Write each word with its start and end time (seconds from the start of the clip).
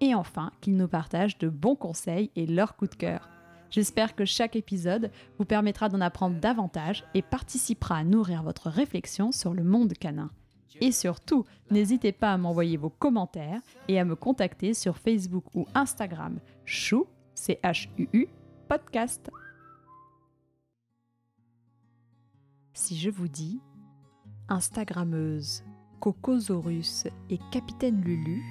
et 0.00 0.14
enfin 0.14 0.50
qu'ils 0.60 0.76
nous 0.76 0.88
partagent 0.88 1.38
de 1.38 1.48
bons 1.48 1.76
conseils 1.76 2.30
et 2.36 2.46
leurs 2.46 2.76
coups 2.76 2.92
de 2.92 2.96
cœur. 2.96 3.28
J'espère 3.70 4.14
que 4.14 4.24
chaque 4.24 4.56
épisode 4.56 5.10
vous 5.38 5.44
permettra 5.44 5.88
d'en 5.88 6.00
apprendre 6.00 6.38
davantage 6.38 7.04
et 7.14 7.22
participera 7.22 7.96
à 7.96 8.04
nourrir 8.04 8.42
votre 8.42 8.70
réflexion 8.70 9.32
sur 9.32 9.52
le 9.52 9.64
monde 9.64 9.94
canin. 9.94 10.30
Et 10.80 10.92
surtout, 10.92 11.44
n'hésitez 11.70 12.12
pas 12.12 12.32
à 12.32 12.38
m'envoyer 12.38 12.76
vos 12.76 12.90
commentaires 12.90 13.60
et 13.88 13.98
à 13.98 14.04
me 14.04 14.16
contacter 14.16 14.74
sur 14.74 14.98
Facebook 14.98 15.44
ou 15.54 15.66
Instagram 15.74 16.38
chou, 16.64 17.06
c 17.34 17.58
h 17.62 17.88
u 17.98 18.08
-U, 18.12 18.28
podcast. 18.68 19.30
Si 22.72 22.96
je 22.96 23.10
vous 23.10 23.28
dis 23.28 23.60
Instagrammeuse, 24.48 25.64
Cocosaurus 26.00 27.06
et 27.30 27.38
Capitaine 27.50 28.00
Lulu, 28.02 28.42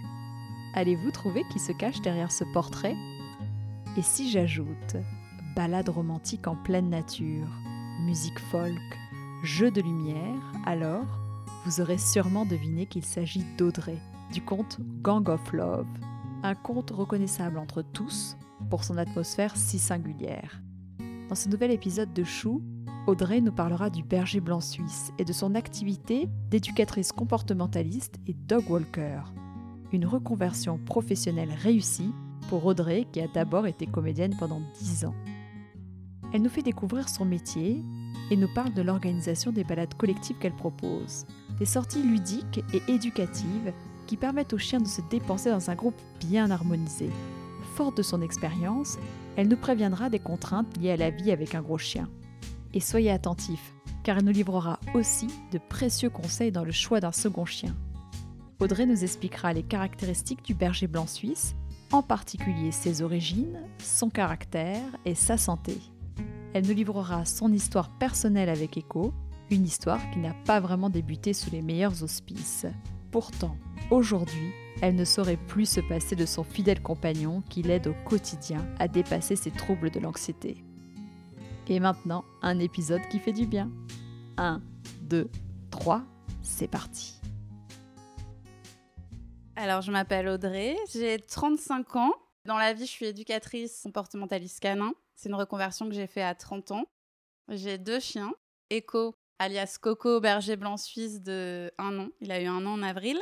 allez-vous 0.74 1.12
trouver 1.12 1.44
qui 1.52 1.60
se 1.60 1.72
cache 1.72 2.02
derrière 2.02 2.32
ce 2.32 2.44
portrait? 2.54 2.96
Et 3.98 4.02
si 4.02 4.30
j'ajoute 4.30 4.96
balade 5.56 5.90
romantique 5.90 6.48
en 6.48 6.56
pleine 6.56 6.90
nature, 6.90 7.48
musique 8.02 8.40
folk, 8.40 8.82
jeu 9.44 9.70
de 9.70 9.82
lumière, 9.82 10.52
alors 10.66 11.06
vous 11.66 11.80
aurez 11.80 11.98
sûrement 11.98 12.46
deviné 12.46 12.86
qu'il 12.88 13.06
s'agit 13.06 13.46
d'Audrey, 13.58 14.00
du 14.32 14.42
conte 14.42 14.80
Gang 15.02 15.30
of 15.30 15.54
Love, 15.54 15.88
un 16.44 16.56
conte 16.56 16.92
reconnaissable 16.92 17.58
entre 17.58 17.82
tous 17.82 18.36
pour 18.70 18.84
son 18.84 18.98
atmosphère 18.98 19.56
si 19.56 19.80
singulière. 19.80 20.62
Dans 21.30 21.36
ce 21.36 21.50
nouvel 21.50 21.72
épisode 21.72 22.14
de 22.14 22.24
Chou, 22.24 22.62
Audrey 23.06 23.42
nous 23.42 23.52
parlera 23.52 23.90
du 23.90 24.04
berger 24.04 24.40
blanc 24.40 24.62
suisse 24.62 25.12
et 25.18 25.26
de 25.26 25.34
son 25.34 25.56
activité 25.56 26.30
d'éducatrice 26.50 27.12
comportementaliste 27.12 28.16
et 28.28 28.34
dog 28.34 28.70
walker. 28.70 29.22
Une 29.94 30.08
reconversion 30.08 30.80
professionnelle 30.80 31.54
réussie 31.56 32.10
pour 32.50 32.66
Audrey 32.66 33.06
qui 33.12 33.22
a 33.22 33.28
d'abord 33.28 33.68
été 33.68 33.86
comédienne 33.86 34.36
pendant 34.40 34.60
10 34.80 35.06
ans. 35.06 35.14
Elle 36.34 36.42
nous 36.42 36.50
fait 36.50 36.64
découvrir 36.64 37.08
son 37.10 37.26
métier 37.26 37.78
et 38.32 38.36
nous 38.36 38.52
parle 38.56 38.74
de 38.74 38.82
l'organisation 38.82 39.52
des 39.52 39.64
balades 39.64 39.94
collectives 39.94 40.38
qu'elle 40.40 40.56
propose, 40.56 41.28
des 41.60 41.66
sorties 41.66 42.02
ludiques 42.02 42.64
et 42.74 42.82
éducatives 42.92 43.72
qui 44.08 44.18
permettent 44.18 44.54
aux 44.54 44.58
chiens 44.58 44.82
de 44.82 44.88
se 44.88 45.02
dépenser 45.12 45.52
dans 45.52 45.70
un 45.70 45.76
groupe 45.76 46.02
bien 46.20 46.50
harmonisé. 46.50 47.12
Forte 47.76 47.98
de 47.98 48.02
son 48.02 48.24
expérience, 48.24 48.98
elle 49.36 49.48
nous 49.48 49.58
préviendra 49.58 50.10
des 50.10 50.18
contraintes 50.18 50.76
liées 50.78 50.92
à 50.92 50.98
la 50.98 51.12
vie 51.12 51.32
avec 51.32 51.54
un 51.54 51.62
gros 51.62 51.78
chien 51.78 52.10
et 52.74 52.80
soyez 52.80 53.12
attentifs, 53.12 53.76
car 54.02 54.18
elle 54.18 54.26
nous 54.26 54.32
livrera 54.32 54.80
aussi 54.96 55.28
de 55.52 55.60
précieux 55.60 56.10
conseils 56.10 56.52
dans 56.52 56.66
le 56.66 56.72
choix 56.72 57.00
d'un 57.00 57.12
second 57.12 57.46
chien. 57.46 57.76
Audrey 58.64 58.86
nous 58.86 59.04
expliquera 59.04 59.52
les 59.52 59.62
caractéristiques 59.62 60.46
du 60.46 60.54
berger 60.54 60.88
blanc 60.88 61.06
suisse, 61.06 61.54
en 61.92 62.02
particulier 62.02 62.72
ses 62.72 63.02
origines, 63.02 63.60
son 63.80 64.10
caractère 64.10 64.86
et 65.04 65.16
sa 65.16 65.38
santé. 65.38 65.82
Elle 66.54 66.66
nous 66.66 66.74
livrera 66.74 67.26
son 67.26 67.52
histoire 67.52 67.90
personnelle 67.98 68.48
avec 68.48 68.78
Echo, 68.78 69.14
une 69.52 69.66
histoire 69.66 70.00
qui 70.12 70.20
n'a 70.20 70.34
pas 70.46 70.62
vraiment 70.62 70.90
débuté 70.90 71.34
sous 71.34 71.52
les 71.52 71.62
meilleurs 71.62 72.04
auspices. 72.04 72.66
Pourtant, 73.12 73.58
aujourd'hui, 73.92 74.54
elle 74.82 74.96
ne 74.96 75.04
saurait 75.04 75.36
plus 75.36 75.66
se 75.66 75.82
passer 75.82 76.16
de 76.16 76.26
son 76.26 76.46
fidèle 76.46 76.82
compagnon 76.82 77.44
qui 77.50 77.64
l'aide 77.64 77.88
au 77.88 77.96
quotidien 78.06 78.66
à 78.80 78.88
dépasser 78.88 79.36
ses 79.36 79.52
troubles 79.52 79.92
de 79.92 80.00
l'anxiété. 80.00 80.64
Et 81.68 81.82
maintenant, 81.82 82.24
un 82.42 82.60
épisode 82.60 83.02
qui 83.12 83.20
fait 83.20 83.34
du 83.34 83.46
bien. 83.46 83.70
1, 84.38 84.62
2, 85.02 85.30
3, 85.70 86.02
c'est 86.42 86.70
parti. 86.70 87.23
Alors, 89.56 89.82
je 89.82 89.92
m'appelle 89.92 90.28
Audrey, 90.30 90.76
j'ai 90.92 91.20
35 91.20 91.96
ans. 91.96 92.14
Dans 92.46 92.58
la 92.58 92.74
vie, 92.74 92.88
je 92.88 92.92
suis 92.92 93.06
éducatrice 93.06 93.82
comportementaliste 93.84 94.60
canin. 94.60 94.94
C'est 95.16 95.30
une 95.30 95.36
reconversion 95.36 95.88
que 95.88 95.94
j'ai 95.94 96.08
fait 96.08 96.24
à 96.24 96.34
30 96.34 96.72
ans. 96.72 96.86
J'ai 97.50 97.78
deux 97.78 98.00
chiens. 98.00 98.34
Echo, 98.72 99.14
alias 99.38 99.78
Coco, 99.80 100.20
berger 100.20 100.56
blanc 100.56 100.76
suisse 100.78 101.22
de 101.22 101.72
1 101.78 102.00
an. 102.00 102.10
Il 102.20 102.32
a 102.32 102.42
eu 102.42 102.48
un 102.48 102.66
an 102.66 102.74
en 102.74 102.82
avril. 102.82 103.22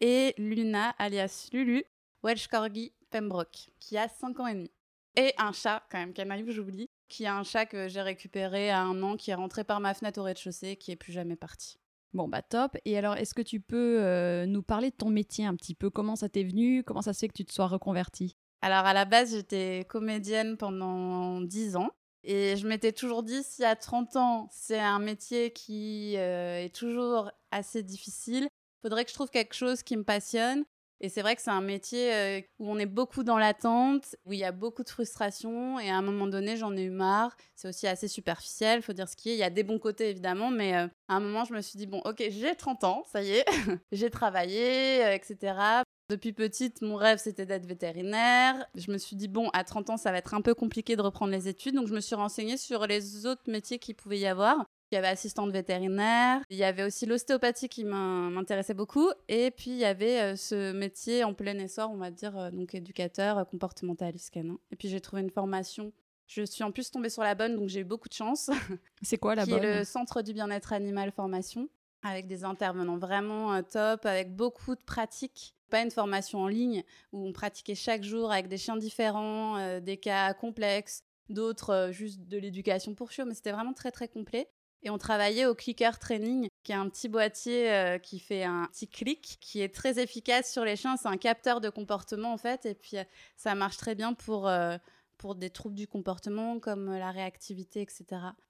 Et 0.00 0.34
Luna, 0.38 0.90
alias 0.90 1.48
Lulu, 1.52 1.84
Welsh 2.22 2.46
Corgi 2.46 2.92
Pembroke, 3.10 3.70
qui 3.80 3.98
a 3.98 4.08
5 4.08 4.38
ans 4.40 4.46
et 4.46 4.54
demi. 4.54 4.70
Et 5.16 5.34
un 5.38 5.52
chat, 5.52 5.82
quand 5.90 5.98
même, 5.98 6.12
canaille, 6.12 6.44
j'oublie, 6.48 6.88
qui 7.08 7.26
a 7.26 7.36
un 7.36 7.42
chat 7.42 7.66
que 7.66 7.88
j'ai 7.88 8.02
récupéré 8.02 8.70
à 8.70 8.80
un 8.80 9.02
an, 9.02 9.16
qui 9.16 9.32
est 9.32 9.34
rentré 9.34 9.64
par 9.64 9.80
ma 9.80 9.92
fenêtre 9.92 10.20
au 10.20 10.22
rez-de-chaussée, 10.22 10.76
qui 10.76 10.92
est 10.92 10.96
plus 10.96 11.12
jamais 11.12 11.36
parti. 11.36 11.78
Bon, 12.14 12.28
bah 12.28 12.42
top. 12.42 12.76
Et 12.84 12.96
alors, 12.96 13.16
est-ce 13.16 13.34
que 13.34 13.42
tu 13.42 13.60
peux 13.60 13.98
euh, 14.00 14.46
nous 14.46 14.62
parler 14.62 14.90
de 14.90 14.96
ton 14.96 15.10
métier 15.10 15.44
un 15.44 15.56
petit 15.56 15.74
peu? 15.74 15.90
Comment 15.90 16.14
ça 16.14 16.28
t'est 16.28 16.44
venu? 16.44 16.84
Comment 16.84 17.02
ça 17.02 17.12
se 17.12 17.18
fait 17.18 17.28
que 17.28 17.34
tu 17.34 17.44
te 17.44 17.52
sois 17.52 17.66
reconvertie? 17.66 18.36
Alors, 18.62 18.86
à 18.86 18.94
la 18.94 19.04
base, 19.04 19.34
j'étais 19.34 19.84
comédienne 19.88 20.56
pendant 20.56 21.40
10 21.40 21.74
ans. 21.74 21.90
Et 22.22 22.56
je 22.56 22.66
m'étais 22.68 22.92
toujours 22.92 23.24
dit, 23.24 23.42
si 23.42 23.64
à 23.64 23.74
30 23.74 24.16
ans, 24.16 24.48
c'est 24.50 24.78
un 24.78 25.00
métier 25.00 25.52
qui 25.52 26.16
euh, 26.16 26.64
est 26.64 26.74
toujours 26.74 27.30
assez 27.50 27.82
difficile, 27.82 28.48
faudrait 28.80 29.04
que 29.04 29.10
je 29.10 29.14
trouve 29.14 29.28
quelque 29.28 29.54
chose 29.54 29.82
qui 29.82 29.96
me 29.96 30.04
passionne 30.04 30.64
et 31.00 31.08
c'est 31.08 31.22
vrai 31.22 31.36
que 31.36 31.42
c'est 31.42 31.50
un 31.50 31.60
métier 31.60 32.14
euh, 32.14 32.40
où 32.58 32.70
on 32.70 32.78
est 32.78 32.86
beaucoup 32.86 33.24
dans 33.24 33.38
l'attente, 33.38 34.16
où 34.24 34.32
il 34.32 34.38
y 34.38 34.44
a 34.44 34.52
beaucoup 34.52 34.84
de 34.84 34.88
frustration. 34.88 35.78
Et 35.78 35.90
à 35.90 35.96
un 35.96 36.02
moment 36.02 36.26
donné, 36.26 36.56
j'en 36.56 36.76
ai 36.76 36.82
eu 36.82 36.90
marre. 36.90 37.36
C'est 37.56 37.68
aussi 37.68 37.86
assez 37.86 38.08
superficiel, 38.08 38.82
faut 38.82 38.92
dire 38.92 39.08
ce 39.08 39.16
qui 39.16 39.30
est. 39.30 39.34
Il 39.34 39.38
y 39.38 39.42
a 39.42 39.50
des 39.50 39.64
bons 39.64 39.78
côtés 39.78 40.10
évidemment, 40.10 40.50
mais 40.50 40.76
euh, 40.76 40.86
à 41.08 41.16
un 41.16 41.20
moment, 41.20 41.44
je 41.44 41.52
me 41.52 41.60
suis 41.60 41.76
dit 41.76 41.86
bon, 41.86 42.00
ok, 42.04 42.22
j'ai 42.30 42.54
30 42.54 42.84
ans, 42.84 43.04
ça 43.10 43.22
y 43.22 43.32
est, 43.32 43.44
j'ai 43.92 44.10
travaillé, 44.10 45.04
euh, 45.04 45.14
etc. 45.14 45.82
Depuis 46.10 46.34
petite, 46.34 46.82
mon 46.82 46.96
rêve, 46.96 47.18
c'était 47.18 47.46
d'être 47.46 47.66
vétérinaire. 47.66 48.66
Je 48.74 48.92
me 48.92 48.98
suis 48.98 49.16
dit, 49.16 49.26
bon, 49.26 49.48
à 49.54 49.64
30 49.64 49.88
ans, 49.88 49.96
ça 49.96 50.12
va 50.12 50.18
être 50.18 50.34
un 50.34 50.42
peu 50.42 50.54
compliqué 50.54 50.96
de 50.96 51.02
reprendre 51.02 51.32
les 51.32 51.48
études. 51.48 51.76
Donc, 51.76 51.86
je 51.88 51.94
me 51.94 52.00
suis 52.00 52.14
renseignée 52.14 52.58
sur 52.58 52.86
les 52.86 53.24
autres 53.24 53.50
métiers 53.50 53.78
qu'il 53.78 53.94
pouvait 53.94 54.18
y 54.18 54.26
avoir. 54.26 54.66
Il 54.90 54.94
y 54.94 54.98
avait 54.98 55.08
assistante 55.08 55.50
vétérinaire, 55.50 56.40
il 56.50 56.56
y 56.56 56.64
avait 56.64 56.84
aussi 56.84 57.06
l'ostéopathie 57.06 57.68
qui 57.68 57.84
m'intéressait 57.84 58.74
beaucoup, 58.74 59.10
et 59.28 59.50
puis 59.50 59.70
il 59.70 59.78
y 59.78 59.84
avait 59.84 60.20
euh, 60.20 60.36
ce 60.36 60.72
métier 60.72 61.24
en 61.24 61.34
plein 61.34 61.58
essor, 61.58 61.90
on 61.90 61.96
va 61.96 62.10
dire, 62.10 62.36
euh, 62.38 62.50
donc 62.50 62.74
éducateur 62.74 63.38
euh, 63.38 63.44
comportementaliste 63.44 64.32
canin. 64.32 64.58
Et 64.70 64.76
puis 64.76 64.88
j'ai 64.88 65.00
trouvé 65.00 65.22
une 65.22 65.30
formation. 65.30 65.92
Je 66.26 66.42
suis 66.42 66.62
en 66.62 66.70
plus 66.70 66.90
tombée 66.90 67.08
sur 67.08 67.22
la 67.22 67.34
bonne, 67.34 67.56
donc 67.56 67.68
j'ai 67.68 67.80
eu 67.80 67.84
beaucoup 67.84 68.08
de 68.08 68.14
chance. 68.14 68.50
C'est 69.02 69.18
quoi 69.18 69.34
la 69.34 69.44
qui 69.44 69.50
bonne 69.50 69.64
est 69.64 69.78
le 69.78 69.84
Centre 69.84 70.22
du 70.22 70.32
bien-être 70.32 70.72
animal 70.72 71.10
formation, 71.12 71.68
avec 72.02 72.26
des 72.26 72.44
intervenants 72.44 72.98
vraiment 72.98 73.62
top, 73.62 74.06
avec 74.06 74.34
beaucoup 74.36 74.74
de 74.74 74.82
pratiques 74.82 75.54
pas 75.70 75.82
une 75.82 75.90
formation 75.90 76.40
en 76.40 76.46
ligne 76.46 76.84
où 77.12 77.26
on 77.26 77.32
pratiquait 77.32 77.74
chaque 77.74 78.04
jour 78.04 78.30
avec 78.30 78.46
des 78.46 78.58
chiens 78.58 78.76
différents, 78.76 79.80
des 79.80 79.96
cas 79.96 80.32
complexes, 80.34 81.02
d'autres 81.30 81.88
juste 81.90 82.20
de 82.28 82.38
l'éducation 82.38 82.94
pour 82.94 83.10
chiots, 83.10 83.24
mais 83.24 83.34
c'était 83.34 83.50
vraiment 83.50 83.72
très 83.72 83.90
très 83.90 84.06
complet. 84.06 84.48
Et 84.84 84.90
on 84.90 84.98
travaillait 84.98 85.46
au 85.46 85.54
clicker 85.54 85.98
training, 85.98 86.46
qui 86.62 86.72
est 86.72 86.74
un 86.74 86.88
petit 86.90 87.08
boîtier 87.08 87.72
euh, 87.72 87.98
qui 87.98 88.18
fait 88.18 88.44
un 88.44 88.66
petit 88.66 88.86
clic, 88.86 89.38
qui 89.40 89.62
est 89.62 89.74
très 89.74 89.98
efficace 89.98 90.52
sur 90.52 90.62
les 90.62 90.76
chiens. 90.76 90.98
C'est 90.98 91.08
un 91.08 91.16
capteur 91.16 91.62
de 91.62 91.70
comportement 91.70 92.34
en 92.34 92.36
fait, 92.36 92.66
et 92.66 92.74
puis 92.74 92.98
euh, 92.98 93.04
ça 93.34 93.54
marche 93.54 93.78
très 93.78 93.94
bien 93.94 94.12
pour 94.12 94.46
euh, 94.46 94.76
pour 95.16 95.36
des 95.36 95.48
troubles 95.48 95.74
du 95.74 95.88
comportement 95.88 96.60
comme 96.60 96.92
la 96.92 97.12
réactivité, 97.12 97.80
etc. 97.80 98.04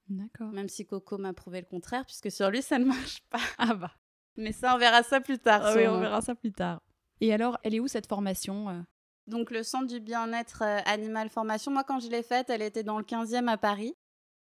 D'accord. 0.09 0.51
Même 0.51 0.69
si 0.69 0.85
Coco 0.85 1.19
m'a 1.19 1.33
prouvé 1.33 1.61
le 1.61 1.67
contraire, 1.67 2.05
puisque 2.05 2.33
sur 2.33 2.51
lui 2.51 2.63
ça 2.63 2.81
ne 2.81 2.87
marche 2.87 3.23
pas. 3.31 3.39
Ah 3.59 3.75
bah. 3.75 3.93
Mais 4.37 4.51
ça, 4.51 4.75
on 4.75 4.79
verra 4.79 5.05
ça 5.05 5.21
plus 5.21 5.39
tard. 5.39 5.63
Ah 5.65 5.75
oui, 5.77 5.87
on 5.87 6.01
verra 6.01 6.21
ça 6.21 6.35
plus 6.35 6.51
tard. 6.51 6.83
Et 7.21 7.33
alors, 7.33 7.59
elle 7.63 7.77
est 7.77 7.81
où 7.81 7.87
cette 7.87 8.09
formation 8.09 8.85
Donc 9.29 9.53
le 9.53 9.63
centre 9.63 9.87
du 9.87 10.01
bien-être 10.01 10.63
animal 10.87 11.31
formation, 11.31 11.71
moi 11.71 11.85
quand 11.85 12.01
je 12.01 12.09
l'ai 12.09 12.25
faite, 12.25 12.51
elle 12.51 12.63
était 12.63 12.83
dans 12.83 12.99
le 12.99 13.05
15e 13.05 13.47
à 13.47 13.57
Paris. 13.57 13.95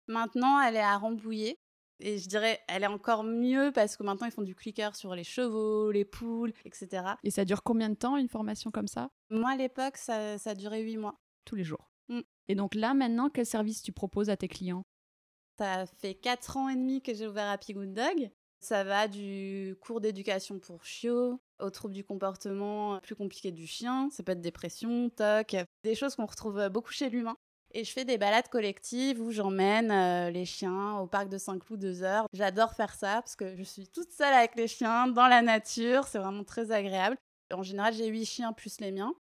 Maintenant, 0.08 0.60
elle 0.60 0.78
est 0.78 0.80
à 0.80 0.98
Rambouillet. 0.98 1.60
Et 2.00 2.18
je 2.18 2.27
dirais, 2.27 2.59
elle 2.68 2.83
est 2.83 2.88
encore 2.88 3.24
mieux 3.24 3.71
parce 3.74 3.95
que 3.95 4.03
maintenant, 4.03 4.27
ils 4.27 4.31
font 4.31 4.42
du 4.42 4.56
clicker 4.56 4.95
sur 4.95 5.15
les 5.15 5.24
chevaux, 5.24 5.92
les 5.92 6.06
poules, 6.06 6.53
etc. 6.65 7.13
Et 7.24 7.31
ça 7.31 7.45
dure 7.45 7.63
combien 7.63 7.89
de 7.89 7.95
temps, 7.95 8.18
une 8.18 8.27
formation 8.27 8.71
comme 8.71 8.88
ça? 8.88 9.09
Moi, 9.30 9.51
à 9.51 9.56
l'époque, 9.56 9.97
ça, 9.97 10.38
ça 10.38 10.56
durait 10.56 10.81
huit 10.81 10.97
mois. 10.97 11.19
Tous 11.45 11.56
les 11.56 11.63
jours. 11.63 11.92
Mm. 12.09 12.21
Et 12.47 12.56
donc 12.56 12.75
là, 12.75 12.94
maintenant, 12.94 13.30
quel 13.30 13.45
service 13.45 13.81
tu 13.81 13.92
proposes 13.92 14.30
à 14.30 14.38
tes 14.38 14.47
clients? 14.47 14.83
Ça 15.57 15.86
fait 15.86 16.15
quatre 16.15 16.57
ans 16.57 16.69
et 16.69 16.75
demi 16.75 17.01
que 17.01 17.13
j'ai 17.13 17.27
ouvert 17.27 17.50
Happy 17.50 17.74
Good 17.74 17.94
Dog. 17.94 18.31
Ça 18.59 18.83
va 18.83 19.07
du 19.07 19.75
cours 19.80 20.01
d'éducation 20.01 20.59
pour 20.59 20.83
chiots 20.86 21.39
aux 21.59 21.69
troubles 21.69 21.94
du 21.94 22.03
comportement 22.03 23.00
plus 23.00 23.15
compliqués 23.15 23.51
du 23.51 23.68
chien. 23.68 24.09
Ça 24.12 24.24
peut 24.24 24.31
être 24.31 24.42
dépression, 24.42 25.09
TOC, 25.09 25.57
des 25.83 25.95
choses 25.95 26.15
qu'on 26.15 26.25
retrouve 26.25 26.68
beaucoup 26.69 26.92
chez 26.92 27.09
l'humain. 27.09 27.38
Et 27.77 27.83
je 27.83 27.92
fais 27.92 28.06
des 28.06 28.18
balades 28.18 28.48
collectives 28.48 29.19
où 29.19 29.31
j'emmène 29.31 29.92
euh, 29.92 30.31
les 30.31 30.45
chiens 30.45 30.98
au 31.00 31.07
parc 31.07 31.27
de 31.27 31.38
Saint-Cloud 31.38 31.77
deux 31.77 32.04
heures. 32.04 32.25
J'adore 32.31 32.74
faire 32.74 32.95
ça 32.95 33.16
parce 33.16 33.36
que 33.36 33.54
je 33.57 33.63
suis 33.63 33.89
toute 33.89 34.13
seule 34.13 34.33
avec 34.33 34.56
les 34.56 34.69
chiens 34.69 35.07
dans 35.10 35.27
la 35.27 35.42
nature. 35.42 36.07
C'est 36.07 36.19
vraiment 36.19 36.45
très 36.45 36.72
agréable. 36.72 37.18
En 37.54 37.63
général, 37.63 37.94
j'ai 37.94 38.07
huit 38.07 38.24
chiens 38.24 38.54
plus 38.54 38.80
les 38.80 38.94
miens. 38.94 39.13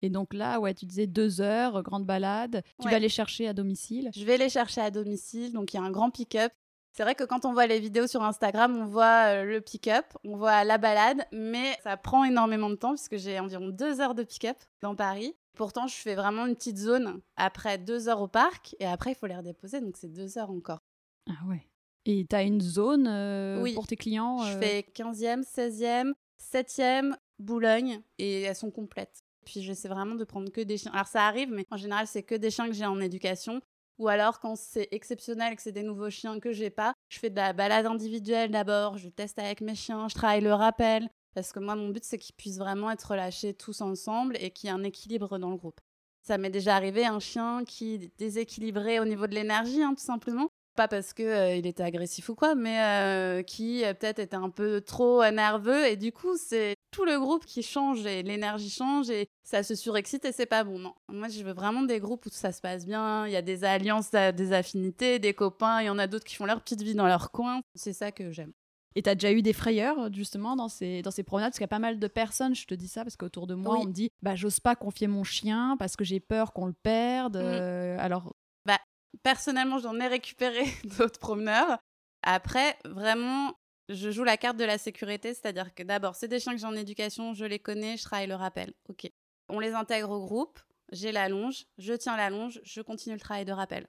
Et 0.00 0.10
donc 0.10 0.32
là, 0.32 0.60
ouais, 0.60 0.74
tu 0.74 0.86
disais 0.86 1.08
deux 1.08 1.40
heures, 1.40 1.82
grande 1.82 2.06
balade. 2.06 2.62
Tu 2.80 2.88
vas 2.88 3.00
les 3.00 3.08
chercher 3.08 3.48
à 3.48 3.52
domicile? 3.52 4.10
Je 4.14 4.24
vais 4.24 4.36
les 4.36 4.48
chercher 4.48 4.80
à 4.80 4.92
domicile. 4.92 5.52
Donc 5.52 5.74
il 5.74 5.78
y 5.78 5.80
a 5.80 5.82
un 5.82 5.90
grand 5.90 6.10
pick-up. 6.10 6.52
C'est 6.92 7.02
vrai 7.02 7.16
que 7.16 7.24
quand 7.24 7.46
on 7.46 7.52
voit 7.52 7.66
les 7.66 7.80
vidéos 7.80 8.06
sur 8.06 8.22
Instagram, 8.22 8.76
on 8.76 8.84
voit 8.84 9.34
euh, 9.34 9.44
le 9.44 9.60
pick-up, 9.60 10.06
on 10.24 10.36
voit 10.36 10.62
la 10.62 10.78
balade, 10.78 11.26
mais 11.32 11.76
ça 11.82 11.96
prend 11.96 12.22
énormément 12.22 12.70
de 12.70 12.76
temps 12.76 12.94
puisque 12.94 13.16
j'ai 13.16 13.40
environ 13.40 13.70
deux 13.70 14.00
heures 14.00 14.14
de 14.14 14.22
pick-up 14.22 14.58
dans 14.82 14.94
Paris. 14.94 15.34
Pourtant, 15.54 15.86
je 15.86 15.94
fais 15.94 16.14
vraiment 16.14 16.46
une 16.46 16.54
petite 16.54 16.78
zone 16.78 17.20
après 17.36 17.78
deux 17.78 18.08
heures 18.08 18.22
au 18.22 18.28
parc 18.28 18.74
et 18.78 18.86
après, 18.86 19.12
il 19.12 19.14
faut 19.14 19.26
les 19.26 19.36
redéposer, 19.36 19.80
donc 19.80 19.96
c'est 19.96 20.12
deux 20.12 20.38
heures 20.38 20.50
encore. 20.50 20.80
Ah 21.28 21.46
ouais. 21.48 21.68
Et 22.04 22.26
tu 22.28 22.34
as 22.34 22.42
une 22.42 22.60
zone 22.60 23.06
euh, 23.06 23.72
pour 23.74 23.86
tes 23.86 23.96
clients 23.96 24.38
Je 24.38 24.56
euh 24.56 24.60
fais 24.60 24.80
15e, 24.94 25.42
16e, 25.44 26.12
7e, 26.40 27.14
Boulogne 27.38 28.02
et 28.18 28.42
elles 28.42 28.56
sont 28.56 28.70
complètes. 28.70 29.22
Puis 29.44 29.62
j'essaie 29.62 29.88
vraiment 29.88 30.14
de 30.14 30.24
prendre 30.24 30.50
que 30.50 30.60
des 30.60 30.78
chiens. 30.78 30.92
Alors 30.92 31.06
ça 31.06 31.26
arrive, 31.26 31.50
mais 31.50 31.66
en 31.70 31.76
général, 31.76 32.06
c'est 32.06 32.22
que 32.22 32.34
des 32.34 32.50
chiens 32.50 32.66
que 32.66 32.72
j'ai 32.72 32.86
en 32.86 33.00
éducation. 33.00 33.60
Ou 33.98 34.08
alors, 34.08 34.40
quand 34.40 34.56
c'est 34.56 34.88
exceptionnel, 34.90 35.54
que 35.54 35.62
c'est 35.62 35.72
des 35.72 35.82
nouveaux 35.82 36.10
chiens 36.10 36.40
que 36.40 36.52
j'ai 36.52 36.70
pas, 36.70 36.94
je 37.08 37.18
fais 37.18 37.30
de 37.30 37.36
la 37.36 37.52
balade 37.52 37.86
individuelle 37.86 38.50
d'abord, 38.50 38.96
je 38.98 39.08
teste 39.08 39.38
avec 39.38 39.60
mes 39.60 39.74
chiens, 39.74 40.08
je 40.08 40.14
travaille 40.14 40.40
le 40.40 40.54
rappel. 40.54 41.08
Parce 41.34 41.52
que 41.52 41.60
moi, 41.60 41.74
mon 41.74 41.88
but, 41.88 42.04
c'est 42.04 42.18
qu'ils 42.18 42.34
puissent 42.34 42.58
vraiment 42.58 42.90
être 42.90 43.10
relâchés 43.10 43.54
tous 43.54 43.80
ensemble 43.80 44.36
et 44.40 44.50
qu'il 44.50 44.68
y 44.68 44.72
ait 44.72 44.76
un 44.76 44.84
équilibre 44.84 45.38
dans 45.38 45.50
le 45.50 45.56
groupe. 45.56 45.80
Ça 46.22 46.38
m'est 46.38 46.50
déjà 46.50 46.76
arrivé 46.76 47.04
un 47.04 47.18
chien 47.18 47.64
qui 47.64 47.94
est 47.94 48.18
déséquilibré 48.18 49.00
au 49.00 49.04
niveau 49.04 49.26
de 49.26 49.34
l'énergie, 49.34 49.82
hein, 49.82 49.94
tout 49.94 50.04
simplement. 50.04 50.48
Pas 50.76 50.88
parce 50.88 51.12
qu'il 51.12 51.26
euh, 51.26 51.54
il 51.54 51.66
était 51.66 51.82
agressif 51.82 52.30
ou 52.30 52.34
quoi, 52.34 52.54
mais 52.54 52.80
euh, 52.80 53.42
qui 53.42 53.84
euh, 53.84 53.92
peut-être 53.92 54.20
était 54.20 54.36
un 54.36 54.48
peu 54.48 54.80
trop 54.80 55.22
nerveux. 55.30 55.86
Et 55.86 55.96
du 55.96 56.12
coup, 56.12 56.36
c'est 56.38 56.76
tout 56.90 57.04
le 57.04 57.18
groupe 57.18 57.44
qui 57.44 57.62
change 57.62 58.06
et 58.06 58.22
l'énergie 58.22 58.70
change 58.70 59.10
et 59.10 59.28
ça 59.42 59.62
se 59.62 59.74
surexcite 59.74 60.24
et 60.24 60.32
c'est 60.32 60.46
pas 60.46 60.64
bon. 60.64 60.78
Non, 60.78 60.94
moi, 61.10 61.28
je 61.28 61.42
veux 61.42 61.52
vraiment 61.52 61.82
des 61.82 62.00
groupes 62.00 62.24
où 62.24 62.30
ça 62.30 62.52
se 62.52 62.62
passe 62.62 62.86
bien. 62.86 63.26
Il 63.26 63.32
y 63.32 63.36
a 63.36 63.42
des 63.42 63.64
alliances, 63.64 64.10
des 64.12 64.52
affinités, 64.52 65.18
des 65.18 65.34
copains. 65.34 65.82
Il 65.82 65.86
y 65.86 65.90
en 65.90 65.98
a 65.98 66.06
d'autres 66.06 66.24
qui 66.24 66.36
font 66.36 66.46
leur 66.46 66.62
petite 66.62 66.82
vie 66.82 66.94
dans 66.94 67.06
leur 67.06 67.32
coin. 67.32 67.60
C'est 67.74 67.92
ça 67.92 68.10
que 68.10 68.30
j'aime. 68.30 68.52
Et 68.94 69.02
tu 69.02 69.10
as 69.10 69.14
déjà 69.14 69.32
eu 69.32 69.42
des 69.42 69.52
frayeurs, 69.52 70.12
justement, 70.12 70.56
dans 70.56 70.68
ces, 70.68 71.02
dans 71.02 71.10
ces 71.10 71.22
promenades? 71.22 71.50
Parce 71.50 71.58
qu'il 71.58 71.64
y 71.64 71.64
a 71.64 71.68
pas 71.68 71.78
mal 71.78 71.98
de 71.98 72.06
personnes, 72.08 72.54
je 72.54 72.66
te 72.66 72.74
dis 72.74 72.88
ça, 72.88 73.02
parce 73.02 73.16
qu'autour 73.16 73.46
de 73.46 73.54
moi, 73.54 73.78
on 73.78 73.86
me 73.86 73.92
dit 73.92 74.10
bah, 74.22 74.34
j'ose 74.34 74.60
pas 74.60 74.76
confier 74.76 75.06
mon 75.06 75.24
chien 75.24 75.76
parce 75.78 75.96
que 75.96 76.04
j'ai 76.04 76.20
peur 76.20 76.52
qu'on 76.52 76.66
le 76.66 76.72
perde. 76.72 77.36
Mm. 77.36 77.42
Euh, 77.42 77.96
alors. 77.98 78.34
Bah, 78.66 78.78
personnellement, 79.22 79.78
j'en 79.78 79.98
ai 80.00 80.06
récupéré 80.06 80.64
d'autres 80.98 81.18
promeneurs. 81.18 81.78
Après, 82.22 82.78
vraiment, 82.84 83.54
je 83.88 84.10
joue 84.10 84.24
la 84.24 84.36
carte 84.36 84.56
de 84.56 84.64
la 84.64 84.78
sécurité, 84.78 85.34
c'est-à-dire 85.34 85.74
que 85.74 85.82
d'abord, 85.82 86.14
c'est 86.14 86.28
des 86.28 86.40
chiens 86.40 86.52
que 86.52 86.58
j'ai 86.58 86.66
en 86.66 86.74
éducation, 86.74 87.34
je 87.34 87.44
les 87.44 87.58
connais, 87.58 87.96
je 87.96 88.04
travaille 88.04 88.28
le 88.28 88.34
rappel. 88.34 88.72
Ok. 88.88 89.10
On 89.48 89.58
les 89.58 89.72
intègre 89.72 90.10
au 90.10 90.24
groupe, 90.24 90.58
j'ai 90.92 91.12
la 91.12 91.28
longe, 91.28 91.66
je 91.78 91.94
tiens 91.94 92.16
la 92.16 92.30
longe, 92.30 92.60
je 92.64 92.80
continue 92.80 93.14
le 93.14 93.20
travail 93.20 93.44
de 93.44 93.52
rappel. 93.52 93.88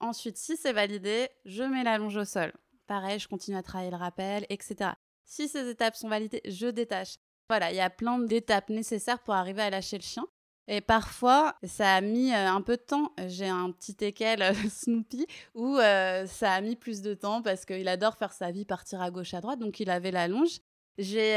Ensuite, 0.00 0.36
si 0.36 0.56
c'est 0.56 0.72
validé, 0.72 1.28
je 1.44 1.62
mets 1.62 1.84
la 1.84 1.98
longe 1.98 2.16
au 2.16 2.24
sol. 2.24 2.52
Pareil, 2.86 3.18
je 3.18 3.28
continue 3.28 3.56
à 3.56 3.62
travailler 3.62 3.90
le 3.90 3.96
rappel, 3.96 4.46
etc. 4.48 4.90
Si 5.24 5.48
ces 5.48 5.68
étapes 5.68 5.96
sont 5.96 6.08
validées, 6.08 6.40
je 6.46 6.68
détache. 6.68 7.16
Voilà, 7.48 7.70
il 7.70 7.76
y 7.76 7.80
a 7.80 7.90
plein 7.90 8.18
d'étapes 8.18 8.70
nécessaires 8.70 9.20
pour 9.20 9.34
arriver 9.34 9.62
à 9.62 9.70
lâcher 9.70 9.98
le 9.98 10.02
chien. 10.02 10.26
Et 10.68 10.80
parfois, 10.80 11.54
ça 11.62 11.94
a 11.94 12.00
mis 12.00 12.32
euh, 12.32 12.48
un 12.50 12.60
peu 12.60 12.76
de 12.76 12.82
temps. 12.82 13.12
J'ai 13.28 13.48
un 13.48 13.70
petit 13.70 13.96
équel 14.04 14.42
euh, 14.42 14.52
Snoopy 14.70 15.26
où 15.54 15.78
euh, 15.78 16.26
ça 16.26 16.54
a 16.54 16.60
mis 16.60 16.74
plus 16.74 17.02
de 17.02 17.14
temps 17.14 17.40
parce 17.40 17.64
qu'il 17.64 17.86
adore 17.86 18.16
faire 18.16 18.32
sa 18.32 18.50
vie, 18.50 18.64
partir 18.64 19.00
à 19.00 19.10
gauche, 19.10 19.34
à 19.34 19.40
droite. 19.40 19.60
Donc, 19.60 19.78
il 19.78 19.90
avait 19.90 20.10
la 20.10 20.26
longe. 20.26 20.58
J'ai 20.98 21.34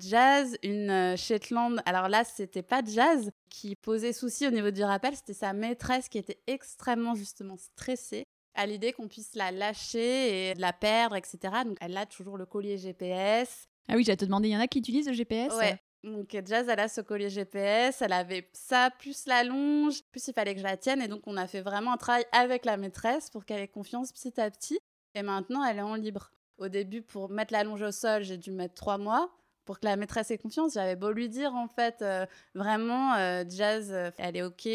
Jazz, 0.00 0.56
une 0.62 1.16
Shetland. 1.16 1.82
Alors 1.86 2.08
là, 2.08 2.22
c'était 2.22 2.62
pas 2.62 2.82
Jazz 2.84 3.32
qui 3.50 3.74
posait 3.74 4.12
souci 4.12 4.46
au 4.46 4.52
niveau 4.52 4.70
du 4.70 4.84
rappel, 4.84 5.16
c'était 5.16 5.34
sa 5.34 5.52
maîtresse 5.52 6.08
qui 6.08 6.18
était 6.18 6.38
extrêmement 6.46 7.16
justement 7.16 7.56
stressée 7.56 8.28
à 8.56 8.66
l'idée 8.66 8.92
qu'on 8.92 9.08
puisse 9.08 9.34
la 9.34 9.50
lâcher 9.50 10.50
et 10.50 10.54
la 10.54 10.72
perdre, 10.72 11.16
etc. 11.16 11.38
Donc 11.64 11.76
elle 11.80 11.96
a 11.96 12.06
toujours 12.06 12.36
le 12.36 12.46
collier 12.46 12.78
GPS. 12.78 13.68
Ah 13.88 13.94
oui, 13.94 14.04
j'allais 14.04 14.16
te 14.16 14.24
demander, 14.24 14.48
il 14.48 14.52
y 14.52 14.56
en 14.56 14.60
a 14.60 14.66
qui 14.66 14.78
utilisent 14.78 15.08
le 15.08 15.14
GPS 15.14 15.54
Ouais. 15.54 15.78
Donc 16.02 16.36
Jazz, 16.44 16.68
elle 16.68 16.80
a 16.80 16.88
ce 16.88 17.00
collier 17.00 17.30
GPS, 17.30 18.00
elle 18.00 18.12
avait 18.12 18.48
ça, 18.52 18.90
plus 18.98 19.26
la 19.26 19.42
longe, 19.42 20.02
plus 20.12 20.28
il 20.28 20.34
fallait 20.34 20.54
que 20.54 20.60
je 20.60 20.64
la 20.64 20.76
tienne. 20.76 21.02
Et 21.02 21.08
donc 21.08 21.22
on 21.26 21.36
a 21.36 21.46
fait 21.46 21.62
vraiment 21.62 21.92
un 21.92 21.96
travail 21.96 22.24
avec 22.32 22.64
la 22.64 22.76
maîtresse 22.76 23.28
pour 23.30 23.44
qu'elle 23.44 23.60
ait 23.60 23.68
confiance 23.68 24.12
petit 24.12 24.40
à 24.40 24.50
petit. 24.50 24.78
Et 25.14 25.22
maintenant, 25.22 25.64
elle 25.64 25.78
est 25.78 25.82
en 25.82 25.94
libre. 25.94 26.30
Au 26.58 26.68
début, 26.68 27.02
pour 27.02 27.28
mettre 27.28 27.52
la 27.52 27.64
longe 27.64 27.82
au 27.82 27.90
sol, 27.90 28.22
j'ai 28.22 28.36
dû 28.36 28.50
mettre 28.50 28.74
trois 28.74 28.98
mois 28.98 29.30
pour 29.66 29.80
que 29.80 29.86
la 29.86 29.96
maîtresse 29.96 30.30
ait 30.30 30.38
confiance. 30.38 30.74
J'avais 30.74 30.96
beau 30.96 31.10
lui 31.10 31.28
dire, 31.28 31.54
en 31.54 31.68
fait, 31.68 32.00
euh, 32.00 32.24
vraiment, 32.54 33.14
euh, 33.14 33.44
Jazz, 33.48 33.92
euh, 33.92 34.10
elle 34.16 34.36
est 34.36 34.42
OK, 34.42 34.66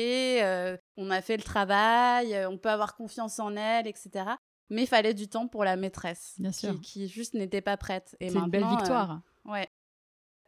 on 1.02 1.10
a 1.10 1.22
fait 1.22 1.38
le 1.38 1.44
travail, 1.44 2.46
on 2.46 2.58
peut 2.58 2.70
avoir 2.70 2.96
confiance 2.96 3.40
en 3.40 3.56
elle, 3.56 3.88
etc. 3.88 4.26
Mais 4.70 4.84
il 4.84 4.88
fallait 4.88 5.14
du 5.14 5.28
temps 5.28 5.48
pour 5.48 5.66
la 5.66 5.76
maîtresse, 5.76 6.36
Bien 6.38 6.52
sûr. 6.52 6.80
Qui, 6.82 7.08
juste 7.08 7.34
n'était 7.34 7.62
pas 7.62 7.76
prête. 7.78 8.16
C'est 8.22 8.34
une 8.34 8.50
belle 8.50 8.68
victoire. 8.68 9.22
ouais. 9.46 9.68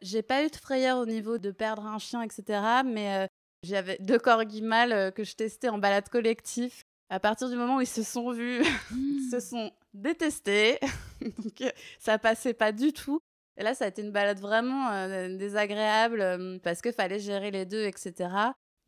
J'ai 0.00 0.22
pas 0.22 0.44
eu 0.44 0.48
de 0.48 0.56
frayeur 0.56 0.98
au 0.98 1.06
niveau 1.06 1.38
de 1.38 1.50
perdre 1.50 1.86
un 1.86 1.98
chien, 1.98 2.20
etc. 2.22 2.60
Mais 2.84 3.28
j'avais 3.62 3.96
deux 4.00 4.18
corgis 4.18 4.62
mâles 4.62 5.12
que 5.12 5.24
je 5.24 5.34
testais 5.34 5.68
en 5.68 5.78
balade 5.78 6.08
collective. 6.08 6.84
À 7.10 7.20
partir 7.20 7.48
du 7.48 7.56
moment 7.56 7.76
où 7.76 7.80
ils 7.80 7.86
se 7.86 8.02
sont 8.02 8.32
vus, 8.32 8.62
ils 8.92 9.28
se 9.30 9.40
sont 9.40 9.70
détestés. 9.92 10.78
Donc 11.20 11.72
ça 11.98 12.18
passait 12.18 12.54
pas 12.54 12.72
du 12.72 12.92
tout. 12.92 13.20
Et 13.56 13.62
là, 13.62 13.74
ça 13.74 13.84
a 13.84 13.88
été 13.88 14.02
une 14.02 14.10
balade 14.10 14.40
vraiment 14.40 14.90
euh, 14.90 15.36
désagréable 15.36 16.20
euh, 16.20 16.58
parce 16.62 16.82
qu'il 16.82 16.92
fallait 16.92 17.20
gérer 17.20 17.50
les 17.50 17.64
deux, 17.64 17.84
etc. 17.84 18.30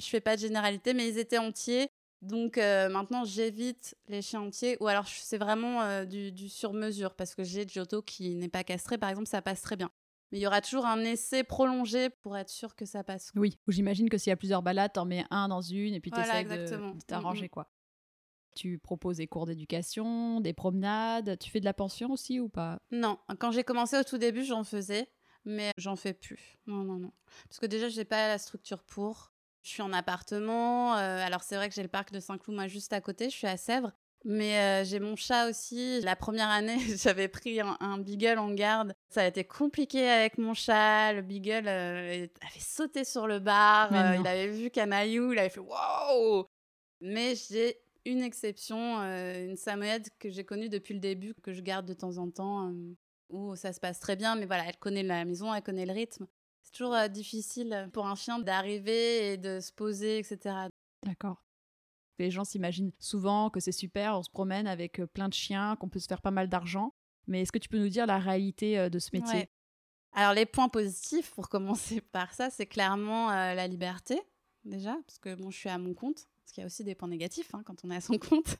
Je 0.00 0.06
fais 0.06 0.20
pas 0.20 0.36
de 0.36 0.40
généralité, 0.40 0.94
mais 0.94 1.08
ils 1.08 1.18
étaient 1.18 1.38
entiers. 1.38 1.88
Donc 2.22 2.58
euh, 2.58 2.88
maintenant, 2.88 3.24
j'évite 3.24 3.96
les 4.08 4.22
chiens 4.22 4.40
entiers 4.40 4.76
ou 4.80 4.88
alors 4.88 5.06
c'est 5.06 5.38
vraiment 5.38 6.04
du, 6.04 6.32
du 6.32 6.48
sur-mesure 6.48 7.14
parce 7.14 7.34
que 7.34 7.44
j'ai 7.44 7.66
Giotto 7.66 8.02
qui 8.02 8.34
n'est 8.34 8.48
pas 8.48 8.64
castré, 8.64 8.98
par 8.98 9.10
exemple, 9.10 9.28
ça 9.28 9.42
passe 9.42 9.62
très 9.62 9.76
bien. 9.76 9.90
Mais 10.32 10.38
il 10.38 10.40
y 10.40 10.46
aura 10.46 10.60
toujours 10.60 10.86
un 10.86 11.00
essai 11.00 11.44
prolongé 11.44 12.10
pour 12.10 12.36
être 12.36 12.48
sûr 12.48 12.74
que 12.74 12.84
ça 12.84 13.04
passe. 13.04 13.30
Oui, 13.36 13.58
j'imagine 13.68 14.08
que 14.08 14.18
s'il 14.18 14.30
y 14.30 14.32
a 14.32 14.36
plusieurs 14.36 14.62
balades, 14.62 14.92
t'en 14.92 15.04
mets 15.04 15.24
un 15.30 15.48
dans 15.48 15.60
une 15.60 15.94
et 15.94 16.00
puis 16.00 16.10
tu 16.10 16.20
essaies 16.20 16.44
de, 16.44 16.94
de 16.94 17.00
t'arranger, 17.06 17.46
mm. 17.46 17.50
quoi. 17.50 17.70
Tu 18.56 18.78
proposes 18.78 19.18
des 19.18 19.26
cours 19.26 19.46
d'éducation, 19.46 20.40
des 20.40 20.54
promenades. 20.54 21.38
Tu 21.38 21.50
fais 21.50 21.60
de 21.60 21.66
la 21.66 21.74
pension 21.74 22.10
aussi 22.10 22.40
ou 22.40 22.48
pas? 22.48 22.78
Non, 22.90 23.18
quand 23.38 23.52
j'ai 23.52 23.64
commencé 23.64 23.98
au 23.98 24.02
tout 24.02 24.16
début, 24.16 24.44
j'en 24.44 24.64
faisais, 24.64 25.10
mais 25.44 25.70
j'en 25.76 25.94
fais 25.94 26.14
plus. 26.14 26.56
Non, 26.66 26.82
non, 26.82 26.98
non. 26.98 27.12
Parce 27.48 27.60
que 27.60 27.66
déjà, 27.66 27.90
je 27.90 27.98
n'ai 27.98 28.06
pas 28.06 28.28
la 28.28 28.38
structure 28.38 28.82
pour. 28.82 29.30
Je 29.66 29.72
suis 29.72 29.82
en 29.82 29.92
appartement. 29.92 30.96
Euh, 30.96 31.26
alors, 31.26 31.42
c'est 31.42 31.56
vrai 31.56 31.68
que 31.68 31.74
j'ai 31.74 31.82
le 31.82 31.88
parc 31.88 32.12
de 32.12 32.20
Saint-Cloud, 32.20 32.54
moi, 32.54 32.68
juste 32.68 32.92
à 32.92 33.00
côté. 33.00 33.30
Je 33.30 33.34
suis 33.34 33.48
à 33.48 33.56
Sèvres. 33.56 33.90
Mais 34.24 34.58
euh, 34.58 34.84
j'ai 34.84 35.00
mon 35.00 35.16
chat 35.16 35.48
aussi. 35.48 36.00
La 36.02 36.14
première 36.14 36.50
année, 36.50 36.78
j'avais 37.02 37.26
pris 37.26 37.60
un, 37.60 37.98
beagle 37.98 38.38
en 38.38 38.52
garde. 38.52 38.94
Ça 39.08 39.22
a 39.22 39.26
été 39.26 39.42
compliqué 39.42 40.08
avec 40.08 40.38
mon 40.38 40.54
chat. 40.54 41.12
Le 41.14 41.22
beagle 41.22 41.66
euh, 41.66 42.28
avait 42.42 42.60
sauté 42.60 43.04
sur 43.04 43.26
le 43.26 43.40
bar. 43.40 43.90
il 43.90 44.24
avait 44.24 44.50
vu 44.50 44.70
Canaillou. 44.70 45.32
Il 45.32 45.38
avait 45.40 45.48
fait 45.48 45.58
Wow 45.58 46.46
Mais 47.00 47.34
j'ai 47.34 47.80
une 48.04 48.22
exception, 48.22 48.98
une 49.00 49.56
samoyède 49.56 50.06
que 50.20 50.30
j'ai 50.30 50.44
connue 50.44 50.68
depuis 50.68 50.94
le 50.94 51.00
début, 51.00 51.34
que 51.42 51.52
je 51.52 51.60
garde 51.60 51.86
de 51.86 51.94
temps 51.94 52.18
en 52.18 52.30
temps, 52.30 52.72
où 53.30 53.56
ça 53.56 53.72
se 53.72 53.80
passe 53.80 53.98
très 53.98 54.14
bien, 54.14 54.36
mais 54.36 54.46
voilà, 54.46 54.64
elle 54.68 54.76
connaît 54.76 55.02
la 55.02 55.24
maison, 55.24 55.52
elle 55.52 55.62
connaît 55.62 55.86
le 55.86 55.92
rythme. 55.92 56.28
C'est 56.66 56.72
toujours 56.72 56.94
euh, 56.94 57.06
difficile 57.06 57.88
pour 57.92 58.08
un 58.08 58.16
chien 58.16 58.40
d'arriver 58.40 59.32
et 59.32 59.36
de 59.36 59.60
se 59.60 59.72
poser, 59.72 60.18
etc. 60.18 60.66
D'accord. 61.04 61.44
Les 62.18 62.32
gens 62.32 62.42
s'imaginent 62.42 62.90
souvent 62.98 63.50
que 63.50 63.60
c'est 63.60 63.70
super, 63.70 64.18
on 64.18 64.22
se 64.24 64.30
promène 64.30 64.66
avec 64.66 65.00
plein 65.14 65.28
de 65.28 65.34
chiens, 65.34 65.76
qu'on 65.76 65.88
peut 65.88 66.00
se 66.00 66.08
faire 66.08 66.20
pas 66.20 66.32
mal 66.32 66.48
d'argent. 66.48 66.92
Mais 67.28 67.42
est-ce 67.42 67.52
que 67.52 67.58
tu 67.58 67.68
peux 67.68 67.78
nous 67.78 67.88
dire 67.88 68.06
la 68.06 68.18
réalité 68.18 68.90
de 68.90 68.98
ce 68.98 69.10
métier? 69.12 69.48
Alors 70.12 70.32
les 70.32 70.46
points 70.46 70.68
positifs, 70.68 71.30
pour 71.32 71.48
commencer 71.50 72.00
par 72.00 72.34
ça, 72.34 72.50
c'est 72.50 72.66
clairement 72.66 73.28
la 73.28 73.66
liberté, 73.68 74.20
déjà, 74.64 74.96
parce 75.06 75.18
que 75.18 75.34
bon, 75.34 75.50
je 75.50 75.58
suis 75.58 75.68
à 75.68 75.78
mon 75.78 75.94
compte. 75.94 76.26
Parce 76.42 76.52
qu'il 76.52 76.62
y 76.62 76.64
a 76.64 76.66
aussi 76.66 76.84
des 76.84 76.94
points 76.94 77.08
négatifs 77.08 77.54
hein, 77.54 77.62
quand 77.64 77.84
on 77.84 77.90
est 77.90 77.96
à 77.96 78.00
son 78.00 78.18
compte. 78.18 78.56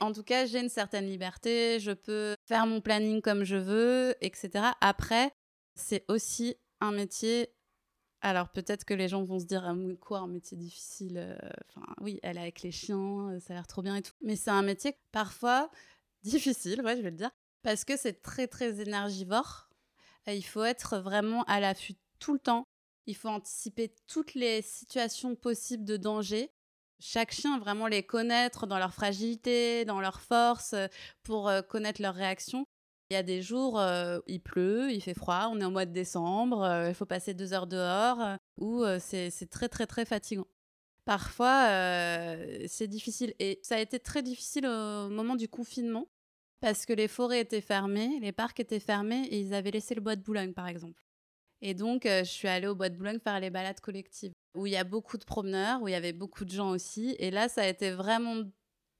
En 0.00 0.12
tout 0.12 0.24
cas, 0.24 0.46
j'ai 0.46 0.60
une 0.60 0.68
certaine 0.68 1.06
liberté, 1.06 1.78
je 1.78 1.92
peux 1.92 2.34
faire 2.46 2.66
mon 2.66 2.80
planning 2.80 3.20
comme 3.20 3.44
je 3.44 3.56
veux, 3.56 4.14
etc. 4.22 4.66
Après, 4.80 5.30
c'est 5.74 6.04
aussi 6.08 6.56
un 6.84 6.92
métier. 6.92 7.50
Alors 8.20 8.48
peut-être 8.48 8.84
que 8.84 8.94
les 8.94 9.08
gens 9.08 9.22
vont 9.22 9.38
se 9.38 9.44
dire 9.44 9.64
ah, 9.66 9.74
quoi 10.00 10.20
un 10.20 10.26
métier 10.26 10.56
difficile. 10.56 11.18
Euh, 11.18 11.36
enfin 11.68 11.86
oui, 12.00 12.20
elle 12.22 12.38
est 12.38 12.40
avec 12.40 12.62
les 12.62 12.72
chiens, 12.72 13.28
euh, 13.30 13.40
ça 13.40 13.52
a 13.52 13.56
l'air 13.56 13.66
trop 13.66 13.82
bien 13.82 13.96
et 13.96 14.02
tout. 14.02 14.14
Mais 14.22 14.36
c'est 14.36 14.50
un 14.50 14.62
métier 14.62 14.96
parfois 15.12 15.70
difficile, 16.22 16.80
ouais, 16.82 16.96
je 16.96 17.02
vais 17.02 17.10
le 17.10 17.16
dire, 17.16 17.30
Parce 17.62 17.84
que 17.84 17.96
c'est 17.98 18.22
très 18.22 18.46
très 18.46 18.80
énergivore. 18.80 19.68
il 20.26 20.44
faut 20.44 20.64
être 20.64 20.98
vraiment 20.98 21.44
à 21.44 21.60
l'affût 21.60 21.96
tout 22.18 22.32
le 22.32 22.38
temps. 22.38 22.66
Il 23.06 23.14
faut 23.14 23.28
anticiper 23.28 23.94
toutes 24.06 24.34
les 24.34 24.62
situations 24.62 25.36
possibles 25.36 25.84
de 25.84 25.98
danger. 25.98 26.50
Chaque 27.00 27.32
chien, 27.32 27.58
vraiment 27.58 27.86
les 27.86 28.02
connaître 28.02 28.66
dans 28.66 28.78
leur 28.78 28.94
fragilité, 28.94 29.84
dans 29.84 30.00
leur 30.00 30.22
force, 30.22 30.74
pour 31.22 31.52
connaître 31.68 32.00
leurs 32.00 32.14
réactions. 32.14 32.64
Il 33.14 33.18
y 33.18 33.20
a 33.20 33.22
des 33.22 33.42
jours, 33.42 33.80
il 34.26 34.40
pleut, 34.40 34.90
il 34.90 35.00
fait 35.00 35.14
froid, 35.14 35.48
on 35.48 35.60
est 35.60 35.64
en 35.64 35.70
mois 35.70 35.86
de 35.86 35.92
décembre, 35.92 36.88
il 36.88 36.94
faut 36.94 37.06
passer 37.06 37.32
deux 37.32 37.52
heures 37.52 37.68
dehors, 37.68 38.18
où 38.60 38.82
c'est 38.98 39.48
très 39.48 39.68
très 39.68 39.86
très 39.86 40.04
fatigant. 40.04 40.48
Parfois, 41.04 41.68
c'est 42.66 42.88
difficile. 42.88 43.32
Et 43.38 43.60
ça 43.62 43.76
a 43.76 43.78
été 43.78 44.00
très 44.00 44.20
difficile 44.24 44.66
au 44.66 45.10
moment 45.10 45.36
du 45.36 45.46
confinement, 45.46 46.08
parce 46.58 46.86
que 46.86 46.92
les 46.92 47.06
forêts 47.06 47.38
étaient 47.38 47.60
fermées, 47.60 48.18
les 48.20 48.32
parcs 48.32 48.58
étaient 48.58 48.80
fermés, 48.80 49.28
et 49.30 49.38
ils 49.38 49.54
avaient 49.54 49.70
laissé 49.70 49.94
le 49.94 50.00
bois 50.00 50.16
de 50.16 50.22
Boulogne, 50.22 50.52
par 50.52 50.66
exemple. 50.66 51.00
Et 51.62 51.72
donc, 51.72 52.06
je 52.06 52.24
suis 52.24 52.48
allée 52.48 52.66
au 52.66 52.74
bois 52.74 52.88
de 52.88 52.96
Boulogne 52.96 53.20
faire 53.20 53.38
les 53.38 53.50
balades 53.50 53.78
collectives, 53.78 54.32
où 54.58 54.66
il 54.66 54.72
y 54.72 54.76
a 54.76 54.82
beaucoup 54.82 55.18
de 55.18 55.24
promeneurs, 55.24 55.80
où 55.82 55.86
il 55.86 55.92
y 55.92 55.94
avait 55.94 56.12
beaucoup 56.12 56.44
de 56.44 56.50
gens 56.50 56.70
aussi. 56.70 57.14
Et 57.20 57.30
là, 57.30 57.48
ça 57.48 57.62
a 57.62 57.68
été 57.68 57.92
vraiment 57.92 58.42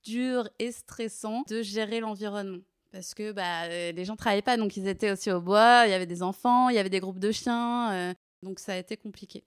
dur 0.04 0.48
et 0.60 0.70
stressant 0.70 1.42
de 1.48 1.62
gérer 1.62 1.98
l'environnement 1.98 2.62
parce 2.94 3.12
que 3.12 3.32
bah, 3.32 3.64
euh, 3.64 3.90
les 3.90 4.04
gens 4.04 4.14
travaillaient 4.14 4.40
pas, 4.40 4.56
donc 4.56 4.76
ils 4.76 4.86
étaient 4.86 5.10
aussi 5.10 5.28
au 5.32 5.40
bois, 5.40 5.82
il 5.84 5.90
y 5.90 5.94
avait 5.94 6.06
des 6.06 6.22
enfants, 6.22 6.68
il 6.68 6.76
y 6.76 6.78
avait 6.78 6.90
des 6.90 7.00
groupes 7.00 7.18
de 7.18 7.32
chiens, 7.32 7.92
euh, 7.92 8.14
donc 8.44 8.60
ça 8.60 8.74
a 8.74 8.76
été 8.76 8.96
compliqué. 8.96 9.44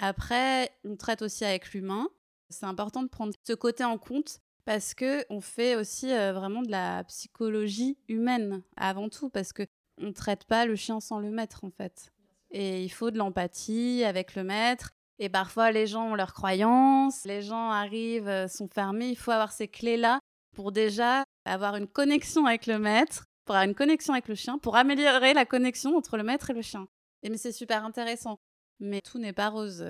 Après, 0.00 0.68
on 0.84 0.96
traite 0.96 1.22
aussi 1.22 1.44
avec 1.44 1.72
l'humain. 1.72 2.08
C'est 2.50 2.66
important 2.66 3.04
de 3.04 3.08
prendre 3.08 3.32
ce 3.46 3.52
côté 3.52 3.84
en 3.84 3.98
compte 3.98 4.40
parce 4.64 4.94
que 4.94 5.24
on 5.30 5.40
fait 5.40 5.76
aussi 5.76 6.12
euh, 6.12 6.32
vraiment 6.32 6.60
de 6.60 6.72
la 6.72 7.04
psychologie 7.04 7.98
humaine 8.08 8.64
avant 8.76 9.08
tout, 9.08 9.30
parce 9.30 9.52
que 9.52 9.62
on 10.00 10.12
traite 10.12 10.44
pas 10.44 10.66
le 10.66 10.74
chien 10.74 10.98
sans 10.98 11.20
le 11.20 11.30
maître 11.30 11.62
en 11.62 11.70
fait. 11.70 12.12
Et 12.50 12.82
il 12.82 12.88
faut 12.88 13.12
de 13.12 13.18
l'empathie 13.18 14.02
avec 14.04 14.34
le 14.34 14.42
maître. 14.42 14.90
Et 15.20 15.28
parfois, 15.28 15.70
les 15.70 15.86
gens 15.86 16.10
ont 16.10 16.14
leurs 16.16 16.34
croyances, 16.34 17.24
les 17.26 17.42
gens 17.42 17.70
arrivent, 17.70 18.48
sont 18.48 18.66
fermés. 18.66 19.10
Il 19.10 19.16
faut 19.16 19.30
avoir 19.30 19.52
ces 19.52 19.68
clés-là 19.68 20.18
pour 20.54 20.72
déjà 20.72 21.24
avoir 21.44 21.76
une 21.76 21.86
connexion 21.88 22.46
avec 22.46 22.66
le 22.66 22.78
maître, 22.78 23.26
pour 23.44 23.54
avoir 23.56 23.68
une 23.68 23.74
connexion 23.74 24.12
avec 24.12 24.28
le 24.28 24.34
chien, 24.34 24.58
pour 24.58 24.76
améliorer 24.76 25.34
la 25.34 25.44
connexion 25.44 25.96
entre 25.96 26.16
le 26.16 26.22
maître 26.22 26.50
et 26.50 26.54
le 26.54 26.62
chien. 26.62 26.86
Et 27.22 27.30
mais 27.30 27.36
c'est 27.36 27.52
super 27.52 27.84
intéressant. 27.84 28.38
Mais 28.80 29.00
tout 29.00 29.18
n'est 29.18 29.32
pas 29.32 29.48
rose. 29.48 29.84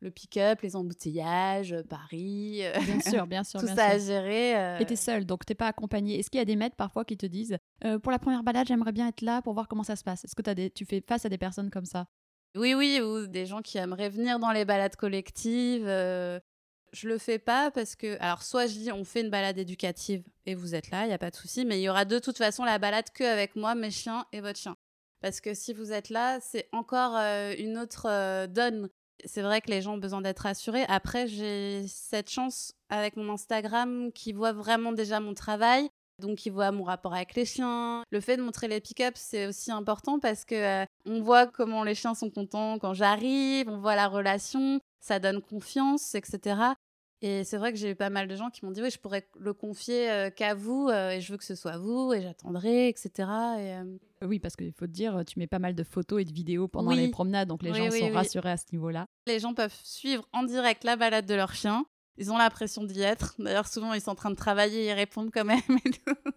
Le 0.00 0.10
pick-up, 0.10 0.60
les 0.60 0.76
embouteillages, 0.76 1.76
Paris. 1.88 2.62
Bien 2.84 3.00
sûr, 3.00 3.26
bien 3.26 3.42
sûr. 3.44 3.60
tout 3.60 3.66
bien 3.66 3.74
ça 3.74 3.88
sûr. 3.88 3.94
à 3.94 3.98
gérer. 3.98 4.56
Euh... 4.56 4.78
Et 4.78 4.84
t'es 4.84 4.96
seule, 4.96 5.24
donc 5.24 5.46
t'es 5.46 5.54
pas 5.54 5.68
accompagnée. 5.68 6.18
Est-ce 6.18 6.30
qu'il 6.30 6.38
y 6.38 6.42
a 6.42 6.44
des 6.44 6.56
maîtres 6.56 6.76
parfois 6.76 7.06
qui 7.06 7.16
te 7.16 7.24
disent 7.24 7.56
euh, 7.84 7.98
pour 7.98 8.12
la 8.12 8.18
première 8.18 8.42
balade, 8.42 8.66
j'aimerais 8.66 8.92
bien 8.92 9.08
être 9.08 9.22
là 9.22 9.40
pour 9.40 9.54
voir 9.54 9.66
comment 9.66 9.82
ça 9.82 9.96
se 9.96 10.04
passe? 10.04 10.24
Est-ce 10.24 10.34
que 10.34 10.48
as 10.48 10.54
des... 10.54 10.70
tu 10.70 10.84
fais 10.84 11.02
face 11.06 11.24
à 11.24 11.30
des 11.30 11.38
personnes 11.38 11.70
comme 11.70 11.86
ça? 11.86 12.06
Oui, 12.56 12.74
oui, 12.74 13.00
ou 13.00 13.26
des 13.26 13.46
gens 13.46 13.62
qui 13.62 13.78
aimeraient 13.78 14.10
venir 14.10 14.38
dans 14.38 14.52
les 14.52 14.64
balades 14.64 14.94
collectives. 14.96 15.86
Euh, 15.86 16.38
je 16.94 17.08
le 17.08 17.18
fais 17.18 17.38
pas 17.38 17.70
parce 17.70 17.96
que, 17.96 18.16
alors, 18.20 18.42
soit 18.42 18.66
je 18.66 18.74
dis 18.74 18.92
on 18.92 19.04
fait 19.04 19.20
une 19.20 19.30
balade 19.30 19.58
éducative 19.58 20.22
et 20.46 20.54
vous 20.54 20.74
êtes 20.74 20.90
là, 20.90 21.04
il 21.04 21.08
n'y 21.08 21.14
a 21.14 21.18
pas 21.18 21.30
de 21.30 21.36
souci, 21.36 21.64
mais 21.64 21.80
il 21.80 21.82
y 21.82 21.88
aura 21.88 22.04
de 22.04 22.18
toute 22.18 22.38
façon 22.38 22.64
la 22.64 22.78
balade 22.78 23.10
que 23.12 23.24
avec 23.24 23.56
moi, 23.56 23.74
mes 23.74 23.90
chiens 23.90 24.24
et 24.32 24.40
votre 24.40 24.58
chien. 24.58 24.76
Parce 25.20 25.40
que 25.40 25.54
si 25.54 25.72
vous 25.72 25.92
êtes 25.92 26.10
là, 26.10 26.38
c'est 26.40 26.68
encore 26.72 27.16
euh, 27.16 27.54
une 27.58 27.78
autre 27.78 28.06
euh, 28.08 28.46
donne. 28.46 28.88
C'est 29.24 29.42
vrai 29.42 29.60
que 29.60 29.70
les 29.70 29.80
gens 29.80 29.94
ont 29.94 29.98
besoin 29.98 30.20
d'être 30.20 30.40
rassurés. 30.40 30.84
Après, 30.88 31.26
j'ai 31.26 31.86
cette 31.88 32.28
chance 32.28 32.74
avec 32.90 33.16
mon 33.16 33.32
Instagram 33.32 34.12
qui 34.12 34.32
voit 34.32 34.52
vraiment 34.52 34.92
déjà 34.92 35.20
mon 35.20 35.34
travail. 35.34 35.88
Donc, 36.20 36.46
ils 36.46 36.50
voient 36.50 36.72
mon 36.72 36.84
rapport 36.84 37.14
avec 37.14 37.34
les 37.34 37.44
chiens. 37.44 38.02
Le 38.10 38.20
fait 38.20 38.36
de 38.36 38.42
montrer 38.42 38.68
les 38.68 38.80
pick-ups, 38.80 39.18
c'est 39.18 39.46
aussi 39.46 39.72
important 39.72 40.20
parce 40.20 40.44
que 40.44 40.54
euh, 40.54 40.86
on 41.06 41.22
voit 41.22 41.46
comment 41.46 41.82
les 41.82 41.94
chiens 41.94 42.14
sont 42.14 42.30
contents 42.30 42.78
quand 42.78 42.94
j'arrive, 42.94 43.68
on 43.68 43.78
voit 43.78 43.96
la 43.96 44.08
relation, 44.08 44.78
ça 45.00 45.18
donne 45.18 45.42
confiance, 45.42 46.14
etc. 46.14 46.74
Et 47.26 47.42
c'est 47.42 47.56
vrai 47.56 47.72
que 47.72 47.78
j'ai 47.78 47.88
eu 47.88 47.94
pas 47.94 48.10
mal 48.10 48.28
de 48.28 48.36
gens 48.36 48.50
qui 48.50 48.66
m'ont 48.66 48.70
dit 48.70 48.82
oui, 48.82 48.90
je 48.90 48.98
pourrais 48.98 49.26
le 49.40 49.54
confier 49.54 50.10
euh, 50.10 50.28
qu'à 50.28 50.54
vous 50.54 50.90
euh, 50.90 51.08
et 51.08 51.22
je 51.22 51.32
veux 51.32 51.38
que 51.38 51.44
ce 51.44 51.54
soit 51.54 51.78
vous 51.78 52.12
et 52.12 52.20
j'attendrai, 52.20 52.88
etc. 52.88 53.10
Et, 53.16 53.72
euh... 53.72 53.96
Oui, 54.20 54.38
parce 54.38 54.56
qu'il 54.56 54.74
faut 54.74 54.86
te 54.86 54.92
dire, 54.92 55.22
tu 55.26 55.38
mets 55.38 55.46
pas 55.46 55.58
mal 55.58 55.74
de 55.74 55.84
photos 55.84 56.20
et 56.20 56.26
de 56.26 56.32
vidéos 56.34 56.68
pendant 56.68 56.90
oui. 56.90 56.98
les 56.98 57.08
promenades, 57.08 57.48
donc 57.48 57.62
les 57.62 57.70
oui, 57.70 57.78
gens 57.78 57.88
oui, 57.88 58.00
sont 58.00 58.12
rassurés 58.12 58.50
à 58.50 58.56
ce 58.58 58.66
niveau-là. 58.72 59.06
Les 59.26 59.40
gens 59.40 59.54
peuvent 59.54 59.74
suivre 59.84 60.28
en 60.34 60.42
direct 60.42 60.84
la 60.84 60.96
balade 60.96 61.24
de 61.24 61.34
leur 61.34 61.54
chien. 61.54 61.86
Ils 62.18 62.30
ont 62.30 62.36
l'impression 62.36 62.84
d'y 62.84 63.00
être. 63.00 63.36
D'ailleurs, 63.38 63.68
souvent, 63.68 63.94
ils 63.94 64.02
sont 64.02 64.10
en 64.10 64.16
train 64.16 64.30
de 64.30 64.36
travailler, 64.36 64.84
ils 64.84 64.92
répondent 64.92 65.30
quand 65.32 65.46
même. 65.46 65.62
Et 65.86 65.90
tout. 65.92 66.30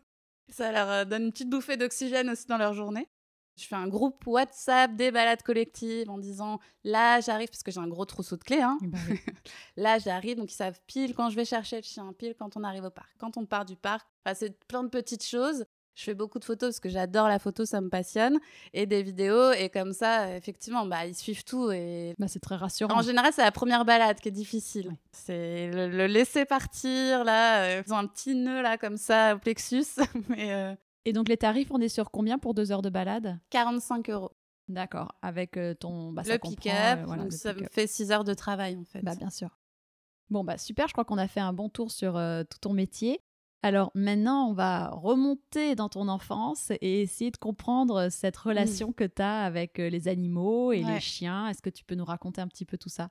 Ça 0.48 0.72
leur 0.72 1.06
donne 1.06 1.24
une 1.24 1.32
petite 1.34 1.50
bouffée 1.50 1.76
d'oxygène 1.76 2.30
aussi 2.30 2.48
dans 2.48 2.58
leur 2.58 2.74
journée. 2.74 3.10
Je 3.58 3.66
fais 3.66 3.76
un 3.76 3.88
groupe 3.88 4.26
WhatsApp 4.28 4.96
des 4.96 5.12
balades 5.12 5.42
collectives 5.42 6.10
en 6.10 6.20
disant 6.20 6.60
là 6.84 7.20
j'arrive 7.22 7.50
parce 7.50 7.64
que 7.64 7.72
j'ai 7.72 7.80
un 7.80 7.88
gros 7.88 8.06
trousseau 8.06 8.38
de 8.38 8.44
clés. 8.44 8.62
Hein. 8.62 8.78
Bah 8.82 9.00
oui. 9.10 9.20
là 9.78 9.98
j'arrive 9.98 10.38
donc 10.38 10.52
ils 10.52 10.56
savent 10.56 10.80
pile 10.86 11.16
quand 11.16 11.30
je 11.32 11.36
vais 11.36 11.46
chercher 11.46 11.78
le 11.78 11.82
chien, 11.82 12.14
pile 12.14 12.36
quand 12.38 12.56
on 12.56 12.64
arrive 12.64 12.84
au 12.84 12.92
parc, 12.92 13.10
quand 13.18 13.36
on 13.38 13.46
part 13.46 13.66
du 13.66 13.76
parc. 13.76 14.08
Enfin, 14.24 14.36
c'est 14.36 14.64
plein 14.66 14.84
de 14.84 14.90
petites 14.90 15.26
choses. 15.26 15.66
Je 15.96 16.04
fais 16.04 16.14
beaucoup 16.14 16.38
de 16.38 16.46
photos 16.46 16.70
parce 16.70 16.80
que 16.80 16.90
j'adore 16.90 17.28
la 17.28 17.40
photo, 17.40 17.66
ça 17.66 17.82
me 17.82 17.90
passionne, 17.90 18.38
et 18.72 18.86
des 18.86 19.02
vidéos 19.02 19.52
et 19.54 19.70
comme 19.70 19.94
ça 19.94 20.38
effectivement 20.38 20.86
bah 20.86 21.08
ils 21.08 21.16
suivent 21.16 21.44
tout 21.44 21.72
et 21.72 22.14
bah, 22.20 22.28
c'est 22.28 22.40
très 22.40 22.56
rassurant. 22.56 22.96
En 22.96 23.02
général 23.02 23.32
c'est 23.34 23.42
la 23.42 23.52
première 23.52 23.84
balade 23.84 24.20
qui 24.20 24.28
est 24.28 24.32
difficile. 24.32 24.90
Ouais. 24.90 25.00
C'est 25.12 25.72
le, 25.72 25.90
le, 25.90 26.06
laisser 26.06 26.46
partir 26.46 27.24
là, 27.24 27.64
euh, 27.64 27.84
ils 27.84 27.92
ont 27.92 27.98
un 27.98 28.06
petit 28.06 28.36
nœud 28.36 28.62
là 28.62 28.78
comme 28.78 28.98
ça 28.98 29.36
au 29.36 29.40
plexus, 29.40 29.86
mais 30.30 30.54
euh... 30.54 30.76
Et 31.08 31.14
donc 31.14 31.30
les 31.30 31.38
tarifs, 31.38 31.72
on 31.72 31.80
est 31.80 31.88
sur 31.88 32.12
combien 32.12 32.38
pour 32.38 32.54
deux 32.54 32.74
heures 32.74 32.82
de 32.82 32.90
balade? 32.90 33.40
45 33.52 34.10
euros. 34.10 34.32
D'accord, 34.68 35.16
avec 35.22 35.56
euh, 35.56 35.74
ton 35.74 36.12
bah, 36.12 36.24
le 36.26 36.38
pick-up, 36.38 37.00
euh, 37.00 37.06
voilà, 37.06 37.24
donc 37.24 37.32
ça 37.32 37.54
pick 37.54 37.64
me 37.64 37.70
fait 37.70 37.88
6 37.88 38.12
heures 38.12 38.26
de 38.26 38.34
travail 38.34 38.76
en 38.76 38.84
fait. 38.84 39.02
Bah 39.02 39.16
bien 39.16 39.30
sûr. 39.30 39.58
Bon 40.30 40.44
bah 40.44 40.58
super, 40.58 40.90
je 40.90 40.94
crois 40.94 41.06
qu'on 41.06 41.18
a 41.18 41.30
fait 41.30 41.40
un 41.40 41.54
bon 41.54 41.70
tour 41.70 41.92
sur 41.92 42.18
euh, 42.18 42.44
tout 42.44 42.60
ton 42.60 42.74
métier. 42.74 43.22
Alors 43.64 43.90
maintenant, 43.96 44.50
on 44.50 44.54
va 44.54 44.90
remonter 44.90 45.76
dans 45.76 45.88
ton 45.88 46.10
enfance 46.10 46.72
et 46.82 47.04
essayer 47.04 47.32
de 47.32 47.38
comprendre 47.38 48.10
cette 48.10 48.36
relation 48.36 48.90
mmh. 48.90 48.94
que 48.94 49.04
tu 49.06 49.22
as 49.22 49.44
avec 49.44 49.80
euh, 49.80 49.90
les 49.90 50.10
animaux 50.10 50.74
et 50.74 50.84
ouais. 50.84 50.96
les 50.96 51.00
chiens. 51.00 51.48
Est-ce 51.48 51.62
que 51.62 51.70
tu 51.70 51.86
peux 51.86 51.96
nous 51.96 52.04
raconter 52.04 52.42
un 52.42 52.50
petit 52.50 52.66
peu 52.66 52.78
tout 52.78 52.90
ça? 52.90 53.10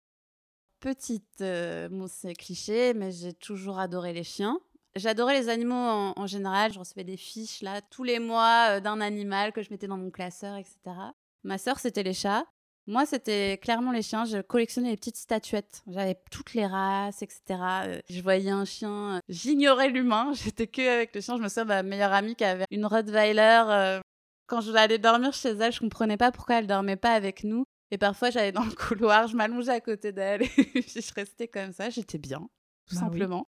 Petite, 0.81 1.41
euh, 1.41 1.89
bon 1.89 2.09
c'est 2.09 2.35
cliché, 2.35 2.93
mais 2.93 3.11
j'ai 3.11 3.33
toujours 3.33 3.79
adoré 3.79 4.13
les 4.13 4.23
chiens. 4.23 4.61
J'adorais 4.97 5.39
les 5.39 5.49
animaux 5.49 5.75
en, 5.75 6.15
en, 6.17 6.27
général. 6.27 6.73
Je 6.73 6.79
recevais 6.79 7.05
des 7.05 7.17
fiches 7.17 7.63
là 7.63 7.81
tous 7.83 8.03
les 8.03 8.19
mois 8.19 8.77
euh, 8.77 8.81
d'un 8.81 9.01
animal 9.01 9.53
que 9.53 9.63
je 9.63 9.71
mettais 9.71 9.87
dans 9.87 9.99
mon 9.99 10.11
classeur, 10.11 10.57
etc. 10.57 10.77
Ma 11.45 11.59
sœur, 11.59 11.79
c'était 11.79 12.03
les 12.03 12.15
chats. 12.15 12.45
Moi, 12.89 13.05
c'était 13.05 13.59
clairement 13.59 13.91
les 13.91 14.03
chiens. 14.03 14.25
Je 14.25 14.39
collectionnais 14.39 14.91
les 14.91 14.97
petites 14.97 15.17
statuettes. 15.17 15.83
J'avais 15.89 16.17
toutes 16.31 16.55
les 16.55 16.67
races, 16.67 17.21
etc. 17.23 17.43
Euh, 17.85 18.01
je 18.09 18.21
voyais 18.23 18.51
un 18.51 18.65
chien. 18.65 19.21
J'ignorais 19.29 19.89
l'humain. 19.89 20.33
J'étais 20.45 20.69
que 20.69 20.89
avec 20.89 21.15
le 21.15 21.21
chien. 21.21 21.37
Je 21.37 21.43
me 21.43 21.49
souviens 21.49 21.65
de 21.65 21.69
ma 21.69 21.83
meilleure 21.83 22.13
amie 22.13 22.37
qui 22.37 22.45
avait 22.45 22.67
une 22.71 22.87
Rottweiler. 22.87 23.65
Euh, 23.69 24.01
quand 24.47 24.61
je 24.61 24.73
allais 24.73 24.99
dormir 24.99 25.33
chez 25.33 25.51
elle, 25.51 25.73
je 25.73 25.81
comprenais 25.81 26.17
pas 26.17 26.31
pourquoi 26.31 26.61
elle 26.61 26.69
dormait 26.69 26.97
pas 26.97 27.13
avec 27.13 27.43
nous. 27.43 27.65
Et 27.91 27.99
parfois, 27.99 28.31
j'allais 28.31 28.53
dans 28.53 28.65
le 28.65 28.71
couloir, 28.89 29.27
je 29.27 29.37
m'allongeais 29.37 29.73
à 29.73 29.81
côté 29.81 30.13
d'elle 30.13 30.43
et 30.57 30.83
je 30.83 31.15
restais 31.15 31.49
comme 31.49 31.73
ça. 31.73 31.91
J'étais 31.91 32.19
bien, 32.19 32.49
tout 32.87 32.95
bah 32.95 33.01
simplement. 33.01 33.49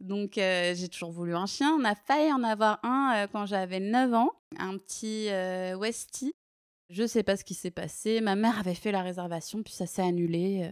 Donc, 0.00 0.36
euh, 0.36 0.74
j'ai 0.74 0.88
toujours 0.88 1.10
voulu 1.10 1.34
un 1.34 1.46
chien. 1.46 1.74
On 1.78 1.84
a 1.84 1.94
failli 1.94 2.32
en 2.32 2.42
avoir 2.42 2.84
un 2.84 3.14
euh, 3.16 3.26
quand 3.30 3.46
j'avais 3.46 3.80
9 3.80 4.14
ans, 4.14 4.32
un 4.58 4.76
petit 4.76 5.28
euh, 5.30 5.76
Westie. 5.76 6.34
Je 6.90 7.06
sais 7.06 7.22
pas 7.22 7.36
ce 7.36 7.44
qui 7.44 7.54
s'est 7.54 7.70
passé. 7.70 8.20
Ma 8.20 8.36
mère 8.36 8.58
avait 8.58 8.74
fait 8.74 8.92
la 8.92 9.02
réservation, 9.02 9.62
puis 9.62 9.72
ça 9.72 9.86
s'est 9.86 10.02
annulé. 10.02 10.70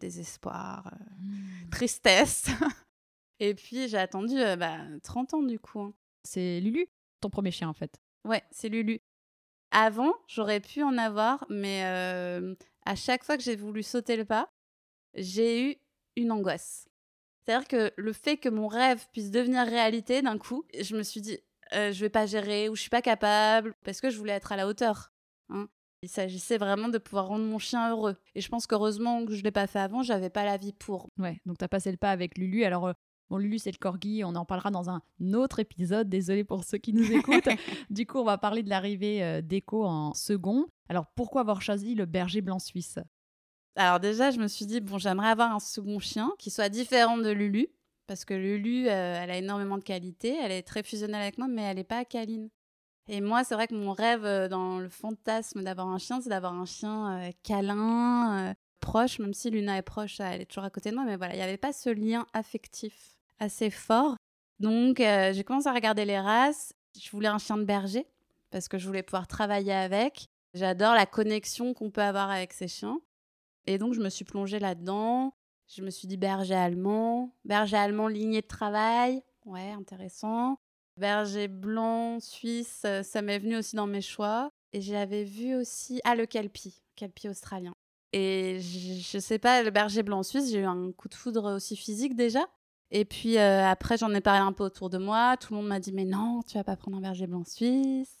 Désespoir, 0.00 0.92
mmh. 1.20 1.70
tristesse. 1.70 2.46
Et 3.40 3.54
puis, 3.54 3.88
j'ai 3.88 3.98
attendu 3.98 4.34
bah, 4.58 4.78
30 5.02 5.34
ans, 5.34 5.42
du 5.42 5.60
coup. 5.60 5.80
Hein. 5.80 5.94
C'est 6.24 6.60
Lulu, 6.60 6.88
ton 7.20 7.30
premier 7.30 7.52
chien, 7.52 7.68
en 7.68 7.72
fait. 7.72 7.96
Ouais, 8.24 8.42
c'est 8.50 8.68
Lulu. 8.68 9.00
Avant, 9.70 10.12
j'aurais 10.26 10.60
pu 10.60 10.82
en 10.82 10.98
avoir, 10.98 11.46
mais 11.48 11.84
à 12.84 12.94
chaque 12.96 13.24
fois 13.24 13.36
que 13.36 13.42
j'ai 13.42 13.56
voulu 13.56 13.82
sauter 13.82 14.16
le 14.16 14.24
pas, 14.24 14.50
j'ai 15.14 15.70
eu 15.70 15.76
une 16.16 16.32
angoisse. 16.32 16.88
C'est-à-dire 17.46 17.68
que 17.68 17.92
le 17.96 18.12
fait 18.12 18.38
que 18.38 18.48
mon 18.48 18.66
rêve 18.66 19.06
puisse 19.12 19.30
devenir 19.30 19.64
réalité 19.66 20.20
d'un 20.20 20.36
coup, 20.36 20.64
je 20.78 20.96
me 20.96 21.02
suis 21.02 21.20
dit, 21.20 21.38
euh, 21.74 21.92
je 21.92 22.00
vais 22.00 22.10
pas 22.10 22.26
gérer 22.26 22.68
ou 22.68 22.74
je 22.74 22.80
suis 22.80 22.90
pas 22.90 23.02
capable 23.02 23.74
parce 23.84 24.00
que 24.00 24.10
je 24.10 24.18
voulais 24.18 24.32
être 24.32 24.50
à 24.50 24.56
la 24.56 24.66
hauteur. 24.66 25.12
Hein. 25.50 25.68
Il 26.02 26.08
s'agissait 26.08 26.58
vraiment 26.58 26.88
de 26.88 26.98
pouvoir 26.98 27.28
rendre 27.28 27.44
mon 27.44 27.58
chien 27.58 27.90
heureux. 27.90 28.16
Et 28.34 28.40
je 28.40 28.48
pense 28.48 28.66
qu'heureusement 28.66 29.24
que 29.24 29.34
je 29.34 29.42
l'ai 29.42 29.50
pas 29.52 29.66
fait 29.66 29.78
avant, 29.78 30.02
j'avais 30.02 30.30
pas 30.30 30.44
la 30.44 30.56
vie 30.56 30.72
pour. 30.72 31.08
Ouais, 31.18 31.40
donc 31.46 31.58
tu 31.58 31.64
as 31.64 31.68
passé 31.68 31.90
le 31.90 31.96
pas 31.96 32.10
avec 32.10 32.36
Lulu. 32.36 32.64
Alors, 32.64 32.88
euh, 32.88 32.92
bon, 33.30 33.38
Lulu, 33.38 33.58
c'est 33.58 33.72
le 33.72 33.78
corgi, 33.78 34.22
on 34.24 34.34
en 34.34 34.44
parlera 34.44 34.70
dans 34.70 34.90
un 34.90 35.00
autre 35.32 35.60
épisode. 35.60 36.08
Désolé 36.08 36.44
pour 36.44 36.64
ceux 36.64 36.78
qui 36.78 36.92
nous 36.92 37.10
écoutent. 37.12 37.48
du 37.90 38.06
coup, 38.06 38.18
on 38.18 38.24
va 38.24 38.38
parler 38.38 38.62
de 38.62 38.68
l'arrivée 38.68 39.22
euh, 39.22 39.40
d'Echo 39.40 39.84
en 39.84 40.14
second. 40.14 40.66
Alors, 40.88 41.06
pourquoi 41.14 41.42
avoir 41.42 41.62
choisi 41.62 41.94
le 41.94 42.06
berger 42.06 42.40
blanc 42.40 42.58
suisse? 42.58 42.98
Alors 43.76 44.00
déjà, 44.00 44.30
je 44.30 44.38
me 44.38 44.48
suis 44.48 44.64
dit, 44.64 44.80
bon, 44.80 44.98
j'aimerais 44.98 45.28
avoir 45.28 45.52
un 45.54 45.60
second 45.60 45.98
chien 45.98 46.32
qui 46.38 46.50
soit 46.50 46.70
différent 46.70 47.18
de 47.18 47.30
Lulu, 47.30 47.68
parce 48.06 48.24
que 48.24 48.32
Lulu, 48.32 48.88
euh, 48.88 49.20
elle 49.22 49.30
a 49.30 49.36
énormément 49.36 49.76
de 49.76 49.84
qualités, 49.84 50.36
elle 50.42 50.52
est 50.52 50.62
très 50.62 50.82
fusionnelle 50.82 51.20
avec 51.20 51.38
moi, 51.38 51.46
mais 51.46 51.62
elle 51.62 51.76
n'est 51.76 51.84
pas 51.84 52.04
câline. 52.04 52.48
Et 53.08 53.20
moi, 53.20 53.44
c'est 53.44 53.54
vrai 53.54 53.68
que 53.68 53.74
mon 53.74 53.92
rêve 53.92 54.24
euh, 54.24 54.48
dans 54.48 54.78
le 54.78 54.88
fantasme 54.88 55.62
d'avoir 55.62 55.88
un 55.88 55.98
chien, 55.98 56.20
c'est 56.20 56.30
d'avoir 56.30 56.54
un 56.54 56.64
chien 56.64 57.20
euh, 57.20 57.30
câlin, 57.42 58.54
proche, 58.80 59.18
même 59.18 59.34
si 59.34 59.50
Luna 59.50 59.76
est 59.76 59.82
proche, 59.82 60.20
elle 60.20 60.40
est 60.40 60.46
toujours 60.46 60.64
à 60.64 60.70
côté 60.70 60.90
de 60.90 60.94
moi, 60.94 61.04
mais 61.04 61.16
voilà, 61.16 61.34
il 61.34 61.38
n'y 61.38 61.42
avait 61.42 61.56
pas 61.56 61.72
ce 61.72 61.90
lien 61.90 62.26
affectif 62.32 63.18
assez 63.38 63.70
fort. 63.70 64.16
Donc, 64.58 64.98
j'ai 64.98 65.44
commencé 65.44 65.68
à 65.68 65.72
regarder 65.72 66.06
les 66.06 66.18
races. 66.18 66.72
Je 66.98 67.10
voulais 67.10 67.28
un 67.28 67.38
chien 67.38 67.58
de 67.58 67.64
berger 67.64 68.06
parce 68.50 68.68
que 68.68 68.78
je 68.78 68.86
voulais 68.86 69.02
pouvoir 69.02 69.26
travailler 69.26 69.72
avec. 69.72 70.28
J'adore 70.54 70.94
la 70.94 71.04
connexion 71.04 71.74
qu'on 71.74 71.90
peut 71.90 72.02
avoir 72.02 72.30
avec 72.30 72.54
ces 72.54 72.68
chiens. 72.68 72.98
Et 73.66 73.78
donc, 73.78 73.94
je 73.94 74.00
me 74.00 74.08
suis 74.08 74.24
plongée 74.24 74.58
là-dedans. 74.58 75.34
Je 75.68 75.82
me 75.82 75.90
suis 75.90 76.06
dit 76.06 76.16
berger 76.16 76.54
allemand, 76.54 77.34
berger 77.44 77.76
allemand 77.76 78.06
lignée 78.08 78.40
de 78.40 78.46
travail. 78.46 79.22
Ouais, 79.44 79.72
intéressant. 79.72 80.58
Berger 80.96 81.48
blanc, 81.48 82.20
suisse, 82.20 82.82
euh, 82.86 83.02
ça 83.02 83.20
m'est 83.20 83.38
venu 83.38 83.56
aussi 83.56 83.76
dans 83.76 83.86
mes 83.86 84.00
choix. 84.00 84.50
Et 84.72 84.80
j'avais 84.80 85.24
vu 85.24 85.54
aussi, 85.56 86.00
ah, 86.04 86.14
le 86.14 86.26
Kelpie, 86.26 86.82
Kelpie 86.94 87.28
australien. 87.28 87.74
Et 88.12 88.60
je, 88.60 89.18
sais 89.18 89.38
pas, 89.38 89.62
le 89.62 89.70
berger 89.70 90.02
blanc 90.02 90.22
suisse, 90.22 90.50
j'ai 90.50 90.60
eu 90.60 90.64
un 90.64 90.92
coup 90.92 91.08
de 91.08 91.14
foudre 91.14 91.54
aussi 91.54 91.76
physique 91.76 92.14
déjà. 92.14 92.46
Et 92.90 93.04
puis 93.04 93.36
euh, 93.36 93.66
après, 93.66 93.98
j'en 93.98 94.14
ai 94.14 94.20
parlé 94.20 94.40
un 94.40 94.52
peu 94.52 94.64
autour 94.64 94.88
de 94.88 94.98
moi. 94.98 95.36
Tout 95.36 95.52
le 95.52 95.60
monde 95.60 95.68
m'a 95.68 95.80
dit, 95.80 95.92
mais 95.92 96.04
non, 96.04 96.42
tu 96.46 96.54
vas 96.54 96.64
pas 96.64 96.76
prendre 96.76 96.96
un 96.96 97.00
berger 97.00 97.26
blanc 97.26 97.44
suisse. 97.44 98.16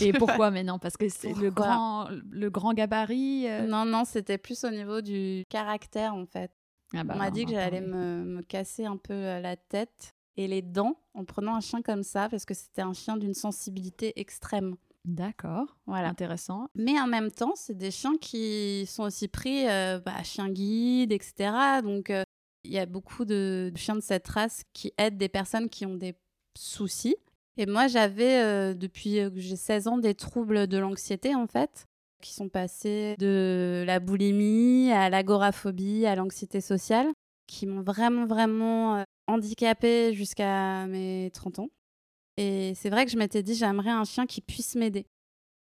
Et 0.00 0.12
pourquoi 0.18 0.50
mais 0.50 0.64
non 0.64 0.78
Parce 0.78 0.96
que 0.96 1.08
c'est 1.08 1.34
le 1.34 1.50
grand, 1.50 2.08
le 2.30 2.50
grand 2.50 2.74
gabarit 2.74 3.48
euh 3.48 3.66
Non, 3.66 3.84
non, 3.84 4.04
c'était 4.04 4.38
plus 4.38 4.64
au 4.64 4.70
niveau 4.70 5.00
du 5.00 5.44
caractère 5.48 6.14
en 6.14 6.26
fait. 6.26 6.50
Ah 6.94 7.04
bah 7.04 7.14
on 7.16 7.18
m'a 7.18 7.30
dit 7.30 7.46
que 7.46 7.52
j'allais 7.52 7.80
me, 7.80 8.22
me, 8.22 8.42
casser 8.42 8.84
un 8.84 8.98
peu 8.98 9.14
la 9.14 9.56
tête 9.56 10.14
et 10.36 10.46
les 10.46 10.60
dents 10.60 11.00
en 11.14 11.24
prenant 11.24 11.54
un 11.54 11.60
chien 11.60 11.80
comme 11.80 12.02
ça 12.02 12.28
parce 12.28 12.44
que 12.44 12.54
c'était 12.54 12.82
un 12.82 12.92
chien 12.92 13.16
d'une 13.16 13.34
sensibilité 13.34 14.18
extrême. 14.20 14.76
D'accord, 15.04 15.76
voilà. 15.86 16.08
intéressant. 16.08 16.68
Mais 16.74 16.98
en 17.00 17.06
même 17.06 17.30
temps, 17.30 17.54
c'est 17.56 17.76
des 17.76 17.90
chiens 17.90 18.16
qui 18.20 18.86
sont 18.86 19.02
aussi 19.04 19.26
pris 19.26 19.68
euh, 19.68 19.98
bah, 19.98 20.22
chien 20.22 20.48
guide, 20.48 21.12
etc. 21.12 21.80
Donc 21.82 22.10
euh, 22.10 22.22
il 22.64 22.72
y 22.72 22.78
a 22.78 22.86
beaucoup 22.86 23.24
de 23.24 23.72
chiens 23.74 23.96
de 23.96 24.00
cette 24.00 24.28
race 24.28 24.62
qui 24.72 24.92
aident 24.98 25.18
des 25.18 25.28
personnes 25.28 25.68
qui 25.68 25.86
ont 25.86 25.96
des 25.96 26.14
soucis. 26.56 27.16
Et 27.56 27.66
moi, 27.66 27.86
j'avais 27.86 28.42
euh, 28.42 28.74
depuis 28.74 29.16
que 29.16 29.40
j'ai 29.40 29.56
16 29.56 29.88
ans 29.88 29.98
des 29.98 30.14
troubles 30.14 30.66
de 30.66 30.78
l'anxiété 30.78 31.34
en 31.34 31.46
fait, 31.46 31.86
qui 32.22 32.32
sont 32.32 32.48
passés 32.48 33.14
de 33.18 33.84
la 33.86 34.00
boulimie 34.00 34.90
à 34.92 35.10
l'agoraphobie, 35.10 36.06
à 36.06 36.14
l'anxiété 36.14 36.60
sociale, 36.60 37.08
qui 37.46 37.66
m'ont 37.66 37.82
vraiment, 37.82 38.26
vraiment 38.26 39.04
handicapée 39.26 40.14
jusqu'à 40.14 40.86
mes 40.86 41.30
30 41.34 41.58
ans. 41.58 41.68
Et 42.36 42.72
c'est 42.74 42.90
vrai 42.90 43.04
que 43.04 43.10
je 43.10 43.18
m'étais 43.18 43.42
dit, 43.42 43.54
j'aimerais 43.54 43.90
un 43.90 44.04
chien 44.04 44.26
qui 44.26 44.40
puisse 44.40 44.74
m'aider. 44.74 45.06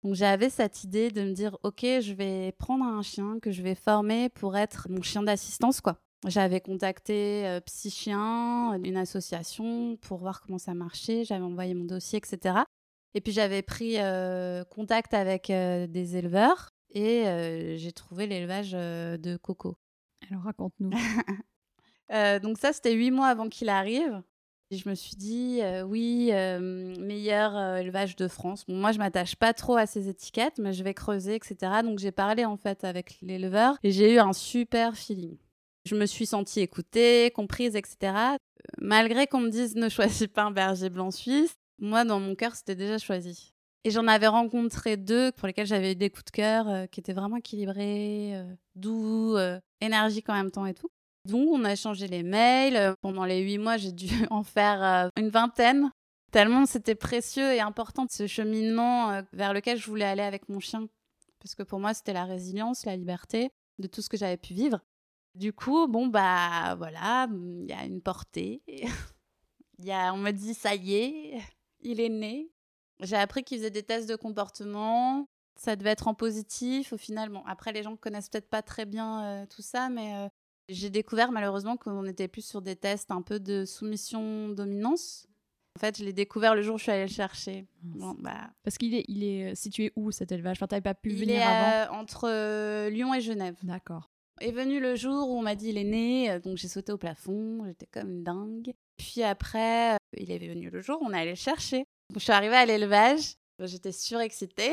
Donc 0.02 0.14
j'avais 0.14 0.50
cette 0.50 0.84
idée 0.84 1.10
de 1.10 1.22
me 1.22 1.32
dire, 1.32 1.56
ok, 1.62 1.80
je 1.82 2.12
vais 2.12 2.52
prendre 2.52 2.84
un 2.84 3.02
chien 3.02 3.38
que 3.40 3.50
je 3.50 3.62
vais 3.62 3.74
former 3.74 4.28
pour 4.28 4.56
être 4.56 4.86
mon 4.90 5.02
chien 5.02 5.22
d'assistance, 5.22 5.80
quoi. 5.80 5.98
J'avais 6.24 6.60
contacté 6.60 7.46
euh, 7.46 7.60
Psy 7.60 7.90
Chien, 7.90 8.80
une 8.82 8.96
association, 8.96 9.96
pour 9.96 10.18
voir 10.18 10.40
comment 10.40 10.58
ça 10.58 10.74
marchait. 10.74 11.24
J'avais 11.24 11.44
envoyé 11.44 11.74
mon 11.74 11.84
dossier, 11.84 12.18
etc. 12.18 12.60
Et 13.14 13.20
puis 13.20 13.32
j'avais 13.32 13.62
pris 13.62 13.98
euh, 13.98 14.64
contact 14.64 15.14
avec 15.14 15.50
euh, 15.50 15.86
des 15.86 16.16
éleveurs 16.16 16.70
et 16.92 17.76
j'ai 17.76 17.92
trouvé 17.92 18.26
l'élevage 18.26 18.72
de 18.72 19.36
Coco. 19.36 19.76
Alors 20.30 20.44
raconte-nous. 20.44 20.90
Euh, 22.12 22.38
donc 22.38 22.58
ça, 22.58 22.74
c'était 22.74 22.92
huit 22.92 23.10
mois 23.10 23.28
avant 23.28 23.48
qu'il 23.48 23.70
arrive. 23.70 24.22
Et 24.70 24.76
je 24.76 24.88
me 24.88 24.94
suis 24.94 25.16
dit, 25.16 25.60
euh, 25.62 25.82
oui, 25.82 26.28
euh, 26.32 26.94
meilleur 26.98 27.76
élevage 27.76 28.14
de 28.14 28.28
France. 28.28 28.64
Bon, 28.66 28.76
moi, 28.76 28.92
je 28.92 28.98
m'attache 28.98 29.36
pas 29.36 29.54
trop 29.54 29.76
à 29.76 29.86
ces 29.86 30.10
étiquettes, 30.10 30.58
mais 30.58 30.74
je 30.74 30.84
vais 30.84 30.92
creuser, 30.92 31.34
etc. 31.34 31.56
Donc 31.82 31.98
j'ai 31.98 32.12
parlé 32.12 32.44
en 32.44 32.58
fait 32.58 32.84
avec 32.84 33.18
l'éleveur 33.22 33.78
et 33.82 33.90
j'ai 33.90 34.12
eu 34.12 34.18
un 34.18 34.34
super 34.34 34.96
feeling. 34.96 35.38
Je 35.86 35.94
me 35.94 36.06
suis 36.06 36.26
sentie 36.26 36.60
écoutée, 36.60 37.30
comprise, 37.34 37.76
etc. 37.76 38.36
Malgré 38.78 39.26
qu'on 39.26 39.40
me 39.40 39.50
dise 39.50 39.76
ne 39.76 39.88
choisis 39.88 40.26
pas 40.28 40.44
un 40.44 40.50
berger 40.50 40.90
blanc 40.90 41.10
suisse, 41.10 41.54
moi, 41.78 42.04
dans 42.04 42.20
mon 42.20 42.34
cœur, 42.34 42.54
c'était 42.54 42.76
déjà 42.76 42.98
choisi. 42.98 43.52
Et 43.84 43.90
j'en 43.90 44.06
avais 44.06 44.28
rencontré 44.28 44.96
deux 44.96 45.30
pour 45.32 45.46
lesquels 45.46 45.66
j'avais 45.66 45.92
eu 45.92 45.96
des 45.96 46.08
coups 46.08 46.24
de 46.24 46.30
cœur 46.30 46.88
qui 46.90 47.00
étaient 47.00 47.12
vraiment 47.12 47.36
équilibrés, 47.36 48.32
doux, 48.74 49.36
énergiques 49.82 50.30
en 50.30 50.34
même 50.34 50.50
temps 50.50 50.64
et 50.64 50.72
tout. 50.72 50.88
Donc, 51.26 51.48
on 51.50 51.64
a 51.64 51.72
échangé 51.72 52.06
les 52.06 52.22
mails. 52.22 52.94
Pendant 53.00 53.24
les 53.24 53.40
huit 53.40 53.58
mois, 53.58 53.76
j'ai 53.76 53.92
dû 53.92 54.08
en 54.30 54.42
faire 54.42 54.82
euh, 54.82 55.08
une 55.16 55.30
vingtaine. 55.30 55.90
Tellement 56.32 56.66
c'était 56.66 56.96
précieux 56.96 57.52
et 57.52 57.60
important 57.60 58.06
ce 58.10 58.26
cheminement 58.26 59.12
euh, 59.12 59.22
vers 59.32 59.52
lequel 59.52 59.78
je 59.78 59.86
voulais 59.86 60.04
aller 60.04 60.22
avec 60.22 60.48
mon 60.48 60.58
chien. 60.58 60.88
Parce 61.40 61.54
que 61.54 61.62
pour 61.62 61.78
moi, 61.78 61.94
c'était 61.94 62.12
la 62.12 62.24
résilience, 62.24 62.84
la 62.86 62.96
liberté 62.96 63.50
de 63.78 63.86
tout 63.86 64.02
ce 64.02 64.08
que 64.08 64.16
j'avais 64.16 64.36
pu 64.36 64.52
vivre. 64.52 64.80
Du 65.34 65.52
coup, 65.52 65.88
bon, 65.88 66.06
bah 66.06 66.74
voilà, 66.76 67.28
il 67.30 67.66
y 67.68 67.72
a 67.72 67.84
une 67.84 68.00
portée. 68.00 68.62
y 69.78 69.90
a, 69.90 70.12
on 70.14 70.18
me 70.18 70.30
dit, 70.30 70.54
ça 70.54 70.74
y 70.74 70.94
est, 70.94 71.40
il 71.80 72.00
est 72.00 72.08
né. 72.08 72.50
J'ai 73.00 73.16
appris 73.16 73.42
qu'il 73.42 73.58
faisait 73.58 73.70
des 73.70 73.82
tests 73.82 74.08
de 74.08 74.16
comportement. 74.16 75.26
Ça 75.56 75.76
devait 75.76 75.90
être 75.90 76.08
en 76.08 76.14
positif. 76.14 76.92
Au 76.92 76.96
final, 76.96 77.28
bon, 77.30 77.42
après, 77.46 77.72
les 77.72 77.82
gens 77.82 77.96
connaissent 77.96 78.28
peut-être 78.28 78.48
pas 78.50 78.62
très 78.62 78.86
bien 78.86 79.24
euh, 79.24 79.46
tout 79.46 79.62
ça, 79.62 79.88
mais 79.88 80.28
j'ai 80.68 80.90
découvert 80.90 81.30
malheureusement 81.32 81.76
qu'on 81.76 82.04
était 82.06 82.28
plus 82.28 82.44
sur 82.44 82.62
des 82.62 82.76
tests 82.76 83.10
un 83.10 83.22
peu 83.22 83.38
de 83.40 83.64
soumission-dominance. 83.64 85.26
En 85.76 85.80
fait, 85.80 85.98
je 85.98 86.04
l'ai 86.04 86.12
découvert 86.12 86.54
le 86.54 86.62
jour 86.62 86.76
où 86.76 86.78
je 86.78 86.84
suis 86.84 86.92
allée 86.92 87.06
le 87.06 87.08
chercher. 87.12 87.66
bah... 87.82 88.50
Parce 88.62 88.78
qu'il 88.78 88.94
est, 88.94 89.04
il 89.08 89.24
est 89.24 89.50
euh, 89.50 89.54
situé 89.56 89.92
où 89.96 90.12
cet 90.12 90.30
élevage? 90.30 90.56
Enfin, 90.58 90.68
t'avais 90.68 90.80
pas 90.82 90.94
pu 90.94 91.10
il 91.10 91.16
venir 91.16 91.40
est, 91.40 91.42
avant? 91.42 91.98
entre 91.98 92.28
euh, 92.28 92.88
Lyon 92.90 93.12
et 93.12 93.20
Genève. 93.20 93.56
D'accord. 93.64 94.10
Est 94.40 94.52
venu 94.52 94.80
le 94.80 94.96
jour 94.96 95.28
où 95.28 95.38
on 95.38 95.42
m'a 95.42 95.54
dit 95.54 95.68
il 95.68 95.78
est 95.78 95.84
né, 95.84 96.30
euh, 96.30 96.40
donc 96.40 96.56
j'ai 96.56 96.68
sauté 96.68 96.92
au 96.92 96.98
plafond, 96.98 97.64
j'étais 97.66 97.86
comme 97.86 98.10
une 98.10 98.24
dingue. 98.24 98.72
Puis 98.96 99.22
après, 99.22 99.96
il 100.16 100.30
est 100.30 100.38
venu 100.38 100.70
le 100.70 100.80
jour 100.80 101.00
où 101.00 101.06
on 101.06 101.12
allait 101.12 101.30
le 101.30 101.36
chercher. 101.36 101.84
je 102.14 102.18
suis 102.18 102.32
arrivée 102.32 102.56
à 102.56 102.66
l'élevage, 102.66 103.36
j'étais 103.60 103.92
surexcitée. 103.92 104.72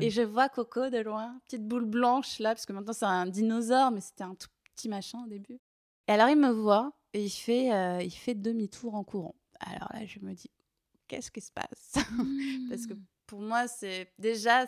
et 0.00 0.10
je 0.10 0.22
vois 0.22 0.48
Coco 0.48 0.90
de 0.90 0.98
loin, 0.98 1.38
petite 1.44 1.66
boule 1.66 1.86
blanche 1.86 2.38
là, 2.38 2.54
parce 2.54 2.66
que 2.66 2.72
maintenant 2.72 2.92
c'est 2.92 3.06
un 3.06 3.26
dinosaure, 3.26 3.90
mais 3.90 4.00
c'était 4.00 4.24
un 4.24 4.34
tout 4.34 4.48
petit 4.74 4.88
machin 4.88 5.22
au 5.24 5.28
début. 5.28 5.58
Et 6.08 6.12
alors 6.12 6.28
il 6.28 6.36
me 6.36 6.50
voit 6.50 6.92
et 7.14 7.24
il 7.24 7.30
fait, 7.30 7.72
euh, 7.72 8.02
il 8.02 8.10
fait 8.10 8.34
demi-tour 8.34 8.94
en 8.94 9.02
courant. 9.02 9.34
Alors 9.60 9.88
là, 9.94 10.04
je 10.04 10.18
me 10.20 10.34
dis, 10.34 10.50
qu'est-ce 11.08 11.30
qui 11.30 11.40
se 11.40 11.52
passe? 11.52 11.94
Parce 12.68 12.86
que 12.86 12.94
mmh. 12.94 13.04
pour 13.26 13.40
moi, 13.40 13.66
c'est 13.68 14.12
déjà, 14.18 14.66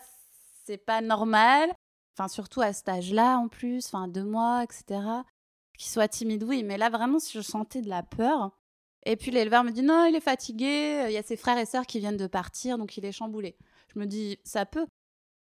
c'est 0.64 0.78
pas 0.78 1.00
normal. 1.00 1.70
Enfin, 2.18 2.26
surtout 2.26 2.60
à 2.60 2.72
cet 2.72 2.88
âge-là, 2.88 3.38
en 3.38 3.46
plus, 3.46 3.86
enfin, 3.86 4.08
deux 4.08 4.24
mois, 4.24 4.64
etc. 4.64 5.00
Qu'il 5.78 5.88
soit 5.88 6.08
timide, 6.08 6.42
oui, 6.42 6.64
mais 6.64 6.76
là, 6.76 6.90
vraiment, 6.90 7.20
si 7.20 7.38
je 7.38 7.42
sentais 7.42 7.80
de 7.80 7.88
la 7.88 8.02
peur. 8.02 8.50
Et 9.04 9.16
puis 9.16 9.30
l'éleveur 9.30 9.62
me 9.62 9.70
dit, 9.70 9.82
non, 9.82 10.04
il 10.06 10.16
est 10.16 10.20
fatigué, 10.20 11.04
il 11.06 11.12
y 11.12 11.16
a 11.16 11.22
ses 11.22 11.36
frères 11.36 11.58
et 11.58 11.64
sœurs 11.64 11.86
qui 11.86 12.00
viennent 12.00 12.16
de 12.16 12.26
partir, 12.26 12.76
donc 12.76 12.96
il 12.96 13.04
est 13.04 13.12
chamboulé. 13.12 13.56
Je 13.94 14.00
me 14.00 14.06
dis, 14.06 14.38
ça 14.42 14.66
peut. 14.66 14.86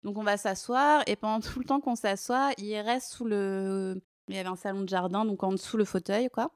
Donc 0.03 0.17
on 0.19 0.23
va 0.23 0.37
s'asseoir, 0.37 1.03
et 1.07 1.15
pendant 1.15 1.39
tout 1.41 1.57
le 1.59 1.65
temps 1.65 1.81
qu'on 1.81 1.95
s'assoit, 1.95 2.51
il 2.59 2.75
reste 2.77 3.11
sous 3.11 3.25
le, 3.25 3.99
il 4.27 4.35
y 4.35 4.37
avait 4.37 4.49
un 4.49 4.55
salon 4.55 4.81
de 4.81 4.89
jardin, 4.89 5.25
donc 5.25 5.41
en 5.43 5.51
dessous 5.51 5.77
le 5.77 5.85
fauteuil, 5.85 6.29
quoi. 6.29 6.53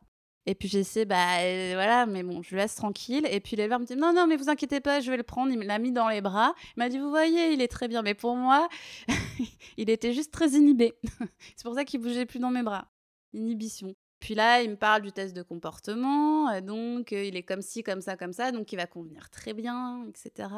Et 0.48 0.54
puis 0.54 0.68
j'essaie, 0.68 1.06
bah 1.06 1.40
euh, 1.40 1.72
voilà, 1.74 2.06
mais 2.06 2.22
bon, 2.22 2.44
je 2.44 2.52
le 2.52 2.62
laisse 2.62 2.76
tranquille. 2.76 3.28
Et 3.32 3.40
puis 3.40 3.56
l'éleveur 3.56 3.80
me 3.80 3.86
dit 3.86 3.96
non, 3.96 4.14
non, 4.14 4.28
mais 4.28 4.36
vous 4.36 4.50
inquiétez 4.50 4.80
pas, 4.80 5.00
je 5.00 5.10
vais 5.10 5.18
le 5.18 5.24
prendre. 5.24 5.52
Il 5.52 5.58
me 5.58 5.66
l'a 5.66 5.80
mis 5.80 5.92
dans 5.92 6.08
les 6.08 6.22
bras. 6.22 6.54
Il 6.76 6.80
m'a 6.80 6.90
dit, 6.90 7.00
vous 7.00 7.10
voyez, 7.10 7.54
il 7.54 7.62
est 7.62 7.68
très 7.68 7.88
bien. 7.88 8.04
Mais 8.04 8.14
pour 8.14 8.36
moi, 8.36 8.68
il 9.78 9.90
était 9.90 10.14
juste 10.14 10.32
très 10.32 10.50
inhibé. 10.50 10.94
C'est 11.56 11.64
pour 11.64 11.74
ça 11.74 11.84
qu'il 11.84 12.00
bougeait 12.00 12.26
plus 12.26 12.40
dans 12.40 12.52
mes 12.52 12.64
bras. 12.64 12.88
Inhibition. 13.34 13.96
Puis 14.20 14.36
là, 14.36 14.62
il 14.62 14.70
me 14.70 14.76
parle 14.76 15.02
du 15.02 15.12
test 15.12 15.36
de 15.36 15.42
comportement. 15.42 16.50
Euh, 16.50 16.62
donc, 16.62 17.12
euh, 17.12 17.24
il 17.24 17.36
est 17.36 17.44
comme 17.44 17.62
ci, 17.62 17.82
comme 17.82 18.02
ça, 18.02 18.16
comme 18.16 18.34
ça. 18.34 18.52
Donc, 18.52 18.72
il 18.72 18.76
va 18.76 18.86
convenir 18.86 19.30
très 19.32 19.54
bien, 19.54 20.06
etc. 20.08 20.50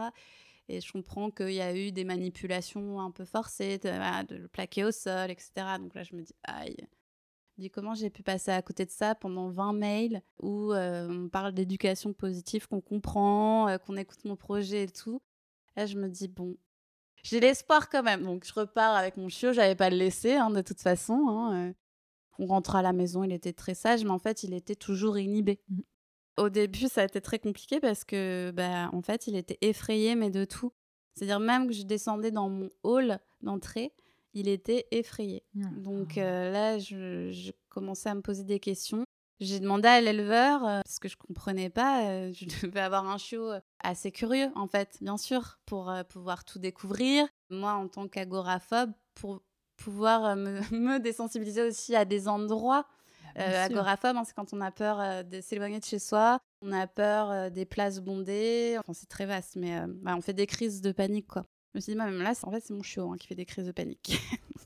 Et 0.67 0.81
je 0.81 0.91
comprends 0.91 1.31
qu'il 1.31 1.53
y 1.53 1.61
a 1.61 1.73
eu 1.73 1.93
des 1.93 2.03
manipulations 2.03 2.99
un 2.99 3.11
peu 3.11 3.23
forcées, 3.23 3.77
de, 3.77 4.25
de 4.25 4.35
le 4.35 4.47
plaquer 4.49 4.83
au 4.83 4.91
sol, 4.91 5.31
etc. 5.31 5.51
Donc 5.79 5.95
là, 5.95 6.03
je 6.03 6.13
me 6.13 6.21
dis, 6.21 6.35
aïe 6.43 6.75
dis 7.61 7.69
comment 7.69 7.95
j'ai 7.95 8.09
pu 8.09 8.23
passer 8.23 8.51
à 8.51 8.61
côté 8.61 8.85
de 8.85 8.91
ça 8.91 9.15
pendant 9.15 9.49
20 9.49 9.73
mails 9.73 10.21
où 10.41 10.71
euh, 10.73 11.07
on 11.09 11.29
parle 11.29 11.53
d'éducation 11.53 12.13
positive, 12.13 12.67
qu'on 12.67 12.81
comprend, 12.81 13.67
euh, 13.67 13.77
qu'on 13.77 13.97
écoute 13.97 14.23
mon 14.25 14.35
projet 14.35 14.83
et 14.83 14.89
tout. 14.89 15.21
Là, 15.75 15.85
je 15.85 15.97
me 15.97 16.07
dis, 16.07 16.27
bon, 16.27 16.57
j'ai 17.23 17.39
l'espoir 17.39 17.89
quand 17.89 18.03
même. 18.03 18.23
Donc, 18.23 18.45
je 18.45 18.53
repars 18.53 18.95
avec 18.95 19.17
mon 19.17 19.29
chiot. 19.29 19.53
J'avais 19.53 19.75
pas 19.75 19.89
le 19.89 19.97
laisser, 19.97 20.33
hein, 20.33 20.49
de 20.49 20.61
toute 20.61 20.81
façon. 20.81 21.27
Hein, 21.27 21.69
euh. 21.69 21.73
On 22.39 22.45
rentre 22.45 22.75
à 22.75 22.81
la 22.81 22.93
maison, 22.93 23.23
il 23.23 23.31
était 23.31 23.53
très 23.53 23.73
sage, 23.73 24.03
mais 24.03 24.11
en 24.11 24.19
fait, 24.19 24.43
il 24.43 24.53
était 24.53 24.75
toujours 24.75 25.17
inhibé. 25.17 25.59
Mmh. 25.69 25.79
Au 26.37 26.49
début, 26.49 26.87
ça 26.87 27.01
a 27.01 27.05
été 27.05 27.19
très 27.19 27.39
compliqué 27.39 27.79
parce 27.79 28.03
que, 28.03 28.51
bah, 28.51 28.91
en 28.93 29.01
fait, 29.01 29.25
il 29.25 29.35
était 29.35 29.57
effrayé, 29.61 30.15
mais 30.15 30.29
de 30.29 30.45
tout. 30.45 30.71
C'est-à-dire, 31.15 31.39
même 31.39 31.67
que 31.67 31.73
je 31.73 31.81
descendais 31.81 32.29
dans 32.29 32.47
mon 32.47 32.69
hall 32.83 33.19
d'entrée, 33.41 33.91
il 34.37 34.47
était 34.47 34.85
effrayé. 34.91 35.43
Donc 35.53 36.17
euh, 36.17 36.51
là, 36.51 36.77
je, 36.77 37.51
commençais 37.69 38.09
à 38.09 38.15
me 38.15 38.21
poser 38.21 38.43
des 38.43 38.59
questions. 38.59 39.03
J'ai 39.39 39.59
demandé 39.59 39.87
à 39.87 40.01
l'éleveur, 40.01 40.65
euh, 40.65 40.81
parce 40.83 40.97
que 40.97 41.07
je 41.07 41.15
comprenais 41.15 41.69
pas, 41.69 42.05
euh, 42.05 42.31
je 42.33 42.45
devais 42.65 42.79
avoir 42.79 43.07
un 43.07 43.17
chiot 43.17 43.51
euh, 43.51 43.59
assez 43.83 44.11
curieux, 44.11 44.49
en 44.55 44.67
fait, 44.67 44.97
bien 45.01 45.17
sûr, 45.17 45.59
pour 45.65 45.93
pouvoir 46.09 46.43
tout 46.43 46.59
découvrir. 46.59 47.27
Moi, 47.49 47.73
en 47.73 47.87
tant 47.87 48.07
qu'agoraphobe, 48.07 48.91
pour 49.13 49.41
pouvoir 49.75 50.35
me, 50.35 50.59
me, 50.75 50.99
désensibiliser 50.99 51.61
aussi 51.61 51.95
à 51.95 52.05
des 52.05 52.27
endroits. 52.27 52.87
agoraphobe, 53.35 54.17
hein, 54.17 54.23
c'est 54.25 54.33
quand 54.33 54.53
on 54.53 54.61
a 54.61 54.71
peur 54.71 55.23
de 55.23 55.41
s'éloigner 55.41 55.79
de 55.79 55.85
chez 55.85 55.99
soi, 55.99 56.39
on 56.63 56.71
a 56.71 56.87
peur 56.87 57.51
des 57.51 57.65
places 57.65 57.99
bondées. 57.99 58.77
Enfin, 58.79 58.93
c'est 58.93 59.09
très 59.09 59.27
vaste, 59.27 59.55
mais 59.55 59.79
bah, 60.01 60.15
on 60.17 60.21
fait 60.21 60.33
des 60.33 60.47
crises 60.47 60.81
de 60.81 60.91
panique, 60.91 61.27
quoi. 61.27 61.45
Je 61.77 61.79
me 61.79 61.83
suis 61.83 61.91
dit, 61.91 61.97
même 61.97 62.23
là, 62.23 62.33
en 62.41 62.51
fait, 62.51 62.59
c'est 62.61 62.73
mon 62.73 62.81
chiot 62.81 63.11
hein, 63.11 63.17
qui 63.17 63.27
fait 63.27 63.35
des 63.35 63.45
crises 63.45 63.67
de 63.67 63.71
panique. 63.71 64.19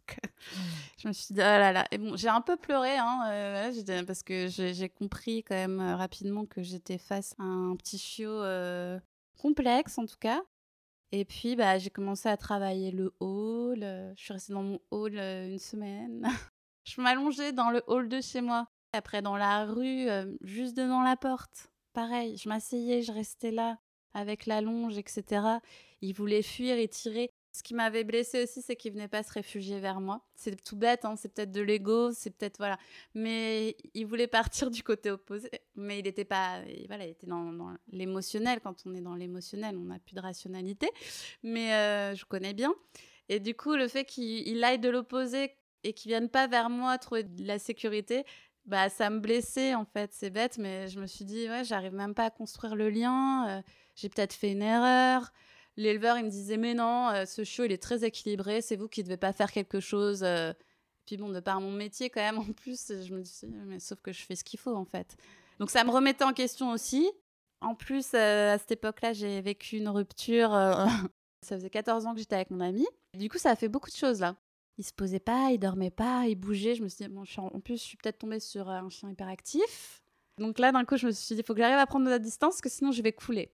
Euh, 0.53 0.57
je 0.97 1.07
me 1.07 1.13
suis 1.13 1.35
dit, 1.35 1.39
oh 1.39 1.43
là 1.43 1.71
là. 1.71 1.85
Et 1.91 1.99
bon, 1.99 2.17
j'ai 2.17 2.27
un 2.27 2.41
peu 2.41 2.57
pleuré, 2.57 2.97
hein, 2.97 3.23
euh, 3.27 4.03
parce 4.05 4.23
que 4.23 4.47
j'ai 4.47 4.89
compris 4.89 5.43
quand 5.43 5.55
même 5.55 5.79
euh, 5.79 5.95
rapidement 5.95 6.45
que 6.45 6.63
j'étais 6.63 6.97
face 6.97 7.35
à 7.37 7.43
un 7.43 7.75
petit 7.75 7.99
chiot 7.99 8.41
complexe, 9.37 9.99
en 9.99 10.07
tout 10.07 10.17
cas. 10.19 10.41
Et 11.11 11.23
puis, 11.23 11.55
bah, 11.55 11.77
j'ai 11.77 11.91
commencé 11.91 12.27
à 12.27 12.37
travailler 12.37 12.91
le 12.91 13.13
hall. 13.19 13.81
je 13.81 14.21
suis 14.21 14.33
restée 14.33 14.53
dans 14.53 14.63
mon 14.63 14.79
hall 14.89 15.15
une 15.15 15.59
semaine. 15.59 16.27
je 16.85 16.99
m'allongeais 16.99 17.53
dans 17.53 17.69
le 17.69 17.83
hall 17.85 18.09
de 18.09 18.19
chez 18.19 18.41
moi. 18.41 18.67
Après, 18.93 19.21
dans 19.21 19.37
la 19.37 19.65
rue, 19.65 20.07
juste 20.41 20.75
devant 20.75 21.03
la 21.03 21.15
porte. 21.15 21.71
Pareil, 21.93 22.35
je 22.35 22.49
m'asseyais, 22.49 23.03
je 23.03 23.11
restais 23.11 23.51
là 23.51 23.77
avec 24.13 24.45
la 24.45 24.61
longe, 24.61 24.97
etc. 24.97 25.43
Il 26.01 26.13
voulait 26.13 26.41
fuir 26.41 26.77
et 26.77 26.87
tirer. 26.87 27.31
Ce 27.53 27.63
qui 27.63 27.73
m'avait 27.73 28.05
blessé 28.05 28.43
aussi, 28.43 28.61
c'est 28.61 28.77
qu'il 28.77 28.93
venait 28.93 29.09
pas 29.09 29.23
se 29.23 29.33
réfugier 29.33 29.81
vers 29.81 29.99
moi. 29.99 30.25
C'est 30.35 30.63
tout 30.63 30.77
bête, 30.77 31.03
hein, 31.03 31.15
c'est 31.17 31.33
peut-être 31.33 31.51
de 31.51 31.59
l'ego, 31.59 32.11
c'est 32.13 32.29
peut-être 32.29 32.57
voilà. 32.57 32.77
Mais 33.13 33.75
il 33.93 34.05
voulait 34.05 34.27
partir 34.27 34.71
du 34.71 34.83
côté 34.83 35.11
opposé, 35.11 35.49
mais 35.75 35.99
il 35.99 36.03
n'était 36.03 36.23
pas, 36.23 36.61
voilà, 36.87 37.05
il 37.05 37.11
était 37.11 37.27
dans, 37.27 37.75
l'émotionnel. 37.89 38.61
Quand 38.61 38.83
on 38.85 38.95
est 38.95 39.01
dans 39.01 39.15
l'émotionnel, 39.15 39.75
on 39.75 39.83
n'a 39.83 39.99
plus 39.99 40.15
de 40.15 40.21
rationalité. 40.21 40.89
Mais 41.43 41.73
euh, 41.73 42.15
je 42.15 42.23
connais 42.23 42.53
bien. 42.53 42.73
Et 43.27 43.41
du 43.41 43.53
coup, 43.53 43.75
le 43.75 43.89
fait 43.89 44.05
qu'il 44.05 44.63
aille 44.63 44.79
de 44.79 44.89
l'opposé 44.89 45.51
et 45.83 45.93
qu'il 45.93 46.09
vienne 46.09 46.29
pas 46.29 46.47
vers 46.47 46.69
moi 46.69 46.97
trouver 46.97 47.23
de 47.23 47.45
la 47.45 47.59
sécurité, 47.59 48.23
bah 48.65 48.89
ça 48.89 49.09
me 49.09 49.19
blessait 49.19 49.75
en 49.75 49.85
fait. 49.85 50.11
C'est 50.13 50.29
bête, 50.29 50.57
mais 50.57 50.87
je 50.87 50.99
me 50.99 51.07
suis 51.07 51.25
dit 51.25 51.49
ouais, 51.49 51.63
j'arrive 51.63 51.93
même 51.93 52.13
pas 52.13 52.25
à 52.25 52.29
construire 52.29 52.75
le 52.75 52.89
lien. 52.89 53.47
Euh, 53.49 53.61
j'ai 54.01 54.09
peut-être 54.09 54.33
fait 54.33 54.51
une 54.51 54.63
erreur. 54.63 55.31
L'éleveur, 55.77 56.17
il 56.17 56.25
me 56.25 56.29
disait, 56.29 56.57
mais 56.57 56.73
non, 56.73 57.09
euh, 57.09 57.25
ce 57.25 57.43
chiot, 57.43 57.65
il 57.65 57.71
est 57.71 57.81
très 57.81 58.03
équilibré, 58.03 58.61
c'est 58.61 58.75
vous 58.75 58.87
qui 58.87 59.03
devez 59.03 59.17
pas 59.17 59.31
faire 59.31 59.51
quelque 59.51 59.79
chose. 59.79 60.23
Euh. 60.23 60.53
Puis 61.05 61.17
bon, 61.17 61.29
de 61.29 61.39
par 61.39 61.61
mon 61.61 61.71
métier, 61.71 62.09
quand 62.09 62.21
même, 62.21 62.37
en 62.39 62.51
plus, 62.51 62.87
je 62.89 63.13
me 63.13 63.21
dis, 63.21 63.31
mais 63.65 63.79
sauf 63.79 64.01
que 64.01 64.11
je 64.11 64.21
fais 64.21 64.35
ce 64.35 64.43
qu'il 64.43 64.59
faut, 64.59 64.75
en 64.75 64.85
fait. 64.85 65.15
Donc 65.59 65.69
ça 65.69 65.83
me 65.83 65.91
remettait 65.91 66.23
en 66.23 66.33
question 66.33 66.71
aussi. 66.71 67.09
En 67.61 67.75
plus, 67.75 68.13
euh, 68.15 68.55
à 68.55 68.57
cette 68.57 68.71
époque-là, 68.71 69.13
j'ai 69.13 69.39
vécu 69.41 69.77
une 69.77 69.89
rupture. 69.89 70.49
ça 71.45 71.55
faisait 71.55 71.69
14 71.69 72.07
ans 72.07 72.13
que 72.13 72.19
j'étais 72.19 72.35
avec 72.35 72.49
mon 72.49 72.59
ami. 72.59 72.87
Du 73.17 73.29
coup, 73.29 73.37
ça 73.37 73.51
a 73.51 73.55
fait 73.55 73.69
beaucoup 73.69 73.91
de 73.91 73.95
choses, 73.95 74.19
là. 74.19 74.35
Il 74.77 74.83
se 74.83 74.93
posait 74.93 75.19
pas, 75.19 75.51
il 75.51 75.59
dormait 75.59 75.91
pas, 75.91 76.25
il 76.27 76.35
bougeait. 76.35 76.73
Je 76.73 76.81
me 76.81 76.87
suis 76.87 77.05
dit, 77.05 77.09
bon, 77.11 77.23
en... 77.37 77.45
en 77.45 77.59
plus, 77.59 77.77
je 77.77 77.83
suis 77.83 77.97
peut-être 77.97 78.17
tombée 78.17 78.39
sur 78.39 78.67
un 78.67 78.89
chien 78.89 79.11
hyperactif. 79.11 80.01
Donc 80.39 80.57
là, 80.57 80.71
d'un 80.71 80.85
coup, 80.85 80.97
je 80.97 81.05
me 81.05 81.11
suis 81.11 81.35
dit, 81.35 81.41
il 81.41 81.45
faut 81.45 81.53
que 81.53 81.59
j'arrive 81.59 81.77
à 81.77 81.85
prendre 81.85 82.05
de 82.05 82.09
la 82.09 82.19
distance, 82.19 82.55
parce 82.55 82.61
que 82.61 82.69
sinon, 82.69 82.91
je 82.91 83.01
vais 83.03 83.13
couler. 83.13 83.53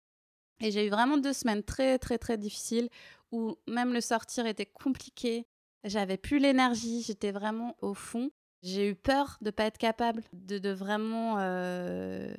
Et 0.59 0.71
j'ai 0.71 0.87
eu 0.87 0.89
vraiment 0.89 1.17
deux 1.17 1.33
semaines 1.33 1.63
très, 1.63 1.99
très, 1.99 2.17
très 2.17 2.37
difficiles 2.37 2.89
où 3.31 3.57
même 3.67 3.93
le 3.93 4.01
sortir 4.01 4.45
était 4.45 4.65
compliqué. 4.65 5.45
J'avais 5.83 6.17
plus 6.17 6.39
l'énergie, 6.39 7.03
j'étais 7.03 7.31
vraiment 7.31 7.75
au 7.81 7.93
fond. 7.93 8.31
J'ai 8.63 8.89
eu 8.89 8.95
peur 8.95 9.37
de 9.41 9.51
pas 9.51 9.65
être 9.65 9.77
capable 9.77 10.23
de, 10.33 10.57
de 10.57 10.69
vraiment 10.69 11.35
euh, 11.37 12.33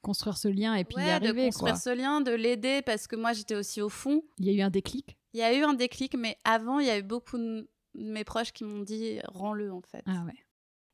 construire 0.00 0.36
ce 0.38 0.46
lien 0.48 0.74
et 0.74 0.84
puis 0.84 0.96
y 1.04 1.10
arriver. 1.10 1.46
De 1.46 1.46
construire 1.46 1.76
ce 1.76 1.90
lien, 1.90 2.20
de 2.20 2.30
l'aider 2.30 2.82
parce 2.82 3.08
que 3.08 3.16
moi 3.16 3.32
j'étais 3.32 3.56
aussi 3.56 3.82
au 3.82 3.88
fond. 3.88 4.22
Il 4.38 4.46
y 4.46 4.50
a 4.50 4.52
eu 4.52 4.60
un 4.60 4.70
déclic? 4.70 5.18
Il 5.34 5.40
y 5.40 5.42
a 5.42 5.52
eu 5.52 5.64
un 5.64 5.74
déclic, 5.74 6.14
mais 6.16 6.38
avant 6.44 6.78
il 6.78 6.86
y 6.86 6.90
a 6.90 6.98
eu 6.98 7.02
beaucoup 7.02 7.36
de 7.36 7.68
mes 7.94 8.24
proches 8.24 8.52
qui 8.52 8.64
m'ont 8.64 8.82
dit 8.82 9.18
rends-le 9.26 9.72
en 9.72 9.82
fait. 9.82 10.02
Ah 10.06 10.22
ouais. 10.24 10.36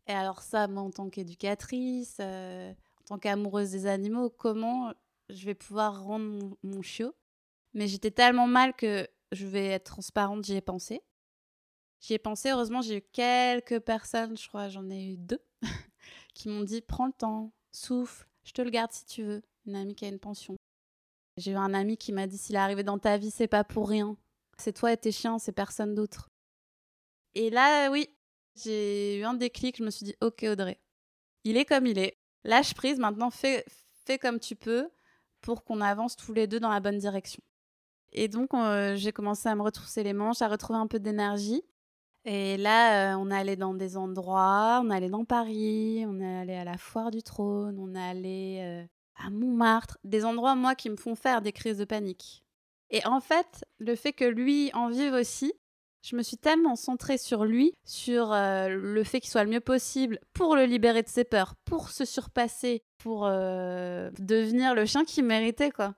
Et 0.09 0.13
alors 0.13 0.41
ça, 0.43 0.67
moi 0.67 0.83
en 0.83 0.91
tant 0.91 1.11
qu'éducatrice, 1.11 2.17
euh, 2.21 2.73
en 3.03 3.05
tant 3.05 3.19
qu'amoureuse 3.19 3.71
des 3.71 3.87
animaux, 3.87 4.31
comment 4.31 4.93
je 5.33 5.47
vais 5.47 5.55
pouvoir 5.55 6.05
rendre 6.05 6.57
mon, 6.63 6.83
chiot. 6.83 7.15
Mais 7.75 7.89
j'étais 7.89 8.11
tellement 8.11 8.47
mal 8.47 8.75
que 8.75 9.09
je 9.33 9.47
vais 9.47 9.67
être 9.67 9.93
transparente, 9.93 10.45
j'y 10.45 10.55
ai 10.55 10.61
pensé. 10.61 11.03
J'y 12.01 12.15
ai 12.15 12.19
pensé, 12.19 12.51
heureusement, 12.51 12.83
j'ai 12.83 12.99
eu 12.99 13.03
quelques 13.13 13.81
personnes, 13.81 14.37
je 14.37 14.47
crois, 14.49 14.69
j'en 14.69 14.89
ai 14.91 15.13
eu 15.13 15.17
deux, 15.17 15.43
qui 16.35 16.49
m'ont 16.49 16.65
dit 16.65 16.81
prends 16.83 17.07
le 17.07 17.13
temps, 17.13 17.53
souffle, 17.71 18.27
je 18.45 18.53
te 18.53 18.61
le 18.61 18.71
garde 18.71 18.93
si 18.93 19.05
tu 19.07 19.23
veux. 19.23 19.43
Une 19.67 19.77
amie 19.77 19.95
qui 19.95 20.05
a 20.05 20.09
une 20.09 20.19
pension. 20.19 20.57
J'ai 21.37 21.53
eu 21.53 21.57
un 21.57 21.73
ami 21.73 21.97
qui 21.97 22.13
m'a 22.13 22.27
dit 22.27 22.37
s'il 22.37 22.57
est 22.57 22.59
arrivé 22.59 22.83
dans 22.83 22.99
ta 22.99 23.17
vie, 23.17 23.31
c'est 23.31 23.47
pas 23.47 23.63
pour 23.63 23.89
rien. 23.89 24.17
C'est 24.59 24.73
toi 24.73 24.93
et 24.93 24.97
tes 24.97 25.13
chiens, 25.13 25.39
c'est 25.39 25.53
personne 25.53 25.95
d'autre. 25.95 26.29
Et 27.35 27.49
là, 27.49 27.91
oui, 27.91 28.09
j'ai 28.57 29.19
eu 29.19 29.25
un 29.25 29.35
déclic, 29.35 29.77
je 29.79 29.85
me 29.85 29.91
suis 29.91 30.05
dit 30.05 30.17
ok 30.21 30.45
Audrey, 30.51 30.81
il 31.45 31.57
est 31.57 31.65
comme 31.65 31.87
il 31.87 31.99
est. 31.99 32.19
Lâche 32.45 32.75
prise, 32.75 32.99
maintenant 32.99 33.31
fais, 33.31 33.65
fais 34.05 34.19
comme 34.19 34.41
tu 34.41 34.57
peux 34.57 34.91
pour 35.43 35.65
qu'on 35.65 35.81
avance 35.81 36.17
tous 36.17 36.33
les 36.33 36.47
deux 36.47 36.61
dans 36.61 36.71
la 36.71 36.81
bonne 36.81 36.99
direction. 36.99 37.43
Et 38.13 38.29
donc, 38.29 38.55
euh, 38.55 38.95
j'ai 38.97 39.13
commencé 39.13 39.49
à 39.49 39.55
me 39.55 39.63
retrousser 39.63 40.03
les 40.03 40.13
manches, 40.13 40.43
à 40.43 40.49
retrouver 40.49 40.79
un 40.79 40.87
peu 40.87 40.99
d'énergie. 40.99 41.63
Et 42.25 42.57
là, 42.57 43.15
euh, 43.15 43.17
on 43.19 43.31
est 43.31 43.37
allé 43.37 43.57
dans 43.57 43.75
des 43.75 43.97
endroits, 43.97 44.81
on 44.85 44.91
est 44.91 44.97
allé 44.97 45.09
dans 45.09 45.25
Paris, 45.25 46.05
on 46.07 46.21
est 46.21 46.41
allé 46.41 46.55
à 46.55 46.65
la 46.65 46.79
Foire 46.79 47.11
du 47.11 47.23
Trône, 47.23 47.79
on 47.81 47.95
est 47.95 48.11
allé 48.11 48.59
euh, 48.63 48.85
à 49.17 49.31
Montmartre, 49.31 49.99
des 50.05 50.25
endroits, 50.25 50.55
moi, 50.55 50.75
qui 50.75 50.89
me 50.89 50.97
font 50.97 51.17
faire 51.17 51.43
des 51.43 51.53
crises 51.53 51.79
de 51.79 51.85
panique. 51.85 52.45
Et 52.91 53.05
en 53.07 53.21
fait, 53.21 53.65
le 53.79 53.97
fait 53.97 54.13
que 54.13 54.25
lui 54.25 54.71
en 54.75 54.89
vive 54.89 55.15
aussi, 55.15 55.53
je 56.03 56.17
me 56.17 56.23
suis 56.23 56.37
tellement 56.37 56.75
centrée 56.75 57.17
sur 57.17 57.45
lui, 57.45 57.75
sur 57.85 58.33
euh, 58.33 58.69
le 58.69 59.05
fait 59.05 59.21
qu'il 59.21 59.31
soit 59.31 59.45
le 59.45 59.51
mieux 59.51 59.61
possible 59.61 60.19
pour 60.35 60.57
le 60.57 60.65
libérer 60.65 61.03
de 61.03 61.09
ses 61.09 61.25
peurs, 61.25 61.55
pour 61.65 61.91
se 61.91 62.05
surpasser, 62.05 62.83
pour 62.99 63.27
euh, 63.27 64.11
devenir 64.19 64.75
le 64.75 64.85
chien 64.85 65.05
qu'il 65.05 65.25
méritait, 65.25 65.71
quoi. 65.71 65.95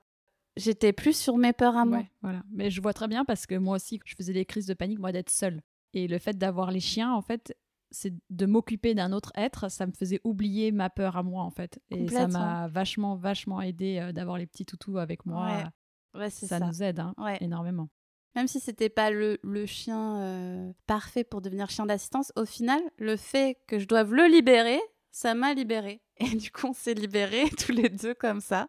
J'étais 0.57 0.93
plus 0.93 1.17
sur 1.17 1.37
mes 1.37 1.51
peurs 1.51 1.75
à 1.75 1.83
moi. 1.85 2.03
voilà. 2.21 2.41
Mais 2.51 2.69
je 2.69 2.81
vois 2.81 2.93
très 2.93 3.07
bien 3.07 3.25
parce 3.25 3.45
que 3.45 3.55
moi 3.55 3.75
aussi, 3.75 3.99
je 4.05 4.15
faisais 4.15 4.31
des 4.31 4.45
crises 4.45 4.67
de 4.67 4.73
panique, 4.73 4.99
moi, 4.99 5.11
d'être 5.11 5.29
seule. 5.31 5.61
Et 5.93 6.07
le 6.07 6.17
fait 6.17 6.37
d'avoir 6.37 6.71
les 6.71 6.79
chiens, 6.79 7.11
en 7.11 7.21
fait, 7.21 7.57
c'est 7.91 8.13
de 8.29 8.45
m'occuper 8.45 8.93
d'un 8.93 9.11
autre 9.11 9.31
être, 9.35 9.69
ça 9.69 9.85
me 9.85 9.91
faisait 9.91 10.21
oublier 10.23 10.71
ma 10.71 10.89
peur 10.89 11.17
à 11.17 11.23
moi, 11.23 11.43
en 11.43 11.51
fait. 11.51 11.81
Et 11.89 12.07
ça 12.07 12.27
m'a 12.27 12.67
vachement, 12.67 13.15
vachement 13.15 13.61
aidé 13.61 13.99
euh, 13.99 14.11
d'avoir 14.13 14.37
les 14.37 14.45
petits 14.45 14.65
toutous 14.65 14.97
avec 14.97 15.25
moi. 15.25 15.71
Ouais. 16.13 16.29
ça, 16.29 16.59
nous 16.59 16.83
aide 16.83 16.99
hein, 16.99 17.13
énormément 17.41 17.89
même 18.35 18.47
si 18.47 18.59
c'était 18.59 18.89
pas 18.89 19.11
le, 19.11 19.39
chien 19.65 20.19
euh, 20.21 20.71
parfait 20.87 21.23
pour 21.23 21.41
devenir 21.41 21.69
chien 21.69 21.85
d'assistance, 21.85 22.33
au 22.35 22.45
final, 22.45 22.81
le 22.97 23.15
fait 23.15 23.57
que 23.67 23.79
je 23.79 23.87
doive 23.87 24.13
le 24.13 24.27
libérer, 24.27 24.81
ça 25.11 25.33
m'a 25.33 25.53
libéré. 25.53 26.01
Et 26.17 26.35
du 26.35 26.51
coup, 26.51 26.67
on 26.67 26.73
s'est 26.73 26.93
libérés 26.93 27.49
tous 27.65 27.71
les 27.71 27.89
deux 27.89 28.13
comme 28.13 28.41
ça. 28.41 28.67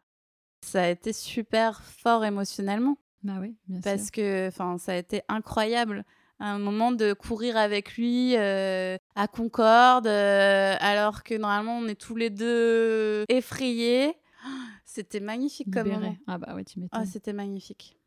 Ça 0.62 0.84
a 0.84 0.88
été 0.88 1.12
super 1.12 1.82
fort 1.82 2.24
émotionnellement. 2.24 2.96
Bah 3.22 3.38
oui, 3.40 3.56
bien 3.66 3.80
Parce 3.80 4.10
que, 4.10 4.48
enfin, 4.48 4.78
ça 4.78 4.92
a 4.92 4.96
été 4.96 5.22
incroyable. 5.28 6.04
Un 6.38 6.58
moment 6.58 6.92
de 6.92 7.12
courir 7.12 7.56
avec 7.56 7.96
lui 7.96 8.36
euh, 8.36 8.98
à 9.14 9.26
Concorde, 9.26 10.06
euh, 10.06 10.76
alors 10.80 11.22
que 11.22 11.34
normalement 11.34 11.78
on 11.78 11.88
est 11.88 11.98
tous 11.98 12.14
les 12.14 12.30
deux 12.30 13.24
effrayés. 13.28 14.14
C'était 14.84 15.20
magnifique 15.20 15.72
comme 15.72 15.88
moment. 15.88 16.16
Ah 16.26 16.38
bah 16.38 16.54
ouais, 16.54 16.64
tu 16.64 16.78
m'étonnes. 16.78 17.00
Ah, 17.02 17.06
c'était 17.06 17.32
magnifique. 17.32 17.98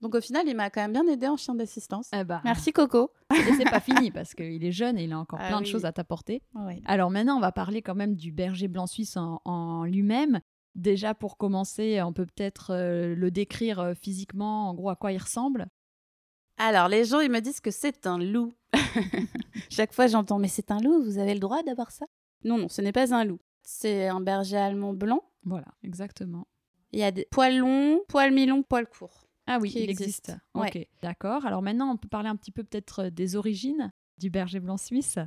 Donc 0.00 0.14
au 0.14 0.20
final, 0.20 0.46
il 0.46 0.54
m'a 0.54 0.70
quand 0.70 0.82
même 0.82 0.92
bien 0.92 1.06
aidé 1.06 1.26
en 1.26 1.36
chien 1.36 1.54
d'assistance. 1.54 2.10
Eh 2.14 2.24
bah. 2.24 2.42
Merci 2.44 2.72
Coco. 2.72 3.10
Et 3.34 3.52
c'est 3.54 3.64
pas 3.64 3.80
fini 3.80 4.10
parce 4.10 4.34
qu'il 4.34 4.62
est 4.64 4.72
jeune 4.72 4.98
et 4.98 5.04
il 5.04 5.12
a 5.12 5.18
encore 5.18 5.38
ah 5.42 5.48
plein 5.48 5.60
de 5.60 5.66
choses 5.66 5.84
à 5.84 5.92
t'apporter. 5.92 6.42
Alors 6.84 7.10
maintenant, 7.10 7.36
on 7.36 7.40
va 7.40 7.52
parler 7.52 7.82
quand 7.82 7.94
même 7.94 8.14
du 8.14 8.32
berger 8.32 8.68
blanc 8.68 8.86
suisse 8.86 9.16
en, 9.16 9.84
lui-même. 9.84 10.40
Déjà 10.74 11.14
pour 11.14 11.38
commencer, 11.38 12.02
on 12.02 12.12
peut 12.12 12.26
peut-être 12.26 12.74
euh, 12.74 13.14
le 13.14 13.30
décrire 13.30 13.80
euh, 13.80 13.94
physiquement, 13.94 14.68
en 14.68 14.74
gros 14.74 14.90
à 14.90 14.96
quoi 14.96 15.10
il 15.10 15.16
ressemble. 15.16 15.68
Alors 16.58 16.88
les 16.88 17.06
gens, 17.06 17.20
ils 17.20 17.30
me 17.30 17.40
disent 17.40 17.60
que 17.60 17.70
c'est 17.70 18.06
un 18.06 18.18
loup. 18.18 18.52
Chaque 19.70 19.94
fois, 19.94 20.06
j'entends 20.06 20.38
mais 20.38 20.48
c'est 20.48 20.70
un 20.70 20.80
loup, 20.80 21.02
vous 21.02 21.16
avez 21.16 21.32
le 21.32 21.40
droit 21.40 21.62
d'avoir 21.62 21.90
ça? 21.90 22.04
Non, 22.44 22.58
non, 22.58 22.68
ce 22.68 22.82
n'est 22.82 22.92
pas 22.92 23.14
un 23.14 23.24
loup. 23.24 23.40
C'est 23.62 24.08
un 24.08 24.20
berger 24.20 24.58
allemand 24.58 24.92
blanc. 24.92 25.22
Voilà, 25.44 25.68
exactement. 25.82 26.46
Il 26.92 27.00
y 27.00 27.04
a 27.04 27.10
des 27.10 27.26
poils 27.30 27.56
longs, 27.56 28.00
poils 28.08 28.32
mi-longs, 28.32 28.62
poils 28.62 28.86
courts. 28.86 29.25
Ah 29.46 29.58
oui, 29.60 29.72
il 29.74 29.90
existe. 29.90 30.32
Ok, 30.54 30.78
d'accord. 31.02 31.46
Alors 31.46 31.62
maintenant, 31.62 31.90
on 31.92 31.96
peut 31.96 32.08
parler 32.08 32.28
un 32.28 32.36
petit 32.36 32.50
peu 32.50 32.64
peut-être 32.64 33.04
euh, 33.04 33.10
des 33.10 33.36
origines 33.36 33.92
du 34.18 34.30
berger 34.30 34.60
blanc 34.60 34.76
suisse. 34.76 35.18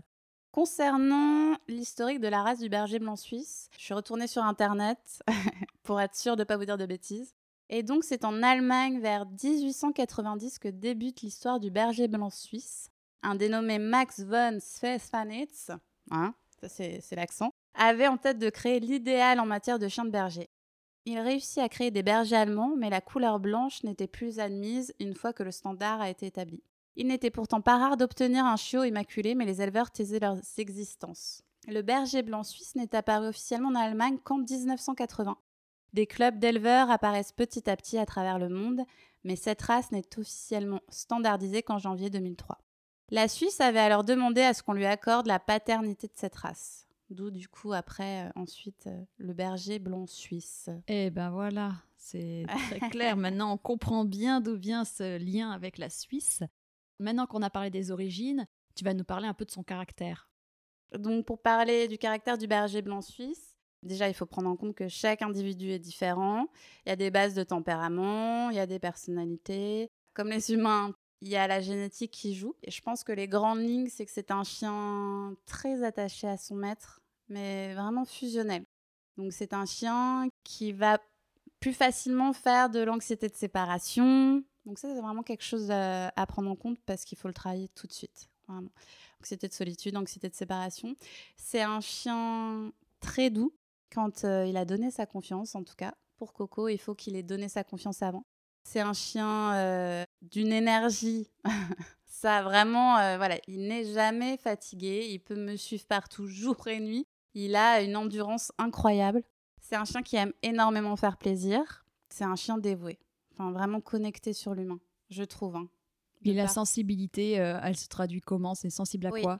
Concernant 0.52 1.58
l'historique 1.68 2.20
de 2.20 2.28
la 2.28 2.42
race 2.42 2.60
du 2.60 2.70
berger 2.70 3.00
blanc 3.00 3.16
suisse, 3.16 3.70
je 3.78 3.84
suis 3.84 3.94
retournée 3.94 4.28
sur 4.28 4.44
Internet 4.44 5.24
pour 5.84 6.02
être 6.02 6.16
sûre 6.16 6.36
de 6.36 6.42
ne 6.42 6.46
pas 6.46 6.58
vous 6.58 6.66
dire 6.66 6.78
de 6.78 6.86
bêtises. 6.86 7.34
Et 7.70 7.84
donc, 7.84 8.04
c'est 8.04 8.26
en 8.26 8.42
Allemagne 8.42 9.00
vers 9.00 9.28
1890 9.28 10.58
que 10.58 10.68
débute 10.68 11.22
l'histoire 11.22 11.60
du 11.60 11.70
berger 11.70 12.08
blanc 12.08 12.32
suisse. 12.32 12.90
Un 13.22 13.36
dénommé 13.36 13.78
Max 13.78 14.22
von 14.22 14.58
Svefanitz, 14.60 15.70
hein, 16.10 16.34
c'est 16.68 17.16
l'accent, 17.16 17.52
avait 17.76 18.08
en 18.08 18.18
tête 18.18 18.40
de 18.40 18.50
créer 18.50 18.80
l'idéal 18.80 19.40
en 19.40 19.46
matière 19.46 19.78
de 19.78 19.88
chien 19.88 20.06
de 20.06 20.10
berger. 20.10 20.50
Il 21.12 21.18
réussit 21.18 21.58
à 21.58 21.70
créer 21.70 21.90
des 21.90 22.04
bergers 22.04 22.36
allemands, 22.36 22.76
mais 22.78 22.92
la 22.92 23.02
couleur 23.02 23.40
blanche 23.40 23.82
n'était 23.82 24.06
plus 24.06 24.38
admise 24.38 24.94
une 25.00 25.16
fois 25.16 25.34
que 25.34 25.42
le 25.42 25.50
standard 25.50 26.02
a 26.02 26.08
été 26.12 26.28
établi. 26.28 26.62
Il 26.96 27.08
n'était 27.08 27.32
pourtant 27.32 27.62
pas 27.62 27.80
rare 27.80 27.98
d'obtenir 27.98 28.46
un 28.46 28.58
chiot 28.58 28.84
immaculé, 28.84 29.34
mais 29.34 29.46
les 29.46 29.60
éleveurs 29.60 29.90
taisaient 29.90 30.20
leurs 30.20 30.38
existences. 30.60 31.42
Le 31.68 31.82
berger 31.82 32.22
blanc 32.22 32.44
suisse 32.44 32.76
n'est 32.76 32.94
apparu 32.94 33.30
officiellement 33.30 33.70
en 33.70 33.76
Allemagne 33.76 34.20
qu'en 34.24 34.38
1980. 34.38 35.36
Des 35.94 36.06
clubs 36.06 36.38
d'éleveurs 36.38 36.92
apparaissent 36.92 37.32
petit 37.32 37.68
à 37.68 37.76
petit 37.76 37.98
à 37.98 38.06
travers 38.06 38.38
le 38.38 38.50
monde, 38.50 38.82
mais 39.24 39.36
cette 39.36 39.64
race 39.64 39.92
n'est 39.92 40.06
officiellement 40.16 40.82
standardisée 40.90 41.64
qu'en 41.64 41.80
janvier 41.80 42.12
2003. 42.12 42.60
La 43.10 43.28
Suisse 43.28 43.62
avait 43.62 43.80
alors 43.80 44.04
demandé 44.04 44.42
à 44.42 44.54
ce 44.54 44.62
qu'on 44.62 44.74
lui 44.74 44.86
accorde 44.86 45.26
la 45.26 45.40
paternité 45.40 46.06
de 46.06 46.14
cette 46.14 46.36
race. 46.36 46.86
D'où 47.10 47.32
du 47.32 47.48
coup 47.48 47.74
après 47.74 48.28
euh, 48.28 48.32
ensuite 48.36 48.86
euh, 48.86 49.04
le 49.18 49.34
berger 49.34 49.80
blond 49.80 50.06
suisse. 50.06 50.70
Eh 50.88 51.10
ben 51.10 51.32
voilà, 51.32 51.74
c'est 51.98 52.46
très 52.48 52.90
clair. 52.90 53.18
Maintenant 53.18 53.54
on 53.54 53.58
comprend 53.58 54.06
bien 54.06 54.42
d'où 54.42 54.56
vient 54.56 54.86
ce 54.86 55.18
lien 55.18 55.50
avec 55.50 55.80
la 55.80 55.90
Suisse. 55.90 56.44
Maintenant 57.00 57.26
qu'on 57.26 57.42
a 57.42 57.50
parlé 57.50 57.72
des 57.72 57.90
origines, 57.90 58.46
tu 58.76 58.84
vas 58.84 58.94
nous 58.94 59.04
parler 59.04 59.28
un 59.28 59.34
peu 59.34 59.46
de 59.46 59.52
son 59.52 59.64
caractère. 59.64 60.30
Donc 60.98 61.26
pour 61.26 61.42
parler 61.42 61.88
du 61.88 61.98
caractère 61.98 62.38
du 62.38 62.46
berger 62.46 62.82
blanc 62.82 63.02
suisse, 63.02 63.58
déjà 63.82 64.08
il 64.08 64.14
faut 64.14 64.26
prendre 64.26 64.50
en 64.50 64.56
compte 64.56 64.76
que 64.76 64.88
chaque 64.88 65.24
individu 65.24 65.72
est 65.72 65.80
différent. 65.80 66.48
Il 66.86 66.90
y 66.90 66.92
a 66.92 66.96
des 66.96 67.10
bases 67.10 67.34
de 67.34 67.44
tempérament, 67.44 68.52
il 68.52 68.58
y 68.58 68.60
a 68.60 68.68
des 68.68 68.80
personnalités. 68.80 69.90
Comme 70.14 70.30
les 70.30 70.52
humains, 70.52 70.94
il 71.22 71.28
y 71.28 71.36
a 71.36 71.48
la 71.48 71.62
génétique 71.62 72.12
qui 72.12 72.36
joue. 72.36 72.56
Et 72.64 72.72
je 72.72 72.82
pense 72.82 73.04
que 73.04 73.12
les 73.12 73.28
grandes 73.28 73.60
lignes, 73.60 73.90
c'est 73.90 74.06
que 74.06 74.12
c'est 74.12 74.32
un 74.32 74.44
chien 74.44 75.36
très 75.46 75.84
attaché 75.84 76.28
à 76.28 76.38
son 76.38 76.56
maître, 76.56 77.02
mais 77.28 77.74
vraiment 77.74 78.06
fusionnel. 78.06 78.66
Donc 79.18 79.34
c'est 79.34 79.54
un 79.54 79.66
chien 79.66 80.30
qui 80.44 80.72
va 80.72 81.00
plus 81.60 81.74
facilement 81.74 82.32
faire 82.32 82.70
de 82.70 82.80
l'anxiété 82.80 83.28
de 83.28 83.36
séparation. 83.36 84.44
Donc 84.66 84.80
ça, 84.80 84.94
c'est 84.94 85.02
vraiment 85.02 85.24
quelque 85.24 85.44
chose 85.44 85.70
à, 85.72 86.26
prendre 86.28 86.50
en 86.50 86.56
compte 86.56 86.80
parce 86.86 87.04
qu'il 87.04 87.18
faut 87.18 87.28
le 87.28 87.34
travailler 87.34 87.70
tout 87.76 87.88
de 87.88 87.92
suite. 87.92 88.30
Anxiété 89.22 89.48
de 89.48 89.54
solitude, 89.54 89.98
anxiété 89.98 90.30
de 90.30 90.36
séparation. 90.36 90.96
C'est 91.36 91.62
un 91.62 91.82
chien 91.82 92.72
très 93.00 93.30
doux 93.30 93.54
quand 93.92 94.24
euh, 94.24 94.46
il 94.46 94.56
a 94.58 94.66
donné 94.66 94.92
sa 94.92 95.06
confiance, 95.06 95.56
en 95.56 95.64
tout 95.64 95.76
cas. 95.76 95.94
Pour 96.18 96.34
Coco, 96.34 96.68
il 96.68 96.78
faut 96.78 96.96
qu'il 96.96 97.16
ait 97.16 97.24
donné 97.24 97.50
sa 97.50 97.64
confiance 97.64 98.02
avant. 98.02 98.26
C'est 98.64 98.82
un 98.82 98.94
chien 98.94 99.54
euh, 99.54 100.04
d'une 100.22 100.52
énergie. 100.52 101.30
Ça, 102.06 102.42
vraiment, 102.44 102.98
euh, 102.98 103.18
voilà, 103.18 103.38
il 103.48 103.68
n'est 103.68 103.86
jamais 103.86 104.38
fatigué. 104.38 105.08
Il 105.10 105.20
peut 105.20 105.36
me 105.36 105.56
suivre 105.56 105.86
partout, 105.86 106.28
jour 106.28 106.68
et 106.68 106.80
nuit. 106.80 107.08
Il 107.34 107.56
a 107.56 107.82
une 107.82 107.96
endurance 107.96 108.52
incroyable. 108.58 109.24
C'est 109.62 109.76
un 109.76 109.86
chien 109.86 110.02
qui 110.02 110.16
aime 110.16 110.34
énormément 110.42 110.96
faire 110.96 111.18
plaisir. 111.18 111.86
C'est 112.10 112.24
un 112.24 112.36
chien 112.36 112.58
dévoué. 112.58 113.00
Enfin, 113.32 113.52
vraiment 113.52 113.80
connecté 113.80 114.34
sur 114.34 114.54
l'humain, 114.54 114.80
je 115.10 115.24
trouve. 115.24 115.56
Hein. 115.56 115.70
Et 116.26 116.34
la 116.34 116.48
sensibilité, 116.48 117.40
euh, 117.40 117.60
elle 117.64 117.78
se 117.78 117.88
traduit 117.88 118.20
comment? 118.20 118.56
C'est 118.56 118.70
sensible 118.70 119.08
à 119.08 119.12
quoi? 119.12 119.40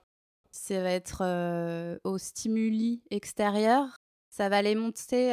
Ça 0.50 0.80
va 0.82 0.90
être 0.90 2.00
aux 2.04 2.16
stimuli 2.16 3.02
extérieurs. 3.10 3.98
Ça 4.30 4.48
va 4.48 4.62
les 4.62 4.74
monter 4.74 5.28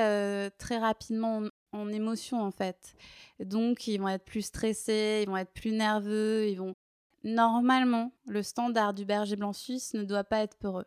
très 0.58 0.78
rapidement 0.78 1.44
en 1.72 1.90
émotion 1.90 2.42
en 2.42 2.52
fait. 2.52 2.96
Donc 3.40 3.88
ils 3.88 3.98
vont 3.98 4.10
être 4.10 4.26
plus 4.26 4.44
stressés, 4.44 5.22
ils 5.24 5.30
vont 5.30 5.38
être 5.38 5.54
plus 5.54 5.72
nerveux, 5.72 6.48
ils 6.48 6.56
vont 6.56 6.74
normalement 7.24 8.12
le 8.28 8.44
standard 8.44 8.94
du 8.94 9.06
berger 9.06 9.36
blanc 9.36 9.54
suisse 9.54 9.94
ne 9.94 10.04
doit 10.04 10.24
pas 10.24 10.42
être 10.42 10.58
peureux. 10.58 10.86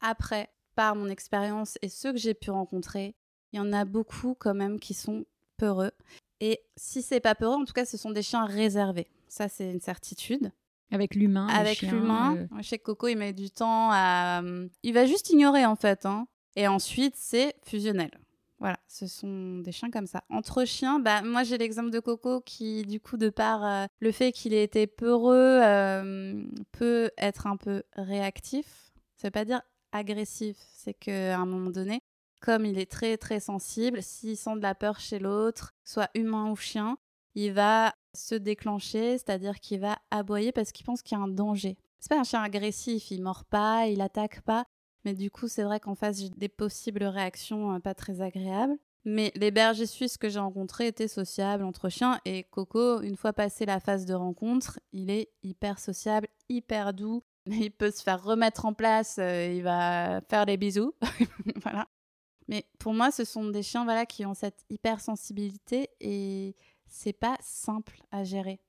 Après, 0.00 0.50
par 0.74 0.96
mon 0.96 1.08
expérience 1.08 1.78
et 1.82 1.88
ceux 1.88 2.12
que 2.12 2.18
j'ai 2.18 2.34
pu 2.34 2.50
rencontrer, 2.50 3.14
il 3.52 3.56
y 3.56 3.60
en 3.60 3.72
a 3.72 3.84
beaucoup 3.84 4.34
quand 4.38 4.54
même 4.54 4.80
qui 4.80 4.94
sont 4.94 5.24
peureux. 5.56 5.92
Et 6.40 6.60
si 6.76 7.02
c'est 7.02 7.20
pas 7.20 7.34
peureux, 7.34 7.54
en 7.54 7.64
tout 7.64 7.72
cas, 7.72 7.84
ce 7.84 7.96
sont 7.96 8.10
des 8.10 8.22
chiens 8.22 8.44
réservés. 8.44 9.08
Ça, 9.28 9.48
c'est 9.48 9.70
une 9.70 9.80
certitude. 9.80 10.50
Avec 10.90 11.14
l'humain. 11.14 11.46
Avec 11.48 11.82
l'humain. 11.82 12.36
Euh... 12.36 12.62
Chez 12.62 12.78
Coco, 12.78 13.08
il 13.08 13.16
met 13.16 13.32
du 13.32 13.50
temps 13.50 13.90
à. 13.90 14.42
Il 14.82 14.94
va 14.94 15.06
juste 15.06 15.30
ignorer 15.30 15.64
en 15.64 15.76
fait. 15.76 16.06
Hein. 16.06 16.26
Et 16.56 16.68
ensuite, 16.68 17.14
c'est 17.16 17.54
fusionnel. 17.64 18.10
Voilà, 18.64 18.78
ce 18.88 19.06
sont 19.06 19.58
des 19.58 19.72
chiens 19.72 19.90
comme 19.90 20.06
ça. 20.06 20.24
Entre 20.30 20.64
chiens, 20.64 20.98
bah, 20.98 21.20
moi 21.20 21.42
j'ai 21.42 21.58
l'exemple 21.58 21.90
de 21.90 22.00
Coco 22.00 22.40
qui, 22.40 22.82
du 22.86 22.98
coup, 22.98 23.18
de 23.18 23.28
par 23.28 23.62
euh, 23.62 23.84
le 24.00 24.10
fait 24.10 24.32
qu'il 24.32 24.54
ait 24.54 24.64
été 24.64 24.86
peureux, 24.86 25.60
euh, 25.62 26.42
peut 26.72 27.10
être 27.18 27.46
un 27.46 27.58
peu 27.58 27.82
réactif. 27.92 28.94
Ça 29.16 29.28
veut 29.28 29.32
pas 29.32 29.44
dire 29.44 29.60
agressif, 29.92 30.56
c'est 30.72 30.94
qu'à 30.94 31.38
un 31.38 31.44
moment 31.44 31.68
donné, 31.68 32.00
comme 32.40 32.64
il 32.64 32.78
est 32.78 32.90
très 32.90 33.18
très 33.18 33.38
sensible, 33.38 34.02
s'il 34.02 34.34
sent 34.34 34.56
de 34.56 34.62
la 34.62 34.74
peur 34.74 34.98
chez 34.98 35.18
l'autre, 35.18 35.74
soit 35.84 36.08
humain 36.14 36.50
ou 36.50 36.56
chien, 36.56 36.96
il 37.34 37.52
va 37.52 37.94
se 38.14 38.34
déclencher, 38.34 39.18
c'est-à-dire 39.18 39.60
qu'il 39.60 39.80
va 39.80 39.98
aboyer 40.10 40.52
parce 40.52 40.72
qu'il 40.72 40.86
pense 40.86 41.02
qu'il 41.02 41.18
y 41.18 41.20
a 41.20 41.24
un 41.24 41.28
danger. 41.28 41.76
C'est 42.00 42.08
pas 42.08 42.18
un 42.18 42.24
chien 42.24 42.42
agressif, 42.42 43.10
il 43.10 43.22
mord 43.22 43.44
pas, 43.44 43.88
il 43.88 44.00
attaque 44.00 44.40
pas, 44.40 44.64
mais 45.04 45.14
du 45.14 45.30
coup, 45.30 45.48
c'est 45.48 45.62
vrai 45.62 45.80
qu'en 45.80 45.94
face, 45.94 46.20
j'ai 46.20 46.30
des 46.30 46.48
possibles 46.48 47.04
réactions 47.04 47.74
euh, 47.74 47.78
pas 47.78 47.94
très 47.94 48.20
agréables. 48.20 48.76
Mais 49.04 49.32
les 49.34 49.50
bergers 49.50 49.86
suisses 49.86 50.16
que 50.16 50.30
j'ai 50.30 50.38
rencontrés 50.38 50.86
étaient 50.86 51.08
sociables 51.08 51.64
entre 51.64 51.90
chiens. 51.90 52.20
Et 52.24 52.44
Coco, 52.44 53.02
une 53.02 53.16
fois 53.16 53.34
passé 53.34 53.66
la 53.66 53.80
phase 53.80 54.06
de 54.06 54.14
rencontre, 54.14 54.80
il 54.92 55.10
est 55.10 55.30
hyper 55.42 55.78
sociable, 55.78 56.28
hyper 56.48 56.94
doux. 56.94 57.22
Il 57.46 57.70
peut 57.70 57.90
se 57.90 58.02
faire 58.02 58.24
remettre 58.24 58.64
en 58.64 58.72
place, 58.72 59.16
euh, 59.18 59.52
il 59.54 59.62
va 59.62 60.22
faire 60.30 60.46
des 60.46 60.56
bisous. 60.56 60.94
voilà. 61.62 61.86
Mais 62.48 62.64
pour 62.78 62.94
moi, 62.94 63.10
ce 63.10 63.24
sont 63.24 63.50
des 63.50 63.62
chiens 63.62 63.84
voilà, 63.84 64.06
qui 64.06 64.24
ont 64.24 64.32
cette 64.32 64.64
hypersensibilité 64.70 65.90
et 66.00 66.56
c'est 66.86 67.12
pas 67.12 67.36
simple 67.42 68.00
à 68.10 68.24
gérer. 68.24 68.60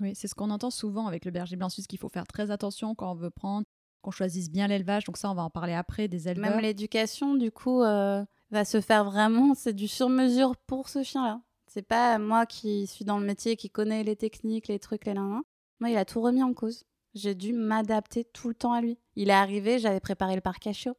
Oui, 0.00 0.14
c'est 0.14 0.28
ce 0.28 0.34
qu'on 0.34 0.50
entend 0.50 0.70
souvent 0.70 1.06
avec 1.06 1.24
le 1.24 1.30
berger 1.30 1.56
blanc 1.56 1.70
suisse 1.70 1.86
qu'il 1.86 1.98
faut 1.98 2.10
faire 2.10 2.26
très 2.26 2.50
attention 2.50 2.94
quand 2.94 3.10
on 3.12 3.14
veut 3.14 3.30
prendre 3.30 3.64
qu'on 4.04 4.10
choisisse 4.10 4.50
bien 4.50 4.68
l'élevage. 4.68 5.04
Donc 5.04 5.16
ça, 5.16 5.30
on 5.30 5.34
va 5.34 5.42
en 5.42 5.50
parler 5.50 5.72
après 5.72 6.06
des 6.06 6.28
éleveurs. 6.28 6.50
Même 6.50 6.60
l'éducation, 6.60 7.34
du 7.34 7.50
coup, 7.50 7.82
euh, 7.82 8.24
va 8.50 8.64
se 8.64 8.80
faire 8.80 9.04
vraiment. 9.04 9.54
C'est 9.54 9.72
du 9.72 9.88
sur-mesure 9.88 10.56
pour 10.56 10.88
ce 10.88 11.02
chien-là. 11.02 11.40
C'est 11.66 11.82
pas 11.82 12.18
moi 12.18 12.46
qui 12.46 12.86
suis 12.86 13.04
dans 13.04 13.18
le 13.18 13.26
métier, 13.26 13.56
qui 13.56 13.70
connais 13.70 14.04
les 14.04 14.16
techniques, 14.16 14.68
les 14.68 14.78
trucs, 14.78 15.06
les 15.06 15.14
nains. 15.14 15.42
Moi, 15.80 15.90
il 15.90 15.96
a 15.96 16.04
tout 16.04 16.20
remis 16.20 16.42
en 16.42 16.54
cause. 16.54 16.84
J'ai 17.14 17.34
dû 17.34 17.52
m'adapter 17.52 18.24
tout 18.24 18.48
le 18.48 18.54
temps 18.54 18.72
à 18.72 18.80
lui. 18.80 18.98
Il 19.16 19.30
est 19.30 19.34
arrivé, 19.34 19.78
j'avais 19.78 20.00
préparé 20.00 20.34
le 20.34 20.40
parc 20.40 20.66
à 20.66 20.72
chiot. 20.72 20.96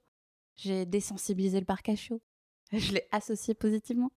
J'ai 0.55 0.85
désensibilisé 0.85 1.59
le 1.59 1.65
parc 1.65 1.89
à 1.89 1.95
chiot. 1.95 2.21
Je 2.73 2.93
l'ai 2.93 3.07
associé 3.11 3.53
positivement. 3.53 4.11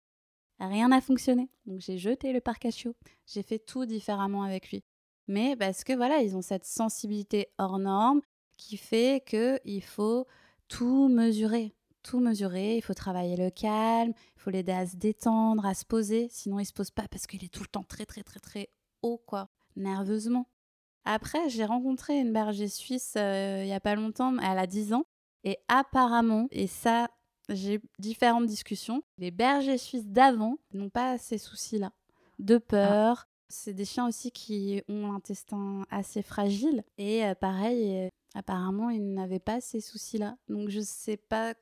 Rien 0.59 0.87
n'a 0.87 1.01
fonctionné. 1.01 1.49
Donc 1.65 1.81
j'ai 1.81 1.97
jeté 1.97 2.33
le 2.33 2.41
parc 2.41 2.65
à 2.65 2.71
chiot. 2.71 2.95
J'ai 3.27 3.43
fait 3.43 3.59
tout 3.59 3.85
différemment 3.85 4.43
avec 4.43 4.71
lui. 4.71 4.83
Mais 5.27 5.55
parce 5.55 5.83
que 5.83 5.93
voilà, 5.93 6.21
ils 6.21 6.35
ont 6.35 6.41
cette 6.41 6.65
sensibilité 6.65 7.47
hors 7.57 7.79
norme, 7.79 8.21
qui 8.57 8.77
fait 8.77 9.23
qu'il 9.25 9.83
faut 9.83 10.27
tout 10.67 11.07
mesurer. 11.07 11.73
Tout 12.03 12.19
mesurer, 12.19 12.77
il 12.77 12.81
faut 12.81 12.93
travailler 12.93 13.35
le 13.35 13.49
calme, 13.49 14.13
il 14.35 14.41
faut 14.41 14.49
l'aider 14.49 14.71
à 14.71 14.85
se 14.85 14.95
détendre, 14.95 15.65
à 15.65 15.73
se 15.73 15.83
poser, 15.83 16.27
sinon 16.31 16.59
il 16.59 16.65
se 16.65 16.71
pose 16.71 16.91
pas 16.91 17.07
parce 17.09 17.27
qu'il 17.27 17.43
est 17.43 17.53
tout 17.53 17.63
le 17.63 17.67
temps 17.67 17.83
très 17.83 18.05
très 18.05 18.23
très 18.23 18.39
très 18.39 18.69
haut 19.01 19.21
quoi, 19.25 19.49
nerveusement. 19.75 20.47
Après, 21.03 21.49
j'ai 21.49 21.65
rencontré 21.65 22.19
une 22.19 22.33
berger 22.33 22.67
suisse 22.67 23.13
euh, 23.17 23.61
il 23.63 23.67
y 23.67 23.73
a 23.73 23.79
pas 23.79 23.95
longtemps, 23.95 24.37
elle 24.39 24.59
a 24.59 24.67
10 24.67 24.93
ans 24.93 25.05
et 25.43 25.57
apparemment 25.67 26.47
et 26.51 26.67
ça 26.67 27.09
j'ai 27.49 27.81
différentes 27.99 28.45
discussions, 28.45 29.03
les 29.17 29.31
bergers 29.31 29.77
suisses 29.77 30.07
d'avant 30.07 30.57
n'ont 30.73 30.89
pas 30.89 31.17
ces 31.17 31.37
soucis-là 31.37 31.91
de 32.39 32.55
ah. 32.55 32.59
peur, 32.59 33.27
c'est 33.49 33.73
des 33.73 33.85
chiens 33.85 34.07
aussi 34.07 34.31
qui 34.31 34.81
ont 34.87 35.11
l'intestin 35.11 35.85
assez 35.89 36.21
fragile. 36.21 36.83
Et 36.97 37.25
euh, 37.25 37.35
pareil, 37.35 38.05
euh, 38.05 38.09
apparemment, 38.35 38.89
ils 38.89 39.13
n'avaient 39.13 39.39
pas 39.39 39.61
ces 39.61 39.81
soucis-là. 39.81 40.37
Donc 40.49 40.69
je 40.69 40.81
sais 40.81 41.17
pas 41.17 41.53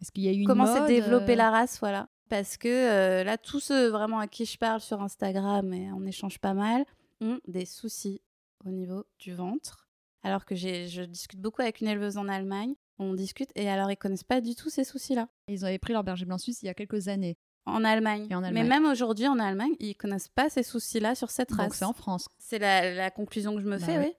comment 0.46 0.66
s'est 0.66 0.88
développée 0.88 1.34
euh 1.34 1.38
la 1.38 1.52
race, 1.52 1.80
voilà. 1.80 2.10
Parce 2.30 2.58
que 2.58 3.24
là, 3.24 3.38
tous 3.38 3.60
ceux 3.60 3.88
vraiment 3.90 4.20
à 4.20 4.28
qui 4.28 4.46
je 4.46 4.58
parle 4.58 4.82
sur 4.82 5.02
Instagram, 5.02 5.72
et 5.74 5.92
on 5.92 6.06
échange 6.06 6.40
pas 6.40 6.56
mal, 6.56 6.86
ont 7.22 7.40
des 7.48 7.66
soucis 7.66 8.22
au 8.66 8.70
niveau 8.70 9.06
du 9.20 9.34
ventre. 9.34 9.88
Alors 10.24 10.44
que 10.44 10.56
je 10.56 11.04
discute 11.04 11.40
beaucoup 11.40 11.62
avec 11.62 11.82
une 11.82 11.88
éleveuse 11.88 12.18
en 12.18 12.28
Allemagne, 12.28 12.74
on 12.98 13.14
discute, 13.14 13.52
et 13.56 13.70
alors 13.70 13.92
ils 13.92 13.98
connaissent 13.98 14.24
pas 14.24 14.42
du 14.42 14.56
tout 14.56 14.70
ces 14.70 14.84
soucis-là. 14.84 15.28
Ils 15.48 15.66
avaient 15.66 15.78
pris 15.78 15.94
leur 15.94 16.04
berger 16.04 16.26
blanc 16.26 16.38
suisse 16.38 16.64
il 16.64 16.66
y 16.66 16.70
a 16.70 16.74
quelques 16.74 17.08
années. 17.10 17.38
En 17.66 17.84
Allemagne. 17.84 18.28
Mais 18.52 18.64
même 18.64 18.86
aujourd'hui, 18.86 19.28
en 19.28 19.40
Allemagne, 19.40 19.74
ils 19.80 19.96
connaissent 19.96 20.28
pas 20.28 20.50
ces 20.50 20.62
soucis-là 20.62 21.16
sur 21.16 21.32
cette 21.32 21.52
race. 21.52 21.66
Donc 21.66 21.74
c'est 21.74 21.86
en 21.86 21.94
France. 21.94 22.30
C'est 22.38 22.60
la, 22.60 23.10
conclusion 23.10 23.56
que 23.56 23.62
je 23.62 23.66
me 23.66 23.80
bah 23.80 23.86
fais, 23.86 23.98
oui. 23.98 24.14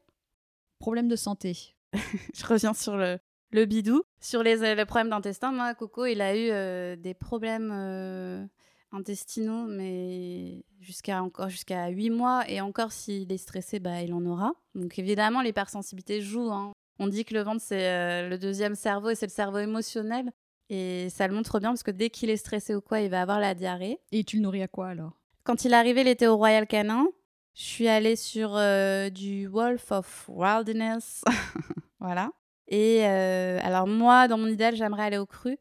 Problème 0.80 1.06
de 1.06 1.16
santé. 1.16 1.56
je 2.34 2.46
reviens 2.46 2.74
sur 2.74 2.96
le, 2.96 3.18
le 3.52 3.64
bidou. 3.64 4.02
Sur 4.20 4.42
les, 4.42 4.74
les 4.74 4.84
problèmes 4.84 5.10
d'intestin, 5.10 5.52
moi, 5.52 5.74
Coco, 5.74 6.06
il 6.06 6.20
a 6.20 6.36
eu 6.36 6.50
euh, 6.50 6.96
des 6.96 7.14
problèmes 7.14 7.70
euh, 7.72 8.44
intestinaux, 8.90 9.66
mais 9.66 10.64
jusqu'à 10.80 11.22
encore 11.22 11.48
jusqu'à 11.48 11.88
8 11.88 12.10
mois. 12.10 12.44
Et 12.48 12.60
encore, 12.60 12.90
s'il 12.90 13.30
est 13.30 13.38
stressé, 13.38 13.78
bah, 13.78 14.02
il 14.02 14.12
en 14.12 14.24
aura. 14.26 14.54
Donc 14.74 14.98
évidemment, 14.98 15.40
l'hypersensibilité 15.40 16.20
joue. 16.20 16.50
Hein. 16.50 16.72
On 16.98 17.06
dit 17.06 17.24
que 17.24 17.34
le 17.34 17.42
ventre, 17.42 17.62
c'est 17.62 17.88
euh, 17.88 18.28
le 18.28 18.38
deuxième 18.38 18.74
cerveau 18.74 19.10
et 19.10 19.14
c'est 19.14 19.26
le 19.26 19.32
cerveau 19.32 19.58
émotionnel. 19.58 20.32
Et 20.68 21.08
ça 21.10 21.28
le 21.28 21.34
montre 21.34 21.60
bien 21.60 21.70
parce 21.70 21.82
que 21.82 21.90
dès 21.90 22.10
qu'il 22.10 22.30
est 22.30 22.36
stressé 22.36 22.74
ou 22.74 22.80
quoi, 22.80 23.00
il 23.00 23.10
va 23.10 23.22
avoir 23.22 23.40
la 23.40 23.54
diarrhée. 23.54 24.00
Et 24.12 24.24
tu 24.24 24.36
le 24.36 24.42
nourris 24.42 24.62
à 24.62 24.68
quoi 24.68 24.88
alors? 24.88 25.12
Quand 25.44 25.64
il 25.64 25.72
est 25.72 25.76
arrivé, 25.76 26.00
il 26.00 26.08
était 26.08 26.26
au 26.26 26.36
Royal 26.36 26.66
Canin. 26.66 27.06
Je 27.54 27.62
suis 27.62 27.88
allée 27.88 28.16
sur 28.16 28.56
euh, 28.56 29.08
du 29.08 29.46
Wolf 29.46 29.92
of 29.92 30.24
Wilderness. 30.28 31.24
voilà. 32.00 32.30
Et 32.68 33.06
euh, 33.06 33.58
alors 33.62 33.86
moi, 33.86 34.28
dans 34.28 34.38
mon 34.38 34.48
idéal, 34.48 34.74
j'aimerais 34.74 35.04
aller 35.04 35.18
au 35.18 35.26
cru 35.26 35.56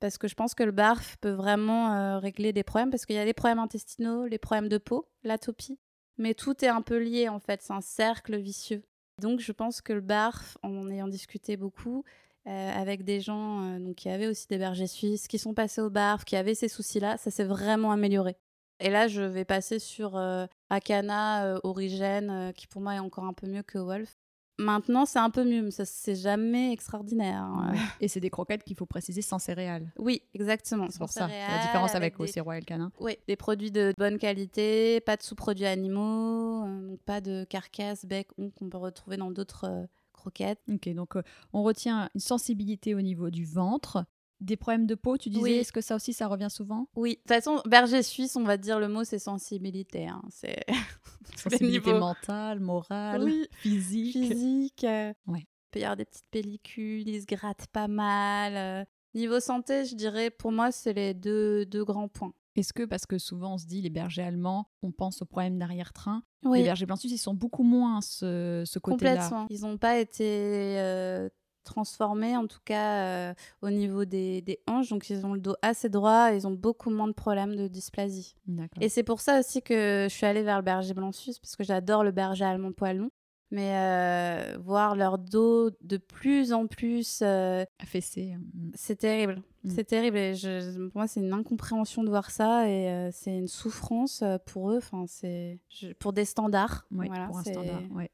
parce 0.00 0.16
que 0.16 0.26
je 0.26 0.34
pense 0.34 0.54
que 0.54 0.62
le 0.62 0.72
barf 0.72 1.18
peut 1.18 1.30
vraiment 1.30 1.94
euh, 1.94 2.18
régler 2.18 2.52
des 2.52 2.62
problèmes 2.62 2.90
parce 2.90 3.04
qu'il 3.04 3.16
y 3.16 3.18
a 3.18 3.24
des 3.24 3.34
problèmes 3.34 3.58
intestinaux, 3.58 4.26
les 4.26 4.38
problèmes 4.38 4.68
de 4.68 4.78
peau, 4.78 5.06
l'atopie. 5.22 5.78
Mais 6.16 6.34
tout 6.34 6.64
est 6.64 6.68
un 6.68 6.82
peu 6.82 6.98
lié 6.98 7.28
en 7.28 7.38
fait, 7.38 7.62
c'est 7.62 7.72
un 7.72 7.82
cercle 7.82 8.36
vicieux. 8.36 8.82
Donc 9.20 9.40
je 9.40 9.52
pense 9.52 9.82
que 9.82 9.92
le 9.92 10.00
barf, 10.00 10.56
en 10.62 10.88
ayant 10.90 11.08
discuté 11.08 11.58
beaucoup 11.58 12.04
avec 12.46 13.04
des 13.04 13.20
gens 13.20 13.62
euh, 13.64 13.78
donc, 13.78 13.96
qui 13.96 14.08
avaient 14.08 14.26
aussi 14.26 14.46
des 14.48 14.58
bergers 14.58 14.86
suisses, 14.86 15.28
qui 15.28 15.38
sont 15.38 15.54
passés 15.54 15.80
au 15.80 15.90
barf, 15.90 16.24
qui 16.24 16.36
avaient 16.36 16.54
ces 16.54 16.68
soucis-là, 16.68 17.16
ça 17.16 17.30
s'est 17.30 17.44
vraiment 17.44 17.90
amélioré. 17.92 18.36
Et 18.80 18.88
là, 18.90 19.08
je 19.08 19.20
vais 19.20 19.44
passer 19.44 19.78
sur 19.78 20.16
Akana, 20.70 21.58
Origène, 21.64 22.52
qui 22.56 22.66
pour 22.66 22.80
moi 22.80 22.94
est 22.94 22.98
encore 23.00 23.24
un 23.24 23.32
peu 23.32 23.46
mieux 23.46 23.62
que 23.62 23.78
Wolf. 23.78 24.16
Maintenant, 24.58 25.06
c'est 25.06 25.18
un 25.18 25.30
peu 25.30 25.42
mieux, 25.44 25.62
mais 25.62 25.70
ça 25.70 25.86
c'est 25.86 26.14
jamais 26.14 26.70
extraordinaire. 26.72 27.42
hein. 27.42 27.72
Et 28.00 28.08
c'est 28.08 28.20
des 28.20 28.28
croquettes 28.28 28.62
qu'il 28.62 28.76
faut 28.76 28.84
préciser 28.84 29.22
sans 29.22 29.38
céréales. 29.38 29.90
Oui, 29.98 30.22
exactement. 30.34 30.86
C'est 30.90 30.98
pour 30.98 31.08
ça. 31.08 31.28
C'est 31.28 31.52
la 31.56 31.62
différence 31.62 31.94
avec, 31.94 32.16
des- 32.18 32.22
aussi 32.24 32.40
Royal 32.40 32.64
Canin. 32.64 32.92
Oui, 33.00 33.16
des 33.26 33.36
produits 33.36 33.70
de 33.70 33.94
bonne 33.96 34.18
qualité, 34.18 35.00
pas 35.00 35.16
de 35.16 35.22
sous-produits 35.22 35.64
animaux, 35.64 36.64
euh, 36.66 36.88
donc 36.90 37.00
pas 37.00 37.22
de 37.22 37.44
carcasses, 37.44 38.04
bec, 38.04 38.28
ongle 38.38 38.52
qu'on 38.52 38.68
peut 38.68 38.76
retrouver 38.76 39.16
dans 39.16 39.30
d'autres 39.30 39.64
euh, 39.64 39.86
croquettes. 40.20 40.60
Ok, 40.72 40.88
donc 40.94 41.16
euh, 41.16 41.22
on 41.52 41.62
retient 41.62 42.08
une 42.14 42.20
sensibilité 42.20 42.94
au 42.94 43.00
niveau 43.00 43.30
du 43.30 43.44
ventre. 43.44 44.04
Des 44.40 44.56
problèmes 44.56 44.86
de 44.86 44.94
peau, 44.94 45.18
tu 45.18 45.28
disais, 45.28 45.42
Oui. 45.42 45.50
est-ce 45.52 45.72
que 45.72 45.80
ça 45.82 45.96
aussi, 45.96 46.12
ça 46.14 46.26
revient 46.26 46.48
souvent? 46.50 46.88
Oui, 46.96 47.10
de 47.10 47.14
toute 47.16 47.28
façon, 47.28 47.60
berger 47.66 48.02
suisse, 48.02 48.36
on 48.36 48.42
va 48.44 48.56
dire 48.56 48.78
le 48.80 48.88
mot, 48.88 49.04
c'est 49.04 49.18
sensibilité. 49.18 50.06
hein. 50.08 50.22
C'est 50.30 50.64
Sensibilité 51.36 51.92
mentale, 51.92 52.60
morale, 52.60 53.22
Oui, 53.22 53.46
physique. 53.52 54.12
physique. 54.12 54.84
euh, 54.84 55.12
Ouais. 55.26 55.40
Il 55.40 55.70
peut 55.72 55.80
y 55.80 55.84
avoir 55.84 55.96
des 55.96 56.04
petites 56.06 56.26
pellicules, 56.30 57.06
ils 57.08 57.20
se 57.20 57.26
grattent 57.26 57.66
pas 57.72 57.86
mal. 57.88 58.56
euh. 58.56 58.84
Niveau 59.14 59.40
santé, 59.40 59.84
je 59.84 59.94
dirais, 59.94 60.30
pour 60.30 60.52
moi, 60.52 60.72
c'est 60.72 60.92
les 60.94 61.14
deux, 61.14 61.66
deux 61.66 61.84
grands 61.84 62.08
points. 62.08 62.32
Est-ce 62.56 62.72
que, 62.72 62.82
parce 62.84 63.06
que 63.06 63.18
souvent 63.18 63.54
on 63.54 63.58
se 63.58 63.66
dit 63.66 63.80
les 63.80 63.90
bergers 63.90 64.22
allemands, 64.22 64.66
on 64.82 64.90
pense 64.92 65.22
aux 65.22 65.24
problèmes 65.26 65.58
d'arrière-train, 65.58 66.22
Oui, 66.44 66.58
les 66.58 66.64
bergers 66.64 66.86
blancs 66.86 66.98
suisses, 66.98 67.12
ils 67.12 67.18
sont 67.18 67.34
beaucoup 67.34 67.62
moins 67.62 68.00
ce, 68.00 68.64
ce 68.66 68.78
côté-là. 68.78 69.14
complètement. 69.16 69.46
Ils 69.50 69.60
n'ont 69.62 69.78
pas 69.78 69.98
été 69.98 70.24
euh, 70.80 71.28
transformés, 71.64 72.36
en 72.36 72.46
tout 72.46 72.58
cas 72.64 73.04
euh, 73.30 73.34
au 73.62 73.70
niveau 73.70 74.04
des, 74.04 74.42
des 74.42 74.58
hanches, 74.66 74.88
donc 74.88 75.08
ils 75.10 75.24
ont 75.24 75.34
le 75.34 75.40
dos 75.40 75.54
assez 75.62 75.88
droit, 75.88 76.32
et 76.32 76.36
ils 76.36 76.46
ont 76.46 76.50
beaucoup 76.52 76.90
moins 76.90 77.06
de 77.06 77.12
problèmes 77.12 77.54
de 77.54 77.68
dysplasie. 77.68 78.34
D'accord. 78.46 78.82
Et 78.82 78.88
c'est 78.88 79.04
pour 79.04 79.20
ça 79.20 79.38
aussi 79.38 79.62
que 79.62 80.06
je 80.10 80.14
suis 80.14 80.26
allée 80.26 80.42
vers 80.42 80.56
le 80.56 80.64
berger 80.64 80.94
blanc 80.94 81.12
suisse, 81.12 81.38
parce 81.38 81.54
que 81.54 81.62
j'adore 81.64 82.02
le 82.02 82.10
berger 82.10 82.44
allemand 82.44 82.72
poil 82.72 82.96
long. 82.96 83.10
Mais 83.52 83.72
euh, 83.74 84.58
voir 84.60 84.94
leur 84.94 85.18
dos 85.18 85.70
de 85.82 85.96
plus 85.96 86.52
en 86.52 86.66
plus, 86.68 87.20
euh, 87.22 87.64
Affaissé. 87.80 88.36
mm. 88.36 88.70
c'est 88.74 88.96
terrible. 88.96 89.42
Mm. 89.64 89.70
C'est 89.74 89.84
terrible. 89.84 90.16
Et 90.16 90.34
je, 90.36 90.86
pour 90.88 90.98
moi, 90.98 91.08
c'est 91.08 91.20
une 91.20 91.32
incompréhension 91.32 92.04
de 92.04 92.08
voir 92.10 92.30
ça 92.30 92.68
et 92.68 92.88
euh, 92.88 93.10
c'est 93.12 93.36
une 93.36 93.48
souffrance 93.48 94.22
euh, 94.22 94.38
pour 94.46 94.70
eux. 94.70 94.76
Enfin, 94.78 95.04
c'est 95.08 95.58
pour 95.98 96.12
des 96.12 96.24
standards. 96.24 96.86
Oui, 96.92 97.08
Voilà, 97.08 97.26
pour 97.26 97.38
un 97.38 97.42
standard. 97.42 97.82
ouais. 97.92 98.10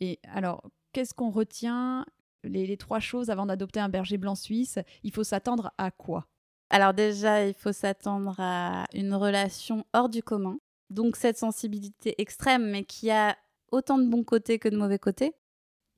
Et 0.00 0.18
alors, 0.32 0.62
qu'est-ce 0.92 1.12
qu'on 1.12 1.30
retient 1.30 2.06
les, 2.44 2.66
les 2.66 2.76
trois 2.78 3.00
choses 3.00 3.28
avant 3.28 3.44
d'adopter 3.44 3.80
un 3.80 3.88
berger 3.90 4.16
blanc 4.16 4.36
suisse? 4.36 4.78
Il 5.02 5.12
faut 5.12 5.24
s'attendre 5.24 5.70
à 5.76 5.90
quoi? 5.90 6.26
Alors 6.70 6.94
déjà, 6.94 7.46
il 7.46 7.54
faut 7.54 7.72
s'attendre 7.72 8.36
à 8.38 8.84
une 8.94 9.12
relation 9.14 9.84
hors 9.92 10.08
du 10.08 10.22
commun. 10.22 10.58
Donc 10.90 11.16
cette 11.16 11.36
sensibilité 11.36 12.14
extrême, 12.20 12.70
mais 12.70 12.84
qui 12.84 13.10
a 13.10 13.36
autant 13.70 13.98
de 13.98 14.06
bons 14.06 14.24
côtés 14.24 14.58
que 14.58 14.68
de 14.68 14.76
mauvais 14.76 14.98
côtés. 14.98 15.34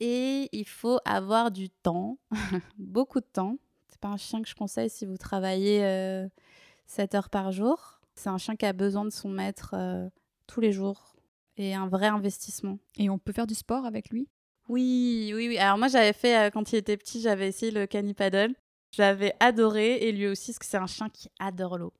Et 0.01 0.49
il 0.53 0.67
faut 0.67 0.99
avoir 1.05 1.51
du 1.51 1.69
temps, 1.69 2.19
beaucoup 2.79 3.21
de 3.21 3.27
temps. 3.33 3.59
C'est 3.89 4.01
pas 4.01 4.09
un 4.09 4.17
chien 4.17 4.41
que 4.41 4.49
je 4.49 4.55
conseille 4.55 4.89
si 4.89 5.05
vous 5.05 5.19
travaillez 5.19 5.85
euh, 5.85 6.27
7 6.87 7.15
heures 7.15 7.31
par 7.31 7.53
jour. 7.53 8.01
C'est 8.15 8.31
un 8.31 8.39
chien 8.39 8.57
qui 8.57 8.67
a 8.67 8.73
besoin 8.73 9.05
de 9.05 9.11
son 9.11 9.29
maître 9.29 9.75
euh, 9.75 10.09
tous 10.47 10.61
les 10.61 10.73
jours 10.73 11.15
et 11.57 11.75
un 11.75 11.87
vrai 11.87 12.07
investissement. 12.07 12.79
Et 12.97 13.11
on 13.11 13.19
peut 13.19 13.33
faire 13.33 13.47
du 13.47 13.55
sport 13.55 13.85
avec 13.85 14.11
lui? 14.11 14.29
Oui, 14.69 15.33
oui, 15.35 15.49
oui. 15.49 15.59
Alors 15.59 15.79
moi, 15.79 15.89
j'avais 15.89 16.13
fait, 16.13 16.47
euh, 16.47 16.51
quand 16.51 16.73
il 16.73 16.77
était 16.77 16.97
petit, 16.97 17.21
j'avais 17.21 17.49
essayé 17.49 17.71
le 17.71 17.87
canipaddle. 17.87 18.55
J'avais 18.93 19.35
adoré, 19.41 19.97
et 19.97 20.13
lui 20.13 20.27
aussi, 20.27 20.51
parce 20.53 20.59
que 20.59 20.67
c'est 20.67 20.77
un 20.77 20.87
chien 20.87 21.09
qui 21.11 21.29
adore 21.39 21.79
l'eau. 21.79 21.93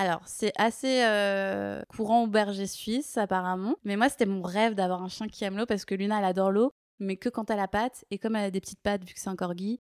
Alors, 0.00 0.22
c'est 0.24 0.52
assez 0.56 1.02
euh, 1.04 1.82
courant 1.94 2.24
au 2.24 2.26
berger 2.26 2.66
suisse, 2.66 3.18
apparemment. 3.18 3.76
Mais 3.84 3.96
moi, 3.96 4.08
c'était 4.08 4.24
mon 4.24 4.40
rêve 4.40 4.74
d'avoir 4.74 5.02
un 5.02 5.08
chien 5.08 5.28
qui 5.28 5.44
aime 5.44 5.58
l'eau, 5.58 5.66
parce 5.66 5.84
que 5.84 5.94
Luna, 5.94 6.20
elle 6.20 6.24
adore 6.24 6.50
l'eau, 6.50 6.72
mais 7.00 7.18
que 7.18 7.28
quand 7.28 7.50
elle 7.50 7.60
a 7.60 7.68
pattes. 7.68 8.06
Et 8.10 8.16
comme 8.16 8.34
elle 8.34 8.46
a 8.46 8.50
des 8.50 8.62
petites 8.62 8.80
pattes, 8.80 9.04
vu 9.04 9.12
que 9.12 9.20
c'est 9.20 9.28
un 9.28 9.36
corgi, 9.36 9.78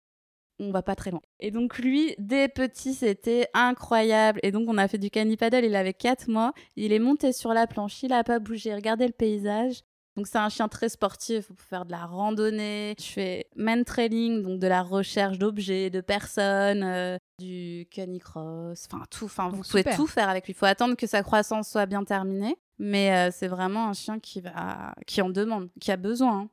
on 0.59 0.71
va 0.71 0.83
pas 0.83 0.97
très 0.97 1.13
loin. 1.13 1.23
Et 1.41 1.51
donc, 1.51 1.79
lui, 1.79 2.15
dès 2.19 2.49
petit, 2.49 2.93
c'était 2.93 3.49
incroyable. 3.55 4.39
Et 4.43 4.53
donc, 4.53 4.69
on 4.69 4.77
a 4.77 4.87
fait 4.87 4.99
du 4.99 5.09
canipaddle, 5.09 5.65
il 5.65 5.75
avait 5.75 5.95
4 5.95 6.29
mois. 6.29 6.53
Il 6.77 6.93
est 6.93 6.99
monté 6.99 7.33
sur 7.33 7.55
la 7.55 7.67
planche, 7.67 8.03
il 8.03 8.13
a 8.13 8.23
pas 8.23 8.39
bougé, 8.39 8.75
regardez 8.75 9.07
le 9.07 9.15
paysage. 9.15 9.81
Donc 10.17 10.27
c'est 10.27 10.39
un 10.39 10.51
chien 10.51 10.69
très 10.69 10.91
sportif, 10.91 11.47
il 11.49 11.57
faut 11.57 11.63
faire 11.69 11.87
de 11.87 11.91
la 11.91 12.05
randonnée. 12.05 12.95
Je 12.99 13.05
fais 13.05 13.47
man 13.57 13.83
trailing, 13.85 14.43
donc 14.43 14.59
de 14.61 14.67
la 14.67 14.83
recherche 14.83 15.39
d'objets, 15.39 15.89
de 15.89 16.03
personnes, 16.03 16.83
euh, 16.83 17.17
du 17.39 17.87
canicross, 17.91 18.87
enfin 18.93 19.05
tout. 19.11 19.25
Enfin, 19.25 19.49
vous 19.49 19.57
Donc, 19.57 19.69
pouvez 19.69 19.85
tout 19.85 20.07
faire 20.07 20.29
avec 20.29 20.47
lui. 20.47 20.53
Il 20.53 20.57
faut 20.57 20.67
attendre 20.67 20.97
que 20.97 21.07
sa 21.07 21.23
croissance 21.23 21.69
soit 21.71 21.87
bien 21.87 22.05
terminée. 22.05 22.57
Mais 22.79 23.13
euh, 23.13 23.31
c'est 23.33 23.47
vraiment 23.49 23.89
un 23.89 23.93
chien 23.93 24.19
qui, 24.19 24.41
va... 24.41 24.95
qui 25.07 25.23
en 25.23 25.31
demande, 25.31 25.69
qui 25.81 25.93
a 25.93 25.97
besoin. 25.97 26.41
hein. 26.41 26.49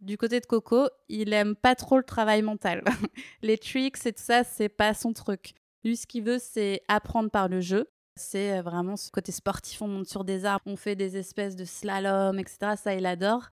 Du 0.00 0.16
côté 0.16 0.38
de 0.38 0.46
Coco, 0.46 0.88
il 1.08 1.32
aime 1.32 1.56
pas 1.56 1.74
trop 1.74 1.96
le 1.96 2.04
travail 2.04 2.42
mental. 2.42 2.84
Les 3.42 3.58
tricks 3.58 4.06
et 4.06 4.12
tout 4.12 4.22
ça, 4.22 4.44
c'est 4.44 4.68
pas 4.68 4.94
son 4.94 5.12
truc. 5.12 5.54
Lui, 5.84 5.96
ce 5.96 6.06
qu'il 6.06 6.22
veut, 6.22 6.38
c'est 6.38 6.82
apprendre 6.86 7.30
par 7.30 7.48
le 7.48 7.60
jeu. 7.60 7.88
C'est 8.18 8.58
euh, 8.58 8.62
vraiment 8.62 8.96
ce 8.96 9.10
côté 9.10 9.32
sportif, 9.32 9.80
on 9.82 9.88
monte 9.88 10.08
sur 10.08 10.24
des 10.24 10.44
arbres, 10.44 10.64
on 10.66 10.76
fait 10.76 10.96
des 10.96 11.16
espèces 11.16 11.56
de 11.56 11.64
slalom, 11.64 12.38
etc. 12.38 12.74
Ça, 12.76 12.94
il 12.94 13.06
adore. 13.06 13.48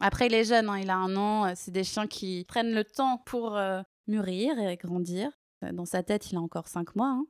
Après, 0.00 0.26
il 0.28 0.34
est 0.34 0.44
jeune, 0.44 0.68
hein, 0.68 0.78
il 0.78 0.88
a 0.90 0.96
un 0.96 1.16
an. 1.16 1.46
euh, 1.46 1.52
C'est 1.56 1.70
des 1.72 1.84
chiens 1.84 2.06
qui 2.06 2.44
prennent 2.46 2.72
le 2.72 2.84
temps 2.84 3.18
pour 3.26 3.56
euh, 3.56 3.82
mûrir 4.06 4.58
et 4.58 4.76
grandir. 4.76 5.30
Dans 5.74 5.84
sa 5.84 6.02
tête, 6.02 6.30
il 6.32 6.36
a 6.36 6.40
encore 6.40 6.68
5 6.68 6.94
mois. 6.96 7.08
hein. 7.10 7.26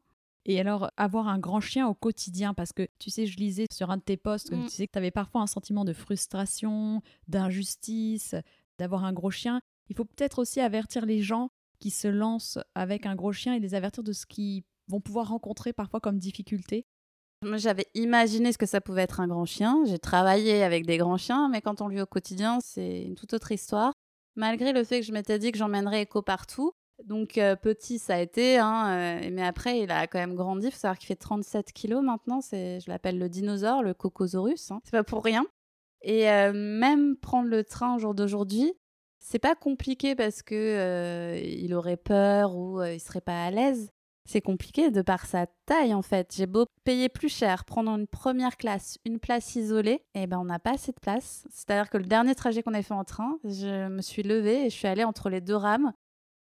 Et 0.47 0.59
alors, 0.61 0.91
avoir 0.97 1.29
un 1.29 1.39
grand 1.39 1.61
chien 1.61 1.87
au 1.89 1.95
quotidien, 1.95 2.55
parce 2.55 2.73
que 2.73 2.87
tu 2.99 3.11
sais, 3.11 3.27
je 3.27 3.37
lisais 3.37 3.67
sur 3.73 3.91
un 3.91 3.97
de 3.99 4.03
tes 4.03 4.17
posts 4.17 4.51
que 4.51 4.55
Mm. 4.55 4.65
tu 4.65 4.71
sais 4.71 4.87
que 4.87 4.93
tu 4.93 4.99
avais 4.99 5.11
parfois 5.11 5.43
un 5.43 5.47
sentiment 5.47 5.85
de 5.85 5.93
frustration, 5.93 7.03
d'injustice, 7.29 8.35
d'avoir 8.79 9.05
un 9.05 9.13
gros 9.13 9.31
chien. 9.31 9.61
Il 9.89 9.97
faut 9.97 10.05
peut-être 10.05 10.39
aussi 10.39 10.61
avertir 10.61 11.05
les 11.05 11.21
gens 11.23 11.51
qui 11.81 11.91
se 11.91 12.09
lancent 12.09 12.59
avec 12.75 13.05
un 13.07 13.15
gros 13.17 13.33
chien 13.33 13.55
et 13.55 13.61
les 13.61 13.75
avertir 13.75 14.03
de 14.05 14.13
ce 14.13 14.27
qu'ils 14.27 14.63
vont 14.91 15.01
pouvoir 15.01 15.29
rencontrer 15.29 15.73
parfois 15.73 16.01
comme 16.01 16.19
difficulté. 16.19 16.85
Moi, 17.43 17.57
j'avais 17.57 17.87
imaginé 17.95 18.53
ce 18.53 18.59
que 18.59 18.67
ça 18.67 18.83
pouvait 18.83 19.03
être 19.03 19.21
un 19.21 19.27
grand 19.27 19.47
chien. 19.47 19.83
J'ai 19.87 19.99
travaillé 19.99 20.63
avec 20.63 20.85
des 20.85 20.99
grands 20.99 21.17
chiens, 21.17 21.49
mais 21.49 21.63
quand 21.63 21.81
on 21.81 21.89
le 21.89 21.95
vit 21.95 22.03
au 22.03 22.07
quotidien, 22.07 22.59
c'est 22.63 23.03
une 23.03 23.15
toute 23.15 23.33
autre 23.33 23.51
histoire. 23.51 23.95
Malgré 24.37 24.73
le 24.73 24.85
fait 24.85 25.01
que 25.01 25.07
je 25.07 25.13
m'étais 25.13 25.39
dit 25.39 25.51
que 25.51 25.59
j'emmènerais 25.59 26.03
Echo 26.03 26.21
partout. 26.21 26.73
Donc, 27.05 27.39
euh, 27.39 27.57
petit, 27.57 27.99
ça 27.99 28.17
a 28.17 28.19
été. 28.19 28.59
Hein, 28.59 29.23
euh, 29.23 29.31
mais 29.33 29.43
après, 29.43 29.81
il 29.81 29.91
a 29.91 30.07
quand 30.07 30.19
même 30.19 30.35
grandi. 30.35 30.67
Il 30.67 30.71
faut 30.71 30.79
savoir 30.79 30.99
qu'il 30.99 31.07
fait 31.07 31.17
37 31.17 31.73
kilos 31.73 32.03
maintenant. 32.05 32.43
C'est, 32.43 32.79
je 32.81 32.91
l'appelle 32.91 33.19
le 33.19 33.31
dinosaure, 33.31 33.83
le 33.83 33.95
Cocosaurus. 33.95 34.71
Hein. 34.71 34.81
C'est 34.85 34.91
pas 34.91 35.05
pour 35.05 35.25
rien. 35.25 35.47
Et 36.03 36.31
euh, 36.31 36.53
même 36.53 37.17
prendre 37.17 37.49
le 37.49 37.65
train 37.65 37.97
au 37.97 37.99
jour 37.99 38.15
d'aujourd'hui, 38.15 38.75
c'est 39.19 39.39
pas 39.39 39.55
compliqué 39.55 40.15
parce 40.15 40.43
que 40.43 41.39
il 41.43 41.75
aurait 41.75 41.99
peur 41.99 42.57
ou 42.57 42.83
il 42.83 43.01
serait 43.01 43.21
pas 43.21 43.45
à 43.45 43.51
l'aise. 43.51 43.91
C'est 44.31 44.41
compliqué 44.41 44.93
de 44.93 45.03
par 45.03 45.27
sa 45.27 45.47
taille 45.67 45.93
en 45.93 46.03
fait. 46.03 46.33
J'ai 46.37 46.47
beau 46.47 46.65
payer 46.85 47.09
plus 47.09 47.29
cher, 47.29 47.65
prendre 47.65 47.91
une 47.91 48.07
première 48.07 48.57
classe, 48.57 48.97
une 49.05 49.19
place 49.19 49.57
isolée, 49.57 50.05
et 50.15 50.29
ben 50.29 50.39
on 50.39 50.45
n'a 50.45 50.61
pas 50.61 50.75
assez 50.75 50.93
de 50.93 51.01
place. 51.01 51.49
C'est-à-dire 51.51 51.91
que 51.91 51.99
le 51.99 52.05
dernier 52.05 52.37
trajet 52.37 52.63
qu'on 52.63 52.75
a 52.75 52.83
fait 52.83 52.95
en 52.95 53.03
train, 53.03 53.41
je 53.43 53.89
me 53.89 54.01
suis 54.01 54.23
levée 54.23 54.67
et 54.67 54.71
je 54.71 54.77
suis 54.77 54.87
allée 54.87 55.03
entre 55.03 55.31
les 55.31 55.41
deux 55.41 55.57
rames. 55.57 55.93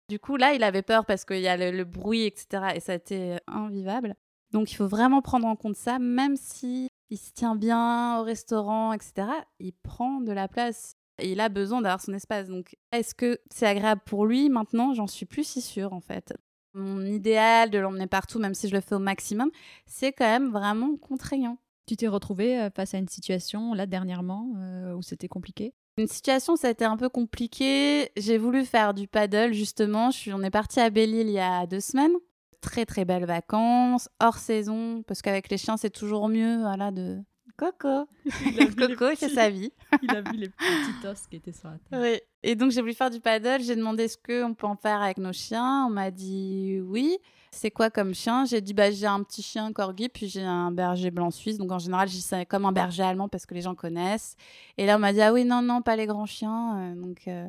Du 0.08 0.18
coup 0.18 0.34
là, 0.34 0.52
il 0.52 0.64
avait 0.64 0.82
peur 0.82 1.06
parce 1.06 1.24
qu'il 1.24 1.38
y 1.38 1.46
a 1.46 1.56
le, 1.56 1.84
bruit, 1.84 2.24
etc. 2.24 2.72
Et 2.74 2.80
ça 2.80 2.90
a 2.90 2.96
été 2.96 3.36
invivable. 3.46 4.16
Donc 4.50 4.72
il 4.72 4.74
faut 4.74 4.88
vraiment 4.88 5.22
prendre 5.22 5.46
en 5.46 5.54
compte 5.54 5.76
ça, 5.76 6.00
même 6.00 6.34
si 6.34 6.88
il 7.10 7.18
se 7.18 7.30
tient 7.30 7.54
bien 7.54 8.18
au 8.18 8.24
restaurant, 8.24 8.94
etc. 8.94 9.28
Il 9.60 9.72
prend 9.72 10.20
de 10.20 10.32
la 10.32 10.48
place. 10.48 10.94
Et 11.18 11.30
il 11.30 11.40
a 11.40 11.48
besoin 11.48 11.82
d'avoir 11.82 12.00
son 12.00 12.12
espace. 12.14 12.48
Donc, 12.48 12.76
est-ce 12.92 13.14
que 13.14 13.38
c'est 13.50 13.64
agréable 13.64 14.02
pour 14.04 14.26
lui? 14.26 14.50
Maintenant 14.50 14.92
J'en 14.92 15.06
suis 15.06 15.24
plus 15.24 15.44
si 15.44 15.62
sûre, 15.62 15.94
en 15.94 16.00
fait. 16.00 16.34
Mon 16.76 17.06
idéal 17.06 17.70
de 17.70 17.78
l'emmener 17.78 18.06
partout, 18.06 18.38
même 18.38 18.52
si 18.52 18.68
je 18.68 18.74
le 18.74 18.82
fais 18.82 18.94
au 18.94 18.98
maximum, 18.98 19.50
c'est 19.86 20.12
quand 20.12 20.26
même 20.26 20.50
vraiment 20.50 20.94
contraignant. 20.96 21.56
Tu 21.86 21.96
t'es 21.96 22.06
retrouvée 22.06 22.60
euh, 22.60 22.68
face 22.68 22.92
à 22.92 22.98
une 22.98 23.08
situation, 23.08 23.72
là, 23.72 23.86
dernièrement, 23.86 24.52
euh, 24.58 24.92
où 24.92 25.00
c'était 25.00 25.26
compliqué? 25.26 25.72
Une 25.96 26.06
situation, 26.06 26.54
ça 26.54 26.68
a 26.68 26.72
été 26.72 26.84
un 26.84 26.98
peu 26.98 27.08
compliqué. 27.08 28.10
J'ai 28.18 28.36
voulu 28.36 28.66
faire 28.66 28.92
du 28.92 29.08
paddle, 29.08 29.54
justement. 29.54 30.10
Je 30.10 30.18
suis, 30.18 30.32
on 30.34 30.42
est 30.42 30.50
parti 30.50 30.78
à 30.78 30.90
Belle-Île 30.90 31.28
il 31.28 31.32
y 31.32 31.38
a 31.38 31.66
deux 31.66 31.80
semaines. 31.80 32.12
Très, 32.60 32.84
très 32.84 33.06
belles 33.06 33.24
vacances, 33.24 34.10
hors 34.20 34.36
saison, 34.36 35.02
parce 35.06 35.22
qu'avec 35.22 35.48
les 35.48 35.56
chiens, 35.56 35.78
c'est 35.78 35.88
toujours 35.88 36.28
mieux 36.28 36.58
voilà, 36.58 36.90
de, 36.90 37.22
Coco. 37.56 38.08
Coco, 38.78 39.14
c'est 39.16 39.30
sa 39.30 39.48
vie. 39.50 39.72
il 40.02 40.10
a 40.10 40.20
vu 40.20 40.36
les 40.36 40.48
petits 40.48 41.06
os 41.06 41.26
qui 41.26 41.36
étaient 41.36 41.52
sur 41.52 41.68
la 41.68 41.78
table. 41.90 42.02
Oui. 42.02 42.20
Et 42.42 42.54
donc, 42.54 42.70
j'ai 42.70 42.80
voulu 42.80 42.94
faire 42.94 43.10
du 43.10 43.20
paddle. 43.20 43.62
J'ai 43.62 43.76
demandé 43.76 44.08
ce 44.08 44.16
qu'on 44.16 44.54
peut 44.54 44.66
en 44.66 44.76
faire 44.76 45.02
avec 45.02 45.18
nos 45.18 45.32
chiens. 45.32 45.86
On 45.86 45.90
m'a 45.90 46.10
dit 46.10 46.80
oui. 46.84 47.18
C'est 47.50 47.70
quoi 47.70 47.90
comme 47.90 48.14
chien? 48.14 48.44
J'ai 48.44 48.60
dit 48.60 48.74
bah, 48.74 48.90
j'ai 48.90 49.06
un 49.06 49.22
petit 49.22 49.42
chien 49.42 49.72
corgi, 49.72 50.08
puis 50.08 50.28
j'ai 50.28 50.42
un 50.42 50.70
berger 50.70 51.10
blanc 51.10 51.30
suisse. 51.30 51.56
Donc, 51.58 51.72
en 51.72 51.78
général, 51.78 52.08
j'ai 52.08 52.20
ça 52.20 52.44
comme 52.44 52.66
un 52.66 52.72
berger 52.72 53.02
allemand 53.02 53.28
parce 53.28 53.46
que 53.46 53.54
les 53.54 53.62
gens 53.62 53.74
connaissent. 53.74 54.36
Et 54.76 54.86
là, 54.86 54.96
on 54.96 54.98
m'a 54.98 55.12
dit 55.12 55.22
ah 55.22 55.32
oui, 55.32 55.44
non, 55.44 55.62
non, 55.62 55.82
pas 55.82 55.96
les 55.96 56.06
grands 56.06 56.26
chiens. 56.26 56.78
Euh, 56.78 56.94
donc. 56.94 57.22
Euh, 57.28 57.48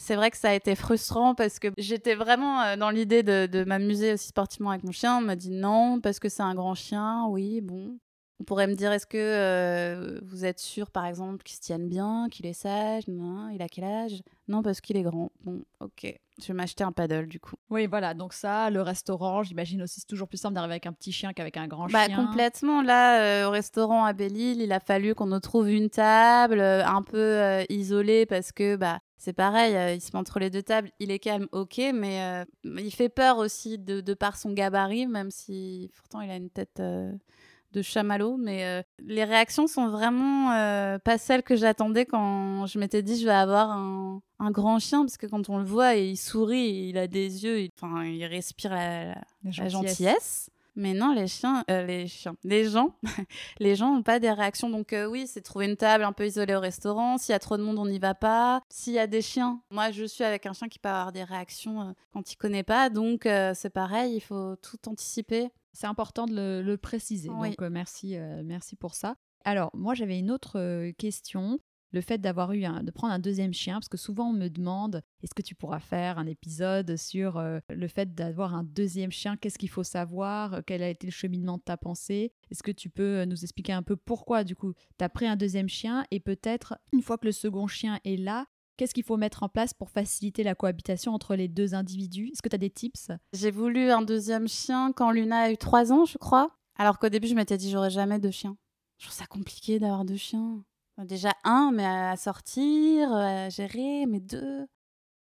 c'est 0.00 0.14
vrai 0.14 0.30
que 0.30 0.36
ça 0.36 0.50
a 0.50 0.54
été 0.54 0.76
frustrant 0.76 1.34
parce 1.34 1.58
que 1.58 1.68
j'étais 1.76 2.14
vraiment 2.14 2.62
euh, 2.62 2.76
dans 2.76 2.90
l'idée 2.90 3.24
de, 3.24 3.46
de 3.46 3.64
m'amuser 3.64 4.12
aussi 4.12 4.28
sportivement 4.28 4.70
avec 4.70 4.84
mon 4.84 4.92
chien. 4.92 5.18
On 5.18 5.22
m'a 5.22 5.34
dit 5.34 5.50
non, 5.50 6.00
parce 6.00 6.20
que 6.20 6.28
c'est 6.28 6.42
un 6.42 6.54
grand 6.54 6.76
chien. 6.76 7.26
Oui, 7.26 7.60
bon. 7.60 7.98
On 8.40 8.44
pourrait 8.44 8.68
me 8.68 8.74
dire, 8.74 8.92
est-ce 8.92 9.06
que 9.06 9.18
euh, 9.18 10.20
vous 10.22 10.44
êtes 10.44 10.60
sûr, 10.60 10.92
par 10.92 11.06
exemple, 11.06 11.42
qu'il 11.42 11.56
se 11.56 11.60
tienne 11.60 11.88
bien, 11.88 12.28
qu'il 12.30 12.46
est 12.46 12.52
sage 12.52 13.08
non, 13.08 13.48
Il 13.48 13.60
a 13.62 13.68
quel 13.68 13.82
âge? 13.82 14.22
Non, 14.46 14.62
parce 14.62 14.80
qu'il 14.80 14.96
est 14.96 15.02
grand. 15.02 15.32
Bon, 15.42 15.64
ok. 15.80 16.14
Je 16.40 16.46
vais 16.46 16.54
m'acheter 16.54 16.84
un 16.84 16.92
paddle, 16.92 17.26
du 17.26 17.40
coup. 17.40 17.56
Oui, 17.68 17.88
voilà. 17.88 18.14
Donc 18.14 18.32
ça, 18.32 18.70
le 18.70 18.80
restaurant, 18.80 19.42
j'imagine 19.42 19.82
aussi, 19.82 19.98
c'est 19.98 20.06
toujours 20.06 20.28
plus 20.28 20.38
simple 20.38 20.54
d'arriver 20.54 20.74
avec 20.74 20.86
un 20.86 20.92
petit 20.92 21.10
chien 21.10 21.32
qu'avec 21.32 21.56
un 21.56 21.66
grand 21.66 21.88
bah, 21.88 22.06
chien. 22.06 22.14
Complètement. 22.14 22.80
Là, 22.80 23.22
euh, 23.22 23.48
au 23.48 23.50
restaurant 23.50 24.04
à 24.04 24.12
Belle-Île, 24.12 24.62
il 24.62 24.70
a 24.70 24.78
fallu 24.78 25.16
qu'on 25.16 25.26
nous 25.26 25.40
trouve 25.40 25.68
une 25.68 25.90
table 25.90 26.60
euh, 26.60 26.86
un 26.86 27.02
peu 27.02 27.64
isolée 27.68 28.24
parce 28.24 28.52
que 28.52 28.76
bah, 28.76 29.00
c'est 29.16 29.32
pareil, 29.32 29.96
il 29.96 30.00
se 30.00 30.12
met 30.12 30.18
entre 30.20 30.38
les 30.38 30.48
deux 30.48 30.62
tables, 30.62 30.92
il 31.00 31.10
est 31.10 31.18
calme, 31.18 31.48
ok, 31.50 31.80
mais 31.92 32.44
il 32.62 32.92
fait 32.92 33.08
peur 33.08 33.38
aussi 33.38 33.76
de, 33.76 34.00
de, 34.00 34.14
par 34.14 34.36
son 34.36 34.52
gabarit, 34.52 35.08
même 35.08 35.32
si 35.32 35.90
pourtant 35.96 36.20
il 36.20 36.30
a 36.30 36.36
une 36.36 36.50
tête 36.50 36.80
de 37.78 37.82
chamallow, 37.82 38.36
mais 38.36 38.64
euh, 38.64 38.82
les 38.98 39.24
réactions 39.24 39.66
sont 39.66 39.88
vraiment 39.88 40.52
euh, 40.52 40.98
pas 40.98 41.18
celles 41.18 41.42
que 41.42 41.56
j'attendais 41.56 42.04
quand 42.04 42.66
je 42.66 42.78
m'étais 42.78 43.02
dit 43.02 43.18
je 43.18 43.24
vais 43.24 43.32
avoir 43.32 43.70
un, 43.70 44.20
grand 44.50 44.78
chien, 44.78 45.00
parce 45.00 45.16
que 45.16 45.26
quand 45.26 45.48
on 45.48 45.58
le 45.58 45.64
voit, 45.64 45.94
il 45.94 46.16
sourit, 46.16 46.88
il 46.88 46.98
a 46.98 47.06
des 47.06 47.44
yeux, 47.44 47.60
il, 47.60 47.70
il 48.04 48.24
respire 48.26 48.72
la, 48.72 49.14
gentillesse. 49.68 50.50
Mais 50.76 50.94
non, 50.94 51.12
les 51.12 51.26
chiens, 51.26 51.64
euh, 51.72 51.84
les 51.84 52.06
chiens, 52.06 52.36
les 52.44 52.68
gens, 52.68 52.94
les 53.58 53.74
gens 53.74 53.92
n'ont 53.92 54.04
pas 54.04 54.20
des 54.20 54.30
réactions. 54.30 54.70
Donc 54.70 54.94
oui, 55.10 55.26
c'est 55.26 55.40
trouver 55.40 55.66
une 55.66 55.76
table 55.76 56.04
un 56.04 56.12
peu 56.12 56.24
isolée 56.24 56.54
au 56.54 56.60
restaurant. 56.60 57.18
S'il 57.18 57.32
y 57.32 57.34
a 57.34 57.40
trop 57.40 57.56
de 57.56 57.64
monde, 57.64 57.80
on 57.80 57.86
n'y 57.86 57.98
va 57.98 58.14
pas. 58.14 58.62
S'il 58.68 58.92
y 58.92 59.00
a 59.00 59.08
des 59.08 59.20
chiens, 59.20 59.60
moi 59.72 59.90
je 59.90 60.04
suis 60.04 60.22
avec 60.22 60.46
un 60.46 60.52
chien 60.52 60.68
qui 60.68 60.78
peut 60.78 60.88
avoir 60.88 61.10
des 61.10 61.24
réactions 61.24 61.96
quand 62.12 62.30
il 62.32 62.36
connaît 62.36 62.62
pas. 62.62 62.90
Donc 62.90 63.28
c'est 63.54 63.70
pareil, 63.70 64.14
il 64.14 64.20
faut 64.20 64.54
tout 64.56 64.78
anticiper. 64.88 65.50
C'est 65.78 65.86
important 65.86 66.26
de 66.26 66.60
le, 66.60 66.76
préciser. 66.76 67.28
Donc, 67.28 67.62
euh, 67.62 67.70
merci, 67.70 68.16
euh, 68.16 68.42
merci 68.44 68.74
pour 68.74 68.96
ça. 68.96 69.14
Alors, 69.44 69.70
moi, 69.74 69.94
j'avais 69.94 70.18
une 70.18 70.32
autre 70.32 70.58
euh, 70.58 70.90
question. 70.98 71.60
Le 71.92 72.00
fait 72.00 72.18
d'avoir 72.18 72.52
eu 72.52 72.62
de 72.62 72.90
prendre 72.90 73.14
un 73.14 73.20
deuxième 73.20 73.54
chien, 73.54 73.74
parce 73.74 73.88
que 73.88 73.96
souvent 73.96 74.30
on 74.30 74.32
me 74.32 74.48
demande 74.48 75.02
est-ce 75.22 75.34
que 75.34 75.40
tu 75.40 75.54
pourras 75.54 75.78
faire 75.78 76.18
un 76.18 76.26
épisode 76.26 76.96
sur 76.96 77.40
le 77.40 77.88
fait 77.88 78.14
d'avoir 78.14 78.54
un 78.54 78.62
deuxième 78.62 79.10
chien? 79.10 79.38
Qu'est-ce 79.38 79.56
qu'il 79.56 79.70
faut 79.70 79.84
savoir? 79.84 80.60
Quel 80.66 80.82
a 80.82 80.90
été 80.90 81.06
le 81.06 81.12
cheminement 81.12 81.56
de 81.56 81.62
ta 81.62 81.78
pensée? 81.78 82.34
Est-ce 82.50 82.62
que 82.62 82.72
tu 82.72 82.90
peux 82.90 83.24
nous 83.24 83.42
expliquer 83.42 83.72
un 83.72 83.82
peu 83.82 83.96
pourquoi, 83.96 84.44
du 84.44 84.54
coup, 84.54 84.74
tu 84.98 85.04
as 85.04 85.08
pris 85.08 85.26
un 85.26 85.36
deuxième 85.36 85.70
chien 85.70 86.04
et 86.10 86.20
peut-être, 86.20 86.76
une 86.92 87.00
fois 87.00 87.16
que 87.16 87.24
le 87.24 87.32
second 87.32 87.68
chien 87.68 88.00
est 88.04 88.18
là, 88.18 88.44
Qu'est-ce 88.78 88.94
qu'il 88.94 89.02
faut 89.02 89.16
mettre 89.16 89.42
en 89.42 89.48
place 89.48 89.74
pour 89.74 89.90
faciliter 89.90 90.44
la 90.44 90.54
cohabitation 90.54 91.12
entre 91.12 91.34
les 91.34 91.48
deux 91.48 91.74
individus? 91.74 92.30
Est-ce 92.32 92.42
que 92.42 92.48
tu 92.48 92.54
as 92.54 92.58
des 92.58 92.70
tips? 92.70 93.10
J'ai 93.32 93.50
voulu 93.50 93.90
un 93.90 94.02
deuxième 94.02 94.46
chien 94.46 94.92
quand 94.92 95.10
Luna 95.10 95.40
a 95.40 95.50
eu 95.50 95.56
trois 95.56 95.92
ans, 95.92 96.04
je 96.04 96.16
crois. 96.16 96.56
Alors 96.76 97.00
qu'au 97.00 97.08
début, 97.08 97.26
je 97.26 97.34
m'étais 97.34 97.56
dit, 97.56 97.72
j'aurais 97.72 97.90
jamais 97.90 98.20
de 98.20 98.30
chien. 98.30 98.56
Je 98.98 99.06
trouve 99.06 99.16
ça 99.16 99.26
compliqué 99.26 99.80
d'avoir 99.80 100.04
deux 100.04 100.16
chiens. 100.16 100.62
Déjà 100.98 101.32
un, 101.42 101.72
mais 101.74 101.84
à 101.84 102.16
sortir, 102.16 103.12
à 103.12 103.48
gérer, 103.48 104.06
mais 104.06 104.20
deux. 104.20 104.68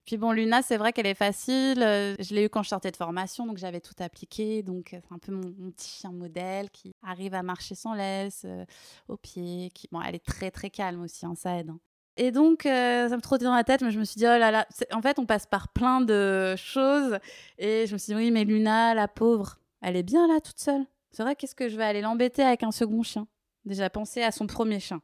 Puis 0.07 0.17
bon, 0.17 0.33
Luna, 0.33 0.63
c'est 0.63 0.79
vrai 0.79 0.95
qu'elle 0.95 1.07
est 1.07 1.15
facile. 1.15 1.77
Je 1.77 2.35
l'ai 2.35 2.47
eu 2.47 2.49
quand 2.49 2.63
je 2.63 2.71
sortais 2.71 2.91
de 2.91 2.97
formation, 2.97 3.47
donc 3.47 3.59
j'avais 3.59 3.81
tout 3.83 3.95
appliqué. 3.99 4.63
Donc 4.63 4.89
c'est 4.93 5.13
un 5.13 5.19
peu 5.19 5.31
mon, 5.31 5.71
petit 5.73 5.91
chien 5.91 6.11
modèle 6.11 6.71
qui 6.71 6.95
arrive 7.03 7.35
à 7.35 7.43
marcher 7.43 7.75
sans 7.75 7.93
laisse, 7.93 8.45
euh, 8.47 8.65
au 9.09 9.19
pied. 9.19 9.71
Qui... 9.75 9.89
Bon, 9.93 10.01
elle 10.01 10.15
est 10.15 10.25
très 10.25 10.51
très 10.51 10.71
calme 10.71 11.03
aussi, 11.03 11.27
hein, 11.27 11.35
ça 11.37 11.59
aide. 11.59 11.69
Hein. 11.69 11.79
Et 12.17 12.31
donc, 12.31 12.67
euh, 12.67 13.09
ça 13.09 13.17
me 13.17 13.23
trottait 13.23 13.45
dans 13.45 13.55
la 13.55 13.65
tête, 13.65 13.81
mais 13.83 13.91
je 13.91 13.99
me 13.99 14.05
suis 14.05 14.19
dit, 14.19 14.25
oh 14.25 14.39
là 14.39 14.51
là, 14.51 14.67
en 14.93 15.01
fait, 15.01 15.19
on 15.19 15.25
passe 15.25 15.47
par 15.47 15.69
plein 15.69 16.01
de 16.01 16.55
choses. 16.57 17.19
Et 17.59 17.87
je 17.87 17.93
me 17.95 17.99
suis 17.99 18.13
dit, 18.13 18.17
oui, 18.17 18.31
mais 18.31 18.45
Luna, 18.45 18.95
la 18.95 19.09
pauvre, 19.09 19.59
elle 19.81 19.97
est 19.97 20.03
bien 20.03 20.29
là, 20.29 20.41
toute 20.41 20.59
seule. 20.59 20.85
C'est 21.11 21.23
vrai, 21.23 21.37
qu'est-ce 21.37 21.55
que 21.55 21.69
je 21.69 21.77
vais 21.77 21.85
aller 21.85 22.03
l'embêter 22.03 22.43
avec 22.43 22.63
un 22.63 22.71
second 22.71 23.03
chien? 23.03 23.27
Déjà, 23.65 23.89
penser 23.89 24.23
à 24.23 24.31
son 24.31 24.47
premier 24.47 24.81
chien. 24.81 25.01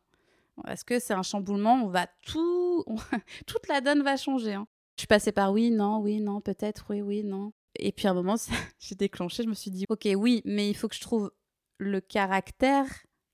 Est-ce 0.67 0.85
que 0.85 0.99
c'est 0.99 1.15
un 1.15 1.23
chamboulement? 1.23 1.75
On 1.85 1.89
va 1.89 2.09
tout. 2.27 2.85
Toute 3.47 3.69
la 3.69 3.81
donne 3.81 4.03
va 4.03 4.17
changer. 4.17 4.55
Hein. 4.55 4.67
Je 4.97 5.03
suis 5.03 5.07
passée 5.07 5.33
par 5.33 5.53
oui, 5.53 5.71
non, 5.71 6.01
oui, 6.01 6.21
non, 6.21 6.41
peut-être, 6.41 6.87
oui, 6.91 7.01
oui, 7.01 7.23
non. 7.23 7.53
Et 7.79 7.93
puis 7.93 8.09
à 8.09 8.11
un 8.11 8.15
moment, 8.15 8.35
j'ai 8.81 8.97
déclenché, 8.97 9.45
je 9.45 9.49
me 9.49 9.55
suis 9.55 9.71
dit, 9.71 9.85
ok, 9.89 10.09
oui, 10.17 10.43
mais 10.45 10.69
il 10.69 10.75
faut 10.75 10.89
que 10.89 10.97
je 10.97 11.01
trouve 11.01 11.31
le 11.79 12.01
caractère 12.01 12.87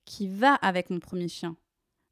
qui 0.05 0.27
va 0.27 0.53
avec 0.55 0.91
mon 0.91 0.99
premier 0.99 1.27
chien 1.27 1.57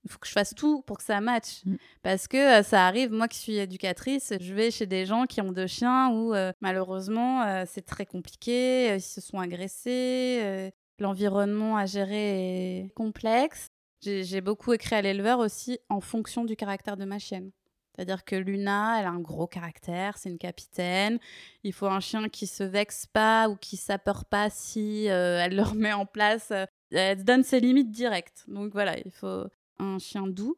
il 0.04 0.12
faut 0.12 0.20
que 0.20 0.28
je 0.28 0.32
fasse 0.32 0.54
tout 0.54 0.82
pour 0.82 0.98
que 0.98 1.04
ça 1.04 1.22
matche. 1.22 1.64
Mm. 1.66 1.76
Parce 2.02 2.28
que 2.28 2.60
euh, 2.60 2.64
ça 2.64 2.86
arrive, 2.88 3.12
moi 3.12 3.28
qui 3.28 3.38
suis 3.40 3.58
éducatrice, 3.58 4.34
je 4.40 4.54
vais 4.54 4.72
chez 4.72 4.86
des 4.86 5.06
gens 5.06 5.26
qui 5.26 5.42
ont 5.42 5.52
deux 5.52 5.68
chiens 5.68 6.10
où 6.10 6.34
euh, 6.34 6.52
malheureusement 6.62 7.44
euh, 7.44 7.64
c'est 7.68 7.86
très 7.86 8.06
compliqué, 8.06 8.96
ils 8.96 9.02
se 9.02 9.22
sont 9.22 9.40
agressés, 9.40 10.72
l'environnement 11.00 11.78
à 11.78 11.86
gérer 11.86 12.80
est 12.80 12.94
complexe. 12.96 13.68
J'ai 14.02 14.42
beaucoup 14.42 14.74
écrit 14.74 14.96
à 14.96 15.02
l'éleveur 15.02 15.40
aussi 15.40 15.80
en 15.90 16.02
fonction 16.02 16.44
du 16.44 16.58
caractère 16.58 16.98
de 16.98 17.06
ma 17.06 17.20
chienne. 17.20 17.52
C'est-à-dire 17.96 18.26
que 18.26 18.36
Luna, 18.36 19.00
elle 19.00 19.06
a 19.06 19.12
un 19.12 19.20
gros 19.20 19.48
caractère, 19.48 20.18
c'est 20.18 20.30
une 20.30 20.40
capitaine. 20.40 21.20
Il 21.64 21.74
faut 21.74 21.86
un 21.86 22.00
chien 22.00 22.28
qui 22.28 22.48
se 22.48 22.64
vexe 22.64 23.06
pas 23.06 23.48
ou 23.48 23.56
qui 23.56 23.78
s'appeure 23.78 24.26
pas 24.26 24.50
si 24.50 25.06
elle 25.06 25.56
le 25.56 25.62
remet 25.62 25.94
en 25.94 26.06
place. 26.06 26.52
Elle 26.92 27.24
donne 27.24 27.44
ses 27.44 27.62
limites 27.62 27.92
directes. 27.92 28.44
Donc 28.48 28.74
voilà, 28.74 28.98
il 28.98 29.12
faut 29.12 29.46
un 29.80 30.00
chien 30.00 30.28
doux. 30.28 30.58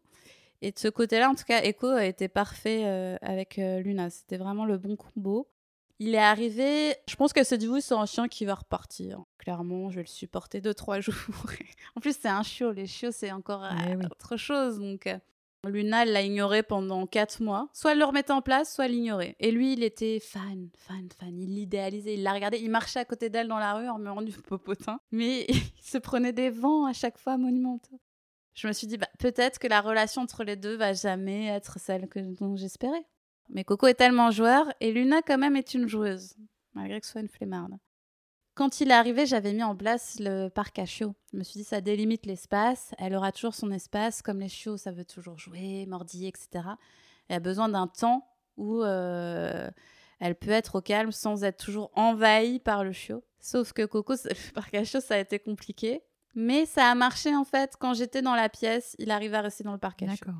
Et 0.61 0.71
de 0.71 0.79
ce 0.79 0.87
côté-là, 0.87 1.29
en 1.29 1.35
tout 1.35 1.43
cas, 1.43 1.61
Echo 1.61 1.87
a 1.87 2.05
été 2.05 2.27
parfait 2.27 2.83
euh, 2.85 3.17
avec 3.21 3.59
euh, 3.59 3.79
Luna. 3.79 4.09
C'était 4.09 4.37
vraiment 4.37 4.65
le 4.65 4.77
bon 4.77 4.95
combo. 4.95 5.47
Il 5.99 6.13
est 6.13 6.17
arrivé, 6.17 6.95
je 7.07 7.15
pense 7.15 7.31
que 7.31 7.43
c'est 7.43 7.57
du 7.57 7.69
coup, 7.69 7.79
c'est 7.79 7.93
un 7.93 8.05
chien 8.05 8.27
qui 8.27 8.43
va 8.45 8.55
repartir. 8.55 9.23
Clairement, 9.37 9.89
je 9.89 9.97
vais 9.97 10.01
le 10.01 10.07
supporter 10.07 10.59
deux, 10.59 10.73
trois 10.73 10.99
jours. 11.01 11.13
en 11.95 12.01
plus, 12.01 12.17
c'est 12.19 12.27
un 12.27 12.43
chiot. 12.43 12.71
Les 12.71 12.87
chiots, 12.87 13.11
c'est 13.11 13.31
encore 13.31 13.63
eh 13.87 13.93
euh, 13.93 14.05
autre 14.05 14.37
chose. 14.37 14.79
Donc, 14.79 15.07
Luna 15.69 16.05
l'a 16.05 16.21
ignoré 16.21 16.63
pendant 16.63 17.05
quatre 17.07 17.41
mois. 17.41 17.69
Soit 17.73 17.93
elle 17.93 17.99
le 17.99 18.05
remettait 18.05 18.33
en 18.33 18.41
place, 18.41 18.73
soit 18.73 18.87
l'ignorait. 18.87 19.35
Et 19.39 19.51
lui, 19.51 19.73
il 19.73 19.83
était 19.83 20.19
fan, 20.19 20.69
fan, 20.75 21.07
fan. 21.17 21.39
Il 21.39 21.55
l'idéalisait, 21.55 22.15
il 22.15 22.23
la 22.23 22.33
regardait. 22.33 22.61
Il 22.61 22.69
marchait 22.69 22.99
à 22.99 23.05
côté 23.05 23.29
d'elle 23.29 23.47
dans 23.47 23.59
la 23.59 23.73
rue 23.73 23.87
en 23.87 23.97
me 23.97 24.09
rendant 24.09 24.21
du 24.21 24.31
popotin. 24.41 24.99
Mais 25.11 25.45
il 25.49 25.83
se 25.83 25.97
prenait 25.97 26.33
des 26.33 26.49
vents 26.49 26.85
à 26.85 26.93
chaque 26.93 27.17
fois 27.17 27.37
monumentaux 27.37 27.99
je 28.55 28.67
me 28.67 28.73
suis 28.73 28.87
dit, 28.87 28.97
bah, 28.97 29.09
peut-être 29.19 29.59
que 29.59 29.67
la 29.67 29.81
relation 29.81 30.21
entre 30.21 30.43
les 30.43 30.55
deux 30.55 30.75
va 30.77 30.93
jamais 30.93 31.47
être 31.47 31.79
celle 31.79 32.07
que, 32.07 32.19
dont 32.19 32.55
j'espérais. 32.55 33.05
Mais 33.49 33.63
Coco 33.63 33.87
est 33.87 33.95
tellement 33.95 34.31
joueur 34.31 34.73
et 34.79 34.91
Luna, 34.91 35.21
quand 35.21 35.37
même, 35.37 35.55
est 35.55 35.73
une 35.73 35.87
joueuse, 35.87 36.35
malgré 36.73 36.99
que 36.99 37.05
ce 37.05 37.11
soit 37.11 37.21
une 37.21 37.27
flemmarde. 37.27 37.77
Quand 38.55 38.79
il 38.79 38.89
est 38.89 38.93
arrivé, 38.93 39.25
j'avais 39.25 39.51
mis 39.51 39.63
en 39.63 39.75
place 39.75 40.15
le 40.19 40.47
parc 40.47 40.79
à 40.79 40.85
chiots. 40.85 41.13
Je 41.33 41.37
me 41.37 41.43
suis 41.43 41.59
dit, 41.59 41.65
ça 41.65 41.81
délimite 41.81 42.25
l'espace. 42.25 42.95
Elle 42.97 43.13
aura 43.13 43.33
toujours 43.33 43.53
son 43.53 43.69
espace. 43.69 44.21
Comme 44.21 44.39
les 44.39 44.47
chiots, 44.47 44.77
ça 44.77 44.91
veut 44.91 45.03
toujours 45.03 45.37
jouer, 45.37 45.85
mordiller, 45.87 46.29
etc. 46.29 46.65
Elle 47.27 47.35
a 47.35 47.39
besoin 47.41 47.67
d'un 47.67 47.87
temps 47.87 48.25
où 48.55 48.81
euh, 48.81 49.69
elle 50.21 50.35
peut 50.35 50.51
être 50.51 50.75
au 50.75 50.81
calme 50.81 51.11
sans 51.11 51.43
être 51.43 51.63
toujours 51.63 51.91
envahie 51.95 52.59
par 52.59 52.85
le 52.85 52.93
chiot. 52.93 53.25
Sauf 53.39 53.73
que 53.73 53.85
Coco, 53.85 54.13
le 54.23 54.53
parc 54.53 54.73
à 54.73 54.85
chiots, 54.85 55.01
ça 55.01 55.15
a 55.15 55.19
été 55.19 55.37
compliqué. 55.37 56.01
Mais 56.35 56.65
ça 56.65 56.91
a 56.91 56.95
marché 56.95 57.33
en 57.33 57.45
fait 57.45 57.75
quand 57.79 57.93
j'étais 57.93 58.21
dans 58.21 58.35
la 58.35 58.49
pièce, 58.49 58.95
il 58.99 59.09
arrivait 59.09 59.37
à 59.37 59.41
rester 59.41 59.63
dans 59.63 59.71
le 59.71 59.79
parquet. 59.79 60.05
D'accord. 60.05 60.35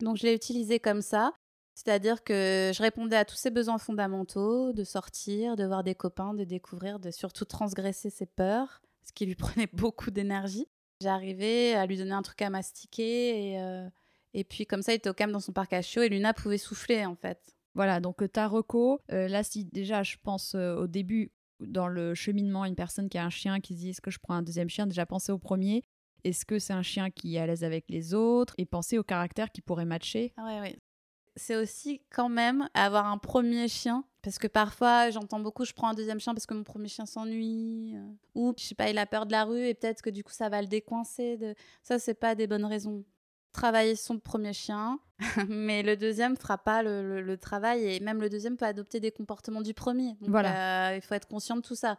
Donc 0.00 0.16
je 0.16 0.24
l'ai 0.24 0.34
utilisé 0.34 0.80
comme 0.80 1.00
ça, 1.00 1.32
c'est-à-dire 1.74 2.24
que 2.24 2.72
je 2.74 2.82
répondais 2.82 3.16
à 3.16 3.24
tous 3.24 3.36
ses 3.36 3.50
besoins 3.50 3.78
fondamentaux, 3.78 4.72
de 4.72 4.82
sortir, 4.82 5.54
de 5.54 5.64
voir 5.64 5.84
des 5.84 5.94
copains, 5.94 6.34
de 6.34 6.44
découvrir, 6.44 6.98
de 6.98 7.10
surtout 7.12 7.44
transgresser 7.44 8.10
ses 8.10 8.26
peurs, 8.26 8.82
ce 9.04 9.12
qui 9.12 9.26
lui 9.26 9.34
prenait 9.36 9.68
beaucoup 9.72 10.10
d'énergie. 10.10 10.66
J'arrivais 11.00 11.74
à 11.74 11.86
lui 11.86 11.96
donner 11.96 12.12
un 12.12 12.22
truc 12.22 12.42
à 12.42 12.50
mastiquer 12.50 13.52
et, 13.52 13.60
euh, 13.60 13.88
et 14.34 14.44
puis 14.44 14.66
comme 14.66 14.82
ça 14.82 14.92
il 14.92 14.96
était 14.96 15.10
au 15.10 15.14
calme 15.14 15.32
dans 15.32 15.40
son 15.40 15.52
parc 15.52 15.72
à 15.72 15.82
chaud 15.82 16.02
et 16.02 16.08
Luna 16.08 16.34
pouvait 16.34 16.58
souffler 16.58 17.06
en 17.06 17.16
fait. 17.16 17.56
Voilà, 17.74 18.00
donc 18.00 18.30
ta 18.32 18.48
reco, 18.48 19.00
euh, 19.12 19.28
là 19.28 19.42
si 19.42 19.64
déjà 19.64 20.02
je 20.02 20.16
pense 20.22 20.54
euh, 20.54 20.74
au 20.76 20.86
début 20.86 21.32
dans 21.66 21.88
le 21.88 22.14
cheminement, 22.14 22.64
une 22.64 22.74
personne 22.74 23.08
qui 23.08 23.18
a 23.18 23.24
un 23.24 23.30
chien 23.30 23.60
qui 23.60 23.74
se 23.74 23.80
dit 23.80 23.90
est-ce 23.90 24.00
que 24.00 24.10
je 24.10 24.18
prends 24.18 24.34
un 24.34 24.42
deuxième 24.42 24.68
chien? 24.68 24.86
Déjà 24.86 25.06
penser 25.06 25.32
au 25.32 25.38
premier. 25.38 25.82
Est-ce 26.24 26.44
que 26.44 26.58
c'est 26.58 26.72
un 26.72 26.82
chien 26.82 27.10
qui 27.10 27.36
est 27.36 27.38
à 27.38 27.46
l'aise 27.46 27.64
avec 27.64 27.84
les 27.88 28.14
autres? 28.14 28.54
Et 28.58 28.64
penser 28.64 28.98
au 28.98 29.02
caractère 29.02 29.50
qui 29.50 29.60
pourrait 29.60 29.84
matcher. 29.84 30.32
Ah 30.36 30.60
ouais. 30.60 30.76
C'est 31.34 31.56
aussi 31.56 32.02
quand 32.10 32.28
même 32.28 32.68
avoir 32.74 33.06
un 33.06 33.18
premier 33.18 33.66
chien. 33.68 34.04
Parce 34.22 34.38
que 34.38 34.46
parfois, 34.46 35.10
j'entends 35.10 35.40
beaucoup, 35.40 35.64
je 35.64 35.72
prends 35.72 35.88
un 35.88 35.94
deuxième 35.94 36.20
chien 36.20 36.32
parce 36.32 36.46
que 36.46 36.54
mon 36.54 36.62
premier 36.62 36.86
chien 36.86 37.06
s'ennuie. 37.06 37.94
euh, 37.96 38.06
ou, 38.36 38.54
je 38.56 38.62
sais 38.62 38.74
pas, 38.76 38.88
il 38.88 38.98
a 38.98 39.06
peur 39.06 39.26
de 39.26 39.32
la 39.32 39.44
rue 39.44 39.66
et 39.66 39.74
peut-être 39.74 40.00
que 40.00 40.10
du 40.10 40.22
coup, 40.22 40.32
ça 40.32 40.48
va 40.48 40.62
le 40.62 40.68
décoincer. 40.68 41.54
Ça, 41.82 41.98
c'est 41.98 42.14
pas 42.14 42.36
des 42.36 42.46
bonnes 42.46 42.64
raisons. 42.64 43.04
Travailler 43.52 43.96
son 43.96 44.18
premier 44.18 44.52
chien, 44.54 44.98
mais 45.48 45.82
le 45.82 45.96
deuxième 45.96 46.36
fera 46.36 46.56
pas 46.58 46.82
le, 46.82 47.02
le- 47.06 47.20
le 47.20 47.36
travail 47.36 47.84
et 47.84 48.00
même 48.00 48.20
le 48.20 48.30
deuxième 48.30 48.56
peut 48.56 48.64
adopter 48.64 48.98
des 48.98 49.10
comportements 49.12 49.60
du 49.62 49.74
premier. 49.74 50.14
Donc, 50.20 50.30
Voilà. 50.30 50.90
euh, 50.90 50.96
il 50.96 51.02
faut 51.02 51.14
être 51.14 51.28
conscient 51.28 51.56
de 51.56 51.60
tout 51.62 51.74
ça. 51.74 51.98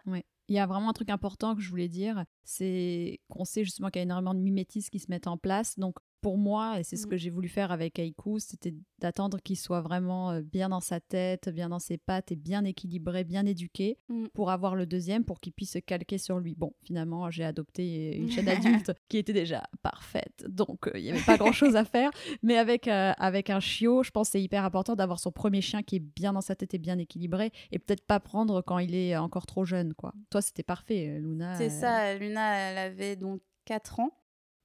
Il 0.49 0.55
y 0.55 0.59
a 0.59 0.65
vraiment 0.65 0.89
un 0.89 0.93
truc 0.93 1.09
important 1.09 1.55
que 1.55 1.61
je 1.61 1.69
voulais 1.69 1.87
dire, 1.87 2.25
c'est 2.43 3.19
qu'on 3.29 3.45
sait 3.45 3.63
justement 3.63 3.89
qu'il 3.89 3.99
y 3.99 4.01
a 4.01 4.03
énormément 4.03 4.33
de 4.33 4.39
mimétismes 4.39 4.89
qui 4.89 4.99
se 4.99 5.09
mettent 5.09 5.27
en 5.27 5.37
place. 5.37 5.77
Donc 5.79 5.95
pour 6.23 6.37
moi, 6.39 6.79
et 6.79 6.83
c'est 6.83 6.95
ce 6.95 7.03
Mhm. 7.05 7.09
que 7.11 7.17
j'ai 7.17 7.29
voulu 7.29 7.49
faire 7.49 7.71
avec 7.71 7.99
Aiku, 7.99 8.39
c'était 8.39 8.73
d'attendre 8.99 9.39
qu'il 9.41 9.57
soit 9.57 9.81
vraiment 9.81 10.31
euh, 10.31 10.41
bien 10.41 10.69
dans 10.69 10.79
sa 10.79 10.99
tête, 11.01 11.49
bien 11.49 11.69
dans 11.69 11.79
ses 11.79 11.97
pattes 11.97 12.31
et 12.31 12.35
bien 12.37 12.63
équilibré, 12.63 13.23
bien 13.25 13.45
éduqué 13.45 13.97
Mm. 14.09 14.27
pour 14.33 14.49
avoir 14.49 14.75
le 14.75 14.85
deuxième, 14.85 15.25
pour 15.25 15.39
qu'il 15.41 15.51
puisse 15.53 15.73
se 15.73 15.79
calquer 15.79 16.17
sur 16.17 16.39
lui. 16.39 16.55
Bon, 16.55 16.73
finalement, 16.83 17.29
j'ai 17.29 17.43
adopté 17.43 18.15
une 18.15 18.31
chaîne 18.31 18.47
adulte 18.87 18.91
qui 19.09 19.17
était 19.17 19.33
déjà 19.33 19.63
parfaite, 19.83 20.45
donc 20.47 20.87
euh, 20.87 20.91
il 20.95 21.03
n'y 21.03 21.11
avait 21.11 21.21
pas 21.25 21.37
grand-chose 21.37 21.75
à 21.75 21.83
faire. 21.83 22.09
Mais 22.41 22.57
avec, 22.57 22.87
euh, 22.87 23.11
avec 23.17 23.49
un 23.49 23.59
chiot, 23.59 24.01
je 24.03 24.11
pense 24.11 24.29
que 24.29 24.31
c'est 24.33 24.41
hyper 24.41 24.63
important 24.63 24.95
d'avoir 24.95 25.19
son 25.19 25.31
premier 25.31 25.61
chien 25.61 25.83
qui 25.83 25.97
est 25.97 26.05
bien 26.15 26.31
dans 26.33 26.41
sa 26.41 26.55
tête 26.55 26.73
et 26.73 26.79
bien 26.79 26.97
équilibré, 26.97 27.51
et 27.73 27.79
peut-être 27.79 28.05
pas 28.07 28.21
prendre 28.21 28.61
quand 28.61 28.79
il 28.79 28.95
est 28.95 29.17
encore 29.17 29.45
trop 29.45 29.65
jeune. 29.65 29.93
quoi. 29.93 30.13
Toi, 30.29 30.41
c'était 30.41 30.63
parfait, 30.63 31.09
euh, 31.09 31.19
Luna. 31.19 31.55
C'est 31.57 31.65
euh, 31.67 31.79
ça, 31.81 32.15
Luna, 32.15 32.55
elle 32.57 32.77
avait 32.77 33.17
donc 33.17 33.41
4 33.65 33.99
ans. 33.99 34.11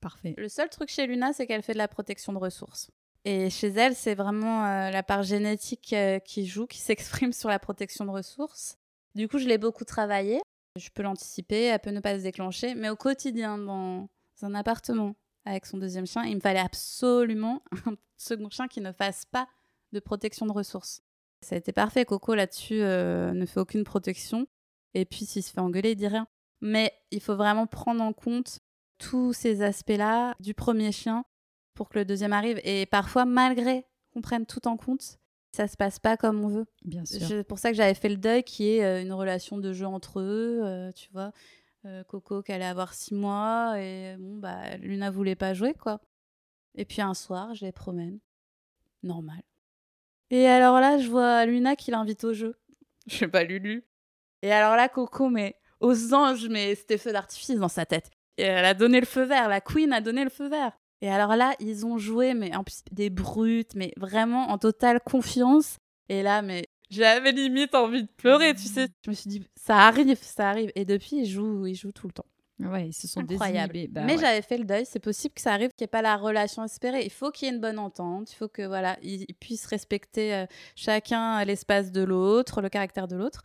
Parfait. 0.01 0.35
Le 0.37 0.49
seul 0.49 0.69
truc 0.69 0.89
chez 0.91 1.07
Luna, 1.07 1.33
c'est 1.33 1.47
qu'elle 1.47 1.63
fait 1.63 1.73
de 1.73 1.79
la 1.79 1.89
protection 1.89 2.33
de 2.33 2.39
ressources. 2.39 2.91
Et 3.25 3.51
chez 3.51 3.69
elle, 3.69 3.95
c'est 3.95 4.15
vraiment 4.15 4.65
euh, 4.65 4.91
la 4.91 5.03
part 5.03 5.23
génétique 5.23 5.93
euh, 5.93 6.19
qui 6.19 6.47
joue, 6.47 6.67
qui 6.67 6.79
s'exprime 6.79 7.33
sur 7.33 7.49
la 7.49 7.59
protection 7.59 8.05
de 8.05 8.11
ressources. 8.11 8.79
Du 9.15 9.29
coup, 9.29 9.39
je 9.39 9.47
l'ai 9.47 9.59
beaucoup 9.59 9.85
travaillé. 9.85 10.41
Je 10.77 10.91
peux 10.91 11.03
l'anticiper, 11.03 11.65
elle 11.65 11.81
peut 11.81 11.91
ne 11.91 12.01
pas 12.01 12.19
se 12.19 12.23
déclencher. 12.23 12.75
Mais 12.75 12.89
au 12.89 12.97
quotidien, 12.97 13.59
dans 13.59 14.09
un 14.43 14.55
appartement 14.55 15.17
avec 15.45 15.67
son 15.67 15.79
deuxième 15.79 16.07
chien, 16.07 16.25
il 16.25 16.37
me 16.37 16.41
fallait 16.41 16.61
absolument 16.61 17.63
un 17.87 17.95
second 18.17 18.51
chien 18.51 18.69
qui 18.69 18.81
ne 18.81 18.93
fasse 18.93 19.25
pas 19.25 19.49
de 19.93 20.01
protection 20.01 20.47
de 20.47 20.53
ressources. 20.53 21.03
Ça 21.41 21.55
a 21.55 21.59
été 21.59 21.73
parfait. 21.73 22.05
Coco, 22.05 22.35
là-dessus, 22.35 22.83
euh, 22.83 23.33
ne 23.33 23.47
fait 23.47 23.61
aucune 23.61 23.85
protection. 23.85 24.47
Et 24.95 25.05
puis, 25.05 25.25
s'il 25.25 25.43
se 25.43 25.53
fait 25.53 25.61
engueuler, 25.61 25.93
il 25.93 25.97
dit 25.97 26.07
rien. 26.07 26.29
Mais 26.61 26.93
il 27.11 27.21
faut 27.21 27.37
vraiment 27.37 27.67
prendre 27.67 28.03
en 28.03 28.13
compte 28.13 28.61
tous 28.99 29.33
ces 29.33 29.63
aspects-là 29.63 30.35
du 30.41 30.55
premier 30.55 30.93
chien 30.93 31.25
pour 31.75 31.89
que 31.89 31.99
le 31.99 32.05
deuxième 32.05 32.33
arrive. 32.33 32.61
Et 32.65 32.87
parfois, 32.87 33.25
malgré 33.25 33.87
qu'on 34.13 34.21
prenne 34.21 34.47
tout 34.47 34.67
en 34.67 34.77
compte, 34.77 35.19
ça 35.53 35.67
se 35.67 35.77
passe 35.77 35.99
pas 35.99 36.17
comme 36.17 36.45
on 36.45 36.49
veut. 36.49 36.67
Bien 36.85 37.05
sûr. 37.05 37.27
C'est 37.27 37.45
pour 37.45 37.59
ça 37.59 37.71
que 37.71 37.77
j'avais 37.77 37.95
fait 37.95 38.09
le 38.09 38.17
deuil, 38.17 38.43
qui 38.43 38.69
est 38.71 38.85
euh, 38.85 39.03
une 39.03 39.13
relation 39.13 39.59
de 39.59 39.73
jeu 39.73 39.87
entre 39.87 40.21
eux, 40.21 40.61
euh, 40.63 40.93
tu 40.93 41.11
vois. 41.13 41.33
Euh, 41.85 42.03
Coco 42.05 42.43
qui 42.43 42.53
allait 42.53 42.65
avoir 42.65 42.93
six 42.93 43.15
mois 43.15 43.81
et 43.81 44.17
bon 44.19 44.39
bah 44.39 44.77
Luna 44.79 45.13
voulait 45.13 45.37
pas 45.37 45.55
jouer 45.55 45.75
quoi. 45.75 46.01
Et 46.75 46.85
puis 46.85 47.01
un 47.01 47.15
soir, 47.15 47.55
je 47.55 47.65
les 47.65 47.73
promène, 47.73 48.19
normal. 49.05 49.43
Et 50.31 50.47
alors 50.47 50.81
là, 50.81 50.99
je 50.99 51.09
vois 51.09 51.47
Luna 51.47 51.77
qui 51.77 51.93
l'invite 51.93 52.25
au 52.25 52.33
jeu. 52.33 52.57
Je 53.07 53.17
sais 53.17 53.29
pas 53.29 53.45
Lulu. 53.45 53.85
Et 54.43 54.53
alors 54.53 54.77
là, 54.77 54.89
Coco, 54.89 55.29
mais 55.29 55.57
aux 55.81 56.15
anges, 56.15 56.49
mais 56.49 56.75
c'était 56.75 56.99
feu 56.99 57.13
d'artifice 57.13 57.59
dans 57.59 57.69
sa 57.69 57.87
tête. 57.87 58.11
Et 58.39 58.45
elle 58.45 58.65
a 58.65 58.75
donné 58.75 59.01
le 59.01 59.07
feu 59.07 59.25
vert, 59.25 59.49
la 59.49 59.61
queen 59.61 59.93
a 59.93 60.01
donné 60.01 60.25
le 60.25 60.31
feu 60.31 60.49
vert. 60.49 60.73
Et 61.01 61.11
alors 61.11 61.37
là, 61.37 61.55
ils 61.61 61.85
ont 61.85 61.99
joué, 61.99 62.35
mais 62.35 62.55
en 62.57 62.65
plus 62.65 62.83
des 62.91 63.11
brutes, 63.11 63.75
mais 63.75 63.93
vraiment 63.97 64.51
en 64.51 64.59
totale 64.59 65.01
confiance. 65.01 65.79
Et 66.09 66.23
là, 66.23 66.41
mais 66.43 66.67
j'avais 66.91 67.33
limite 67.33 67.75
envie 67.75 68.03
de 68.03 68.09
pleurer, 68.17 68.55
tu 68.55 68.63
sais. 68.63 68.89
Je 69.05 69.11
me 69.11 69.15
suis 69.15 69.29
dit, 69.29 69.45
ça 69.57 69.77
arrive, 69.77 70.17
ça 70.21 70.49
arrive. 70.49 70.73
Et 70.75 70.85
depuis, 70.85 71.17
ils 71.19 71.27
jouent, 71.27 71.67
ils 71.67 71.75
jouent 71.75 71.93
tout 71.93 72.07
le 72.07 72.13
temps. 72.13 72.27
Ouais, 72.61 72.89
ils 72.89 72.93
se 72.93 73.07
sont 73.07 73.21
Incroyable. 73.21 73.87
Bah 73.91 74.03
mais 74.05 74.15
ouais. 74.15 74.21
j'avais 74.21 74.43
fait 74.43 74.59
le 74.59 74.65
deuil. 74.65 74.85
C'est 74.85 74.99
possible 74.99 75.35
que 75.35 75.41
ça 75.41 75.53
arrive 75.53 75.71
qu'il 75.71 75.85
n'y 75.85 75.85
ait 75.85 75.89
pas 75.89 76.03
la 76.03 76.17
relation 76.17 76.65
espérée. 76.65 77.05
Il 77.05 77.11
faut 77.11 77.31
qu'il 77.31 77.47
y 77.47 77.51
ait 77.51 77.55
une 77.55 77.61
bonne 77.61 77.79
entente. 77.79 78.33
Il 78.33 78.35
faut 78.35 78.49
que 78.49 78.67
voilà, 78.67 78.99
ils, 79.03 79.27
ils 79.29 79.35
puissent 79.35 79.67
respecter 79.67 80.35
euh, 80.35 80.47
chacun 80.75 81.45
l'espace 81.45 81.93
de 81.93 82.03
l'autre, 82.03 82.61
le 82.61 82.69
caractère 82.69 83.07
de 83.07 83.17
l'autre. 83.17 83.43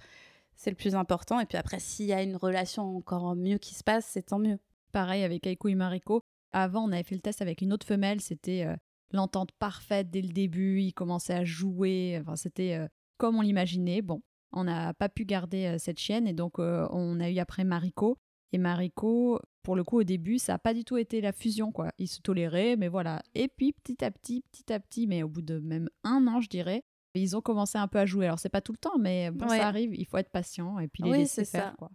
C'est 0.56 0.72
le 0.72 0.76
plus 0.76 0.96
important. 0.96 1.40
Et 1.40 1.46
puis 1.46 1.58
après, 1.58 1.80
s'il 1.80 2.08
y 2.08 2.14
a 2.14 2.24
une 2.24 2.38
relation 2.38 2.98
encore 2.98 3.36
mieux 3.36 3.60
qui 3.60 3.76
se 3.76 3.84
passe, 3.84 4.08
c'est 4.10 4.24
tant 4.28 4.40
mieux. 4.40 4.58
Pareil 4.94 5.24
avec 5.24 5.46
Aiko 5.46 5.68
et 5.68 5.76
Mariko. 5.76 6.22
Avant, 6.54 6.86
on 6.88 6.92
avait 6.94 7.04
fait 7.04 7.16
le 7.16 7.22
test 7.22 7.42
avec 7.42 7.62
une 7.62 7.74
autre 7.74 7.86
femelle. 7.86 8.22
C'était 8.22 8.64
euh, 8.66 8.76
l'entente 9.12 9.50
parfaite 9.60 10.10
dès 10.10 10.22
le 10.22 10.30
début. 10.30 10.80
Ils 10.82 10.94
commençaient 10.94 11.34
à 11.34 11.44
jouer. 11.44 12.18
Enfin, 12.22 12.36
c'était 12.38 12.76
euh, 12.76 12.88
comme 13.18 13.36
on 13.38 13.42
l'imaginait. 13.42 14.02
Bon, 14.02 14.22
on 14.54 14.64
n'a 14.64 14.94
pas 14.94 15.10
pu 15.10 15.26
garder 15.26 15.66
euh, 15.66 15.78
cette 15.80 16.00
chienne 16.00 16.28
et 16.28 16.34
donc 16.34 16.60
on 16.60 17.20
a 17.20 17.30
eu 17.30 17.40
après 17.40 17.64
Mariko. 17.66 18.18
Et 18.52 18.60
Mariko, 18.60 19.40
pour 19.64 19.76
le 19.76 19.84
coup, 19.84 19.98
au 20.00 20.04
début, 20.04 20.38
ça 20.38 20.54
n'a 20.54 20.60
pas 20.60 20.76
du 20.76 20.86
tout 20.86 20.98
été 20.98 21.22
la 21.22 21.32
fusion, 21.34 21.72
quoi. 21.72 21.92
Ils 21.98 22.08
se 22.08 22.22
toléraient, 22.22 22.76
mais 22.76 22.88
voilà. 22.88 23.20
Et 23.34 23.48
puis, 23.48 23.74
petit 23.74 24.06
à 24.06 24.12
petit, 24.12 24.44
petit 24.52 24.72
à 24.72 24.80
petit, 24.80 25.08
mais 25.08 25.24
au 25.24 25.28
bout 25.28 25.42
de 25.42 25.58
même 25.58 25.90
un 26.04 26.28
an, 26.28 26.40
je 26.40 26.50
dirais, 26.50 26.84
ils 27.16 27.36
ont 27.36 27.42
commencé 27.42 27.80
un 27.80 27.88
peu 27.88 27.98
à 27.98 28.06
jouer. 28.06 28.28
Alors, 28.28 28.38
c'est 28.38 28.50
pas 28.50 28.62
tout 28.62 28.72
le 28.74 28.78
temps, 28.78 29.00
mais 29.00 29.32
bon, 29.32 29.48
Ouais. 29.48 29.58
ça 29.58 29.68
arrive. 29.68 29.96
Il 29.96 30.06
faut 30.06 30.18
être 30.18 30.30
patient 30.30 30.78
et 30.78 30.88
puis 30.88 31.02
les 31.02 31.10
Oui, 31.10 31.18
laisser 31.20 31.46
faire, 31.46 31.70
ça. 31.72 31.76
quoi. 31.80 31.90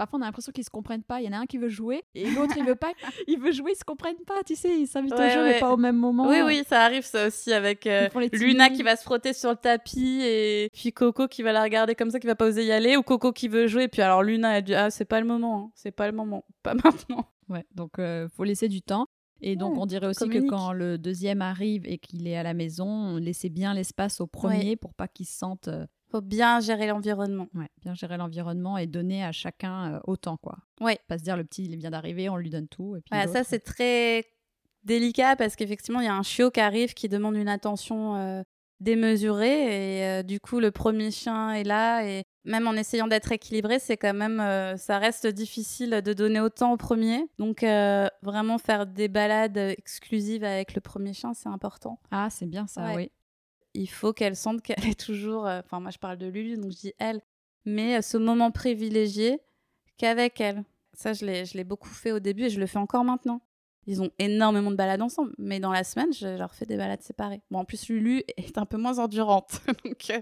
Parfois, 0.00 0.18
on 0.18 0.22
a 0.22 0.24
l'impression 0.24 0.50
qu'ils 0.50 0.64
se 0.64 0.70
comprennent 0.70 1.02
pas. 1.02 1.20
Il 1.20 1.26
y 1.26 1.28
en 1.28 1.32
a 1.32 1.40
un 1.40 1.44
qui 1.44 1.58
veut 1.58 1.68
jouer 1.68 2.02
et 2.14 2.30
l'autre, 2.30 2.54
il 2.56 2.64
veut 2.64 2.74
pas. 2.74 2.90
Il 3.28 3.38
veut 3.38 3.52
jouer, 3.52 3.72
ils 3.72 3.78
se 3.78 3.84
comprennent 3.84 4.24
pas, 4.26 4.42
tu 4.46 4.56
sais. 4.56 4.80
Ils 4.80 4.86
s'invitent 4.86 5.12
Ouais, 5.12 5.26
au 5.26 5.30
jeu, 5.30 5.42
ouais. 5.42 5.52
mais 5.52 5.60
pas 5.60 5.74
au 5.74 5.76
même 5.76 5.96
moment. 5.98 6.26
Oui, 6.26 6.40
oui, 6.42 6.62
ça 6.66 6.82
arrive 6.84 7.04
ça 7.04 7.26
aussi 7.26 7.52
avec 7.52 7.86
euh, 7.86 8.08
Luna 8.32 8.70
qui 8.70 8.82
va 8.82 8.96
se 8.96 9.02
frotter 9.02 9.34
sur 9.34 9.50
le 9.50 9.56
tapis 9.56 10.20
et 10.22 10.70
puis 10.72 10.94
Coco 10.94 11.28
qui 11.28 11.42
va 11.42 11.52
la 11.52 11.62
regarder 11.62 11.94
comme 11.94 12.10
ça, 12.10 12.18
qui 12.18 12.26
va 12.26 12.34
pas 12.34 12.46
oser 12.46 12.64
y 12.64 12.72
aller, 12.72 12.96
ou 12.96 13.02
Coco 13.02 13.30
qui 13.32 13.48
veut 13.48 13.66
jouer, 13.66 13.82
et 13.84 13.88
puis 13.88 14.00
alors 14.00 14.22
Luna 14.22 14.56
elle 14.56 14.64
dit 14.64 14.74
ah 14.74 14.90
c'est 14.90 15.04
pas 15.04 15.20
le 15.20 15.26
moment, 15.26 15.66
hein, 15.66 15.70
c'est 15.74 15.90
pas 15.92 16.06
le 16.10 16.16
moment, 16.16 16.46
pas 16.62 16.72
maintenant. 16.72 17.26
Ouais, 17.50 17.66
donc 17.74 17.98
euh, 17.98 18.26
faut 18.34 18.44
laisser 18.44 18.68
du 18.68 18.80
temps. 18.80 19.06
Et 19.42 19.56
donc, 19.56 19.72
Ouais, 19.74 19.80
on 19.82 19.86
dirait 19.86 20.06
aussi 20.06 20.20
communique. 20.20 20.44
que 20.50 20.54
quand 20.54 20.72
le 20.72 20.96
deuxième 20.98 21.40
arrive 21.42 21.86
et 21.86 21.98
qu'il 21.98 22.26
est 22.26 22.36
à 22.36 22.42
la 22.42 22.52
maison, 22.54 23.16
laissez 23.16 23.48
bien 23.50 23.74
l'espace 23.74 24.20
au 24.20 24.26
premier 24.26 24.76
pour 24.76 24.92
pas 24.94 25.08
qu'il 25.08 25.26
se 25.26 25.36
sente 25.36 25.68
euh, 25.68 25.86
Faut 26.10 26.20
bien 26.20 26.60
gérer 26.60 26.86
l'environnement. 26.86 27.46
ouais, 27.54 27.68
bien 27.82 27.94
gérer 27.94 28.16
l'environnement 28.16 28.76
et 28.78 28.86
donner 28.86 29.24
à 29.24 29.32
chacun 29.32 29.94
euh, 29.94 30.00
autant, 30.04 30.36
quoi. 30.36 30.56
Ouais. 30.80 30.98
Pas 31.08 31.18
se 31.18 31.22
dire 31.22 31.36
le 31.36 31.44
petit, 31.44 31.64
il 31.64 31.76
vient 31.76 31.90
d'arriver, 31.90 32.28
on 32.28 32.36
lui 32.36 32.50
donne 32.50 32.68
tout. 32.68 32.96
Et 32.96 33.00
puis 33.00 33.08
Voilà, 33.12 33.26
ça 33.28 33.38
l'autre- 33.38 33.48
c'est 33.50 33.60
très 33.60 34.24
délicat 34.82 35.36
parce 35.36 35.56
qu'effectivement 35.56 36.00
il 36.00 36.06
y 36.06 36.08
a 36.08 36.14
un 36.14 36.22
chiot 36.22 36.50
qui 36.50 36.60
arrive 36.60 36.94
qui 36.94 37.08
demande 37.10 37.36
une 37.36 37.48
attention 37.48 38.16
euh, 38.16 38.42
démesurée 38.80 39.98
et 39.98 40.04
euh, 40.06 40.22
du 40.22 40.40
coup 40.40 40.58
le 40.58 40.70
premier 40.70 41.10
chien 41.10 41.52
est 41.52 41.64
là 41.64 42.02
et 42.04 42.24
même 42.44 42.66
en 42.66 42.72
essayant 42.72 43.06
d'être 43.06 43.30
équilibré 43.30 43.78
c'est 43.78 43.98
quand 43.98 44.14
même 44.14 44.40
euh, 44.40 44.78
ça 44.78 44.98
reste 44.98 45.26
difficile 45.26 46.00
de 46.02 46.12
donner 46.14 46.40
autant 46.40 46.72
au 46.72 46.76
premier 46.78 47.26
donc 47.38 47.62
euh, 47.62 48.08
vraiment 48.22 48.56
faire 48.56 48.86
des 48.86 49.08
balades 49.08 49.58
exclusives 49.58 50.44
avec 50.44 50.74
le 50.74 50.80
premier 50.80 51.12
chien 51.12 51.34
c'est 51.34 51.50
important 51.50 52.00
Ah, 52.10 52.28
c'est 52.30 52.46
bien 52.46 52.66
ça, 52.66 52.86
Ouais. 52.86 52.96
oui. 52.96 53.12
Il 53.74 53.88
faut 53.88 54.12
qu'elle 54.12 54.36
sente 54.36 54.62
qu'elle 54.62 54.84
est 54.86 54.98
toujours. 54.98 55.46
euh, 55.46 55.60
Enfin, 55.64 55.80
moi, 55.80 55.90
je 55.90 55.98
parle 55.98 56.18
de 56.18 56.26
Lulu, 56.26 56.56
donc 56.56 56.72
je 56.72 56.76
dis 56.76 56.92
elle. 56.98 57.20
Mais 57.64 57.96
euh, 57.96 58.02
ce 58.02 58.16
moment 58.16 58.50
privilégié 58.50 59.40
qu'avec 59.96 60.40
elle. 60.40 60.64
Ça, 60.92 61.12
je 61.12 61.24
l'ai 61.24 61.64
beaucoup 61.64 61.88
fait 61.88 62.12
au 62.12 62.18
début 62.18 62.44
et 62.44 62.50
je 62.50 62.58
le 62.60 62.66
fais 62.66 62.78
encore 62.78 63.04
maintenant. 63.04 63.40
Ils 63.86 64.02
ont 64.02 64.10
énormément 64.18 64.70
de 64.70 64.76
balades 64.76 65.00
ensemble, 65.02 65.32
mais 65.38 65.58
dans 65.60 65.72
la 65.72 65.84
semaine, 65.84 66.12
je 66.12 66.26
leur 66.36 66.54
fais 66.54 66.66
des 66.66 66.76
balades 66.76 67.02
séparées. 67.02 67.40
Bon, 67.50 67.60
en 67.60 67.64
plus, 67.64 67.88
Lulu 67.88 68.22
est 68.36 68.58
un 68.58 68.66
peu 68.66 68.76
moins 68.76 68.98
endurante. 68.98 69.60
euh, 70.10 70.20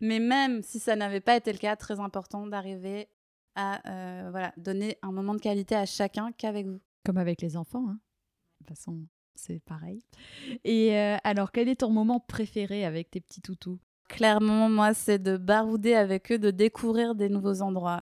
Mais 0.00 0.18
même 0.18 0.62
si 0.62 0.78
ça 0.78 0.96
n'avait 0.96 1.20
pas 1.20 1.36
été 1.36 1.52
le 1.52 1.58
cas, 1.58 1.76
très 1.76 2.00
important 2.00 2.46
d'arriver 2.46 3.08
à 3.54 3.80
euh, 3.90 4.30
voilà, 4.30 4.52
donner 4.56 4.98
un 5.02 5.10
moment 5.12 5.34
de 5.34 5.40
qualité 5.40 5.74
à 5.74 5.86
chacun 5.86 6.32
qu'avec 6.32 6.66
vous. 6.66 6.80
Comme 7.04 7.18
avec 7.18 7.40
les 7.40 7.56
enfants, 7.56 7.86
hein. 7.88 7.98
De 8.60 8.66
toute 8.66 8.76
façon, 8.76 9.06
c'est 9.38 9.60
pareil. 9.60 10.02
Et 10.64 10.98
euh, 10.98 11.16
alors, 11.24 11.52
quel 11.52 11.68
est 11.68 11.80
ton 11.80 11.90
moment 11.90 12.20
préféré 12.20 12.84
avec 12.84 13.10
tes 13.10 13.20
petits 13.20 13.40
toutous? 13.40 13.78
Clairement, 14.08 14.68
moi, 14.68 14.94
c'est 14.94 15.22
de 15.22 15.36
barouder 15.36 15.94
avec 15.94 16.32
eux, 16.32 16.38
de 16.38 16.50
découvrir 16.50 17.14
des 17.14 17.28
nouveaux 17.28 17.62
endroits. 17.62 18.02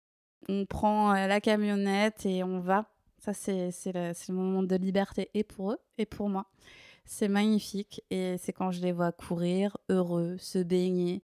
On 0.49 0.67
prend 0.67 1.15
euh, 1.15 1.27
la 1.27 1.41
camionnette 1.41 2.25
et 2.27 2.45
on 2.45 2.61
va. 2.61 2.87
Ça, 3.19 3.33
c'est 3.33 3.73
le 3.93 4.35
moment 4.35 4.63
de 4.63 4.77
liberté 4.77 5.31
et 5.35 5.43
pour 5.43 5.73
eux 5.73 5.79
et 5.99 6.07
pour 6.07 6.29
moi. 6.29 6.47
C'est 7.05 7.29
magnifique 7.29 8.03
et 8.11 8.37
c'est 8.39 8.53
quand 8.53 8.71
je 8.71 8.81
les 8.81 8.93
vois 8.93 9.13
courir, 9.13 9.77
heureux, 9.89 10.37
se 10.39 10.59
baigner. 10.59 11.25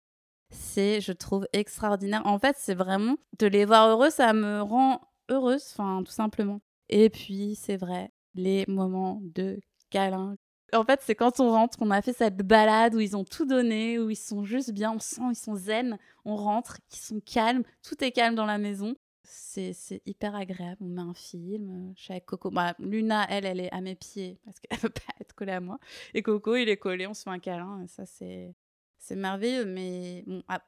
C'est, 0.50 1.02
je 1.02 1.12
trouve, 1.12 1.48
extraordinaire. 1.54 2.26
En 2.26 2.40
fait, 2.40 2.56
c'est 2.60 2.76
vraiment 2.76 3.16
de 3.40 3.48
les 3.48 3.66
voir 3.66 3.90
heureux, 3.90 4.10
ça 4.10 4.34
me 4.34 4.62
rend 4.62 5.02
heureuse, 5.30 5.64
enfin, 5.72 6.04
tout 6.06 6.12
simplement. 6.12 6.62
Et 6.90 7.10
puis, 7.10 7.56
c'est 7.56 7.78
vrai, 7.78 8.12
les 8.34 8.66
moments 8.68 9.22
de 9.24 9.60
câlin. 9.90 10.36
En 10.74 10.84
fait, 10.84 11.00
c'est 11.02 11.16
quand 11.16 11.40
on 11.40 11.52
rentre, 11.52 11.78
qu'on 11.78 11.92
a 11.92 12.02
fait 12.02 12.14
cette 12.14 12.38
balade 12.38 12.94
où 12.94 13.00
ils 13.00 13.16
ont 13.16 13.24
tout 13.24 13.46
donné, 13.46 14.00
où 14.00 14.10
ils 14.10 14.18
sont 14.18 14.44
juste 14.44 14.72
bien, 14.72 14.92
on 14.92 15.00
sent, 15.00 15.22
ils 15.30 15.36
sont 15.36 15.56
zen, 15.56 15.98
on 16.26 16.36
rentre, 16.36 16.78
ils 16.92 16.98
sont 16.98 17.22
calmes, 17.22 17.64
tout 17.84 18.04
est 18.04 18.12
calme 18.12 18.36
dans 18.36 18.46
la 18.46 18.58
maison. 18.58 18.96
C'est 19.30 20.02
hyper 20.06 20.36
agréable. 20.36 20.78
On 20.82 20.88
met 20.88 21.02
un 21.02 21.14
film. 21.14 21.94
Je 21.96 22.02
suis 22.02 22.14
avec 22.14 22.26
Coco. 22.26 22.50
Bah, 22.50 22.76
Luna, 22.80 23.26
elle, 23.30 23.46
elle 23.46 23.60
est 23.60 23.72
à 23.74 23.82
mes 23.82 23.96
pieds 23.96 24.40
parce 24.46 24.60
qu'elle 24.60 24.78
veut 24.80 24.90
pas 24.90 25.14
être 25.20 25.34
collée 25.34 25.52
à 25.52 25.60
moi. 25.60 25.80
Et 26.14 26.22
Coco, 26.22 26.56
il 26.56 26.70
est 26.70 26.78
collé. 26.78 27.08
On 27.08 27.14
se 27.14 27.24
fait 27.24 27.30
un 27.30 27.40
câlin. 27.40 27.86
ça, 27.88 28.06
c'est 28.06 28.56
c'est 28.98 29.16
merveilleux. 29.16 29.66
Mais 29.66 30.24
bon, 30.28 30.44
ah, 30.48 30.64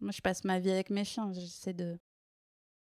moi, 0.00 0.10
je 0.10 0.20
passe 0.20 0.44
ma 0.44 0.58
vie 0.58 0.70
avec 0.70 0.90
mes 0.90 1.04
chiens. 1.04 1.32
J'essaie 1.32 1.74
de. 1.74 1.98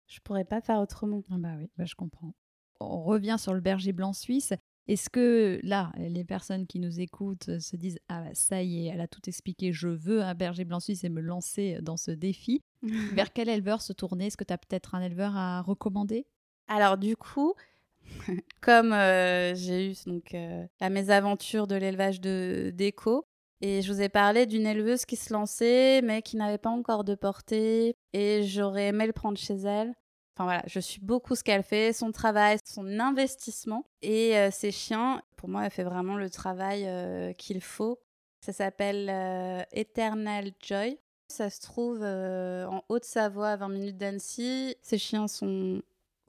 Je 0.07 0.19
pourrais 0.19 0.45
pas 0.45 0.61
faire 0.61 0.79
autrement. 0.79 1.23
Ah 1.31 1.35
bah 1.37 1.55
oui, 1.57 1.69
bah 1.77 1.85
je 1.85 1.95
comprends. 1.95 2.33
On 2.79 3.03
revient 3.03 3.37
sur 3.39 3.53
le 3.53 3.59
berger 3.59 3.93
blanc 3.93 4.13
suisse. 4.13 4.53
Est-ce 4.87 5.09
que 5.09 5.59
là, 5.63 5.91
les 5.97 6.23
personnes 6.23 6.65
qui 6.65 6.79
nous 6.79 6.99
écoutent 6.99 7.49
euh, 7.49 7.59
se 7.59 7.75
disent 7.75 7.99
Ah, 8.07 8.21
bah, 8.21 8.29
ça 8.33 8.63
y 8.63 8.85
est, 8.85 8.89
elle 8.89 9.01
a 9.01 9.07
tout 9.07 9.21
expliqué, 9.27 9.73
je 9.73 9.89
veux 9.89 10.21
un 10.21 10.33
berger 10.33 10.63
blanc 10.65 10.79
suisse 10.79 11.03
et 11.03 11.09
me 11.09 11.21
lancer 11.21 11.79
dans 11.81 11.97
ce 11.97 12.11
défi 12.11 12.61
Vers 13.13 13.33
quel 13.33 13.49
éleveur 13.49 13.81
se 13.81 13.93
tourner? 13.93 14.27
Est-ce 14.27 14.37
que 14.37 14.43
tu 14.43 14.53
as 14.53 14.57
peut-être 14.57 14.95
un 14.95 15.01
éleveur 15.01 15.35
à 15.35 15.61
recommander? 15.61 16.25
Alors, 16.67 16.97
du 16.97 17.15
coup, 17.15 17.53
comme 18.61 18.93
euh, 18.93 19.55
j'ai 19.55 19.91
eu 19.91 19.95
donc, 20.05 20.33
euh, 20.33 20.65
la 20.79 20.89
mésaventure 20.89 21.67
de 21.67 21.75
l'élevage 21.75 22.21
de 22.21 22.71
d'écho, 22.73 23.25
et 23.61 23.81
je 23.81 23.91
vous 23.91 24.01
ai 24.01 24.09
parlé 24.09 24.45
d'une 24.45 24.67
éleveuse 24.67 25.05
qui 25.05 25.15
se 25.15 25.33
lançait, 25.33 26.01
mais 26.03 26.21
qui 26.21 26.37
n'avait 26.37 26.59
pas 26.59 26.69
encore 26.69 27.03
de 27.03 27.15
portée, 27.15 27.95
et 28.13 28.43
j'aurais 28.43 28.87
aimé 28.87 29.07
le 29.07 29.13
prendre 29.13 29.37
chez 29.37 29.55
elle. 29.55 29.93
Enfin 30.37 30.43
voilà, 30.43 30.61
je 30.67 30.79
suis 30.79 31.01
beaucoup 31.01 31.33
ce 31.33 31.43
qu'elle 31.43 31.63
fait, 31.63 31.93
son 31.93 32.11
travail, 32.11 32.59
son 32.63 32.99
investissement. 32.99 33.87
Et 34.03 34.37
euh, 34.37 34.51
ses 34.51 34.71
chiens, 34.71 35.23
pour 35.35 35.49
moi, 35.49 35.65
elle 35.65 35.71
fait 35.71 35.83
vraiment 35.83 36.15
le 36.15 36.29
travail 36.29 36.83
euh, 36.85 37.33
qu'il 37.33 37.59
faut. 37.59 37.99
Ça 38.45 38.53
s'appelle 38.53 39.09
euh, 39.09 39.63
Eternal 39.71 40.51
Joy. 40.61 40.99
Ça 41.27 41.49
se 41.49 41.59
trouve 41.59 42.03
en 42.03 42.83
Haute-Savoie, 42.87 43.49
à 43.49 43.55
20 43.55 43.69
minutes 43.69 43.97
d'Annecy. 43.97 44.75
Ces 44.83 44.99
chiens 44.99 45.27
sont 45.27 45.81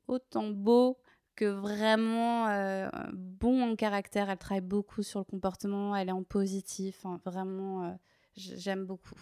autant 0.07 0.49
beaux 0.49 0.97
que 1.37 1.45
vraiment 1.45 2.49
bons 3.13 3.63
en 3.63 3.77
caractère. 3.77 4.31
Elle 4.31 4.39
travaille 4.39 4.63
beaucoup 4.63 5.03
sur 5.03 5.21
le 5.21 5.25
comportement, 5.25 5.95
elle 5.95 6.09
est 6.09 6.13
en 6.13 6.25
positif. 6.25 7.05
vraiment, 7.27 7.97
j'aime 8.35 8.87
beaucoup. 8.87 9.21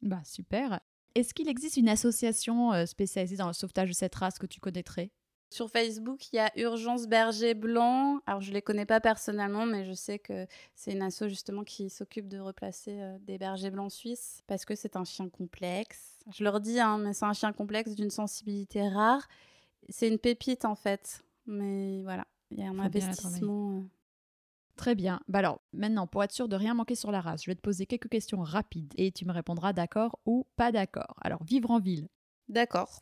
Bah 0.00 0.22
super. 0.24 0.80
Est-ce 1.14 1.34
qu'il 1.34 1.48
existe 1.48 1.76
une 1.76 1.88
association 1.88 2.72
euh, 2.72 2.86
spécialisée 2.86 3.36
dans 3.36 3.46
le 3.46 3.52
sauvetage 3.52 3.88
de 3.88 3.94
cette 3.94 4.14
race 4.14 4.38
que 4.38 4.46
tu 4.46 4.60
connaîtrais? 4.60 5.10
Sur 5.50 5.68
Facebook, 5.68 6.32
il 6.32 6.36
y 6.36 6.38
a 6.38 6.50
Urgence 6.56 7.06
Berger 7.06 7.52
Blanc. 7.52 8.20
Alors, 8.24 8.40
je 8.40 8.48
ne 8.48 8.54
les 8.54 8.62
connais 8.62 8.86
pas 8.86 9.00
personnellement, 9.00 9.66
mais 9.66 9.84
je 9.84 9.92
sais 9.92 10.18
que 10.18 10.46
c'est 10.74 10.92
une 10.92 11.02
asso 11.02 11.28
justement 11.28 11.62
qui 11.62 11.90
s'occupe 11.90 12.26
de 12.26 12.38
replacer 12.38 13.02
euh, 13.02 13.18
des 13.20 13.36
bergers 13.36 13.70
blancs 13.70 13.92
suisses 13.92 14.40
parce 14.46 14.64
que 14.64 14.74
c'est 14.74 14.96
un 14.96 15.04
chien 15.04 15.28
complexe. 15.28 16.20
Je 16.34 16.42
leur 16.42 16.58
dis, 16.58 16.80
hein, 16.80 16.96
mais 16.96 17.12
c'est 17.12 17.26
un 17.26 17.34
chien 17.34 17.52
complexe 17.52 17.94
d'une 17.94 18.08
sensibilité 18.08 18.88
rare. 18.88 19.28
C'est 19.90 20.08
une 20.08 20.18
pépite 20.18 20.64
en 20.64 20.74
fait. 20.74 21.22
Mais 21.44 22.00
voilà, 22.02 22.26
il 22.50 22.60
y 22.60 22.62
a 22.62 22.70
un 22.70 22.78
investissement. 22.78 23.84
Très 24.76 24.94
bien. 24.94 25.20
Bah 25.28 25.40
alors, 25.40 25.60
maintenant, 25.72 26.06
pour 26.06 26.24
être 26.24 26.32
sûr 26.32 26.48
de 26.48 26.56
rien 26.56 26.74
manquer 26.74 26.94
sur 26.94 27.12
la 27.12 27.20
race, 27.20 27.44
je 27.44 27.50
vais 27.50 27.54
te 27.54 27.60
poser 27.60 27.86
quelques 27.86 28.08
questions 28.08 28.40
rapides 28.40 28.92
et 28.96 29.12
tu 29.12 29.24
me 29.24 29.32
répondras 29.32 29.72
d'accord 29.72 30.18
ou 30.24 30.46
pas 30.56 30.72
d'accord. 30.72 31.14
Alors, 31.20 31.44
vivre 31.44 31.70
en 31.70 31.78
ville. 31.78 32.08
D'accord. 32.48 33.00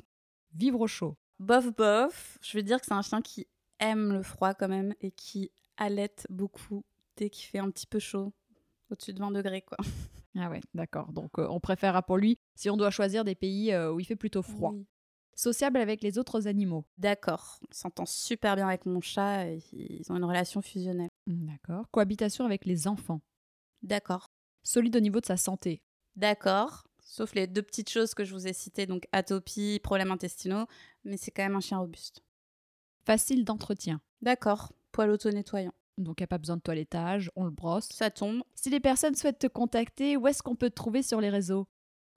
Vivre 0.54 0.80
au 0.80 0.86
chaud. 0.86 1.16
Bof, 1.38 1.74
bof. 1.74 2.38
Je 2.42 2.56
veux 2.56 2.62
dire 2.62 2.80
que 2.80 2.86
c'est 2.86 2.94
un 2.94 3.02
chien 3.02 3.22
qui 3.22 3.46
aime 3.78 4.12
le 4.12 4.22
froid 4.22 4.52
quand 4.54 4.68
même 4.68 4.94
et 5.00 5.10
qui 5.10 5.50
allait 5.76 6.14
beaucoup 6.28 6.84
dès 7.16 7.30
qu'il 7.30 7.46
fait 7.46 7.58
un 7.58 7.70
petit 7.70 7.86
peu 7.86 7.98
chaud, 7.98 8.32
au-dessus 8.90 9.12
de 9.12 9.20
20 9.20 9.30
degrés, 9.30 9.62
quoi. 9.62 9.78
Ah 10.38 10.48
ouais, 10.48 10.60
d'accord. 10.74 11.12
Donc, 11.12 11.38
euh, 11.38 11.46
on 11.50 11.58
préférera 11.58 12.02
pour 12.02 12.16
lui 12.16 12.38
si 12.54 12.70
on 12.70 12.76
doit 12.76 12.90
choisir 12.90 13.24
des 13.24 13.34
pays 13.34 13.72
euh, 13.72 13.92
où 13.92 13.98
il 13.98 14.04
fait 14.04 14.16
plutôt 14.16 14.42
froid 14.42 14.74
sociable 15.34 15.78
avec 15.78 16.02
les 16.02 16.18
autres 16.18 16.46
animaux. 16.46 16.84
D'accord. 16.98 17.60
On 17.62 17.72
s'entend 17.72 18.06
super 18.06 18.56
bien 18.56 18.68
avec 18.68 18.86
mon 18.86 19.00
chat. 19.00 19.46
Et 19.46 19.62
ils 19.72 20.10
ont 20.10 20.16
une 20.16 20.24
relation 20.24 20.62
fusionnelle. 20.62 21.10
Mm, 21.26 21.46
d'accord. 21.46 21.90
Cohabitation 21.90 22.44
avec 22.44 22.64
les 22.64 22.86
enfants. 22.88 23.20
D'accord. 23.82 24.26
Solide 24.62 24.96
au 24.96 25.00
niveau 25.00 25.20
de 25.20 25.26
sa 25.26 25.36
santé. 25.36 25.82
D'accord. 26.16 26.84
Sauf 27.02 27.34
les 27.34 27.46
deux 27.46 27.62
petites 27.62 27.90
choses 27.90 28.14
que 28.14 28.24
je 28.24 28.34
vous 28.34 28.46
ai 28.46 28.52
citées, 28.52 28.86
donc 28.86 29.08
atopie, 29.12 29.80
problèmes 29.82 30.10
intestinaux, 30.10 30.66
mais 31.04 31.16
c'est 31.16 31.30
quand 31.30 31.42
même 31.42 31.56
un 31.56 31.60
chien 31.60 31.78
robuste. 31.78 32.22
Facile 33.04 33.44
d'entretien. 33.44 34.00
D'accord. 34.20 34.72
Poil 34.92 35.10
auto-nettoyant. 35.10 35.72
Donc, 35.98 36.20
il 36.20 36.22
n'y 36.22 36.24
a 36.24 36.28
pas 36.28 36.38
besoin 36.38 36.56
de 36.56 36.62
toilettage, 36.62 37.30
on 37.36 37.44
le 37.44 37.50
brosse. 37.50 37.88
Ça 37.90 38.10
tombe. 38.10 38.42
Si 38.54 38.70
les 38.70 38.80
personnes 38.80 39.14
souhaitent 39.14 39.38
te 39.38 39.46
contacter, 39.46 40.16
où 40.16 40.26
est-ce 40.26 40.42
qu'on 40.42 40.56
peut 40.56 40.70
te 40.70 40.74
trouver 40.74 41.02
sur 41.02 41.20
les 41.20 41.30
réseaux? 41.30 41.66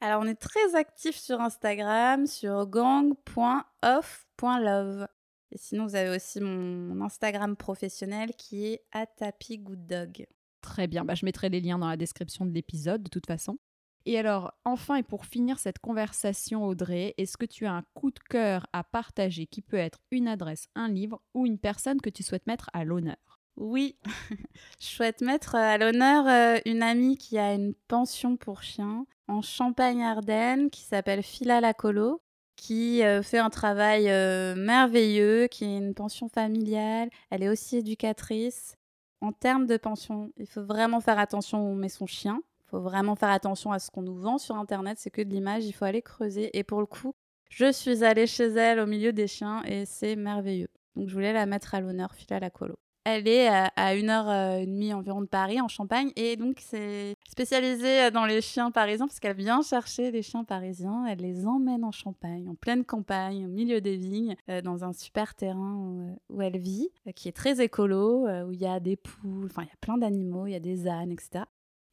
Alors, 0.04 0.22
on 0.22 0.26
est 0.26 0.36
très 0.36 0.76
actif 0.76 1.16
sur 1.16 1.40
Instagram, 1.40 2.28
sur 2.28 2.68
gang.off.love. 2.68 5.08
Et 5.52 5.58
sinon, 5.58 5.86
vous 5.86 5.96
avez 5.96 6.14
aussi 6.14 6.42
mon 6.42 7.00
Instagram 7.00 7.56
professionnel 7.56 8.36
qui 8.36 8.66
est 8.66 8.84
atapigooddog. 8.92 10.28
Très 10.60 10.88
bien, 10.88 11.06
bah, 11.06 11.16
je 11.16 11.24
mettrai 11.24 11.48
les 11.48 11.62
liens 11.62 11.80
dans 11.80 11.88
la 11.88 11.96
description 11.96 12.46
de 12.46 12.52
l'épisode 12.52 13.02
de 13.02 13.10
toute 13.10 13.28
façon. 13.28 13.58
Et 14.06 14.20
alors, 14.20 14.52
enfin, 14.66 14.96
et 14.96 15.04
pour 15.04 15.26
finir 15.26 15.58
cette 15.58 15.80
conversation, 15.80 16.66
Audrey, 16.66 17.14
est-ce 17.18 17.38
que 17.38 17.46
tu 17.46 17.66
as 17.66 17.72
un 17.72 17.86
coup 17.94 18.12
de 18.12 18.20
cœur 18.30 18.68
à 18.74 18.84
partager 18.84 19.48
qui 19.48 19.62
peut 19.62 19.78
être 19.78 20.02
une 20.12 20.28
adresse, 20.28 20.68
un 20.76 20.90
livre 20.90 21.22
ou 21.34 21.46
une 21.46 21.60
personne 21.60 22.02
que 22.02 22.10
tu 22.10 22.24
souhaites 22.24 22.46
mettre 22.46 22.70
à 22.74 22.84
l'honneur? 22.84 23.40
Oui, 23.56 23.96
je 24.82 24.86
souhaite 24.86 25.22
mettre 25.22 25.56
à 25.56 25.78
l'honneur 25.78 26.28
euh, 26.28 26.60
une 26.66 26.84
amie 26.84 27.16
qui 27.16 27.38
a 27.38 27.54
une 27.54 27.74
pension 27.88 28.36
pour 28.36 28.64
chiens 28.64 29.06
en 29.28 29.42
Champagne-Ardenne 29.42 30.70
qui 30.70 30.82
s'appelle 30.82 31.24
Phila 31.24 31.62
Lacolo, 31.62 32.22
qui 32.56 33.04
euh, 33.04 33.22
fait 33.24 33.40
un 33.40 33.50
travail 33.50 34.10
euh, 34.10 34.56
merveilleux, 34.56 35.48
qui 35.48 35.66
est 35.66 35.78
une 35.78 35.94
pension 35.94 36.30
familiale. 36.30 37.10
Elle 37.30 37.44
est 37.44 37.50
aussi 37.50 37.78
éducatrice. 37.78 38.76
En 39.22 39.32
termes 39.32 39.66
de 39.66 39.78
pension, 39.78 40.32
il 40.38 40.48
faut 40.48 40.64
vraiment 40.64 41.00
faire 41.00 41.20
attention 41.20 41.60
où 41.60 41.72
on 41.72 41.76
met 41.76 41.90
son 41.90 42.06
chien. 42.06 42.42
Il 42.66 42.70
faut 42.70 42.82
vraiment 42.82 43.16
faire 43.16 43.30
attention 43.30 43.72
à 43.72 43.80
ce 43.80 43.90
qu'on 43.90 44.02
nous 44.02 44.18
vend 44.18 44.38
sur 44.38 44.56
Internet. 44.56 44.98
C'est 45.00 45.12
que 45.12 45.22
de 45.22 45.30
l'image, 45.30 45.66
il 45.66 45.72
faut 45.72 45.86
aller 45.86 46.02
creuser. 46.02 46.58
Et 46.58 46.64
pour 46.64 46.80
le 46.80 46.86
coup, 46.86 47.14
je 47.50 47.72
suis 47.72 48.04
allée 48.04 48.28
chez 48.28 48.48
elle 48.48 48.80
au 48.80 48.86
milieu 48.86 49.14
des 49.14 49.28
chiens 49.28 49.64
et 49.64 49.86
c'est 49.86 50.16
merveilleux. 50.16 50.70
Donc 50.96 51.08
je 51.08 51.14
voulais 51.14 51.34
la 51.34 51.46
mettre 51.46 51.76
à 51.76 51.82
l'honneur, 51.82 52.14
Phila 52.14 52.40
Lacolo. 52.40 52.76
Elle 53.06 53.28
est 53.28 53.48
à, 53.48 53.96
une 53.96 54.10
heure 54.10 54.32
et 54.58 54.66
demie 54.66 54.94
environ 54.94 55.22
de 55.22 55.28
Paris, 55.28 55.60
en 55.60 55.68
Champagne, 55.68 56.12
et 56.16 56.38
donc 56.38 56.60
c'est 56.62 57.16
spécialisé 57.30 58.12
dans 58.12 58.26
les 58.26 58.42
chiens 58.42 58.72
parisiens 58.72 59.08
parce 59.08 59.20
qu'elle 59.20 59.36
vient 59.36 59.62
chercher 59.62 60.12
les 60.12 60.22
chiens 60.22 60.46
parisiens, 60.46 61.06
elle 61.06 61.20
les 61.20 61.46
emmène 61.46 61.84
en 61.84 61.92
Champagne, 61.92 62.48
en 62.50 62.56
pleine 62.56 62.86
campagne, 62.86 63.46
au 63.46 63.50
milieu 63.50 63.82
des 63.82 63.98
vignes, 63.98 64.36
euh, 64.50 64.62
dans 64.62 64.84
un 64.86 64.94
super 64.94 65.36
terrain 65.36 66.16
où, 66.30 66.42
elle 66.42 66.58
vit, 66.58 66.90
euh, 67.08 67.12
qui 67.12 67.28
est 67.28 67.34
très 67.34 67.62
écolo, 67.62 68.26
euh, 68.28 68.46
où 68.46 68.52
il 68.52 68.62
y 68.62 68.66
a 68.66 68.80
des 68.80 68.96
poules, 68.96 69.48
enfin 69.48 69.64
il 69.64 69.68
y 69.68 69.72
a 69.72 69.78
plein 69.82 69.98
d'animaux, 69.98 70.48
il 70.48 70.52
y 70.54 70.56
a 70.56 70.60
des 70.60 70.88
ânes, 70.88 71.12
etc. 71.12 71.44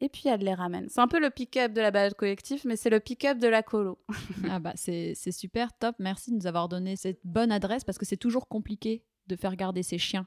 Et 0.01 0.09
puis 0.09 0.29
elle 0.29 0.41
les 0.41 0.55
ramène. 0.55 0.89
C'est 0.89 1.01
un 1.01 1.09
peu 1.09 1.21
le 1.21 1.31
pick-up 1.31 1.73
de 1.73 1.81
la 1.81 1.91
balade 1.91 2.15
collective, 2.15 2.63
mais 2.65 2.77
c'est 2.77 2.89
le 2.89 3.01
pick-up 3.01 3.39
de 3.39 3.49
la 3.49 3.63
colo. 3.63 3.99
ah 4.51 4.59
bah 4.61 4.73
c'est 4.77 5.15
super 5.33 5.77
top, 5.77 5.97
merci 5.99 6.31
de 6.31 6.37
nous 6.37 6.47
avoir 6.47 6.69
donné 6.69 6.95
cette 6.97 7.21
bonne 7.25 7.51
adresse 7.51 7.85
parce 7.85 7.99
que 7.99 8.07
c'est 8.07 8.17
toujours 8.17 8.49
compliqué 8.49 9.05
de 9.27 9.37
faire 9.37 9.57
garder 9.57 9.83
ses 9.83 9.99
chiens 9.99 10.27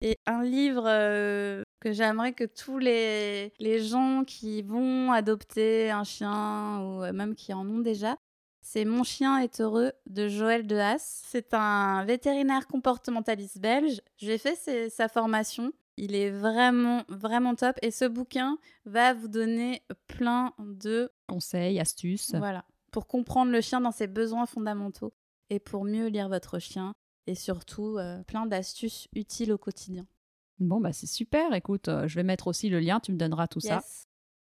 et 0.00 0.18
un 0.26 0.42
livre 0.42 0.84
euh, 0.86 1.62
que 1.80 1.92
j'aimerais 1.92 2.32
que 2.32 2.44
tous 2.44 2.78
les, 2.78 3.52
les 3.58 3.80
gens 3.80 4.24
qui 4.24 4.62
vont 4.62 5.12
adopter 5.12 5.90
un 5.90 6.04
chien 6.04 6.80
ou 6.80 7.04
euh, 7.04 7.12
même 7.12 7.34
qui 7.34 7.52
en 7.52 7.66
ont 7.68 7.80
déjà, 7.80 8.16
c'est 8.66 8.86
Mon 8.86 9.04
chien 9.04 9.38
est 9.40 9.60
heureux 9.60 9.92
de 10.06 10.26
Joël 10.26 10.66
de 10.66 10.76
Haas. 10.76 11.22
C'est 11.26 11.52
un 11.52 12.02
vétérinaire 12.06 12.66
comportementaliste 12.66 13.58
belge. 13.58 14.00
J'ai 14.16 14.38
fait 14.38 14.88
sa 14.88 15.08
formation. 15.08 15.70
Il 15.98 16.14
est 16.14 16.30
vraiment, 16.30 17.02
vraiment 17.08 17.54
top. 17.54 17.76
Et 17.82 17.90
ce 17.90 18.06
bouquin 18.06 18.56
va 18.86 19.12
vous 19.12 19.28
donner 19.28 19.82
plein 20.08 20.54
de 20.58 21.12
conseils, 21.28 21.78
astuces. 21.78 22.34
Voilà. 22.34 22.64
Pour 22.90 23.06
comprendre 23.06 23.52
le 23.52 23.60
chien 23.60 23.82
dans 23.82 23.92
ses 23.92 24.06
besoins 24.06 24.46
fondamentaux 24.46 25.12
et 25.50 25.60
pour 25.60 25.84
mieux 25.84 26.06
lire 26.06 26.30
votre 26.30 26.58
chien 26.58 26.94
et 27.26 27.34
surtout 27.34 27.98
euh, 27.98 28.22
plein 28.24 28.46
d'astuces 28.46 29.08
utiles 29.14 29.52
au 29.52 29.58
quotidien. 29.58 30.06
Bon, 30.58 30.80
bah 30.80 30.92
c'est 30.92 31.06
super. 31.06 31.52
Écoute, 31.54 31.88
euh, 31.88 32.06
je 32.06 32.14
vais 32.14 32.22
mettre 32.22 32.46
aussi 32.46 32.68
le 32.68 32.80
lien, 32.80 33.00
tu 33.00 33.12
me 33.12 33.18
donneras 33.18 33.46
tout 33.48 33.60
ça. 33.60 33.82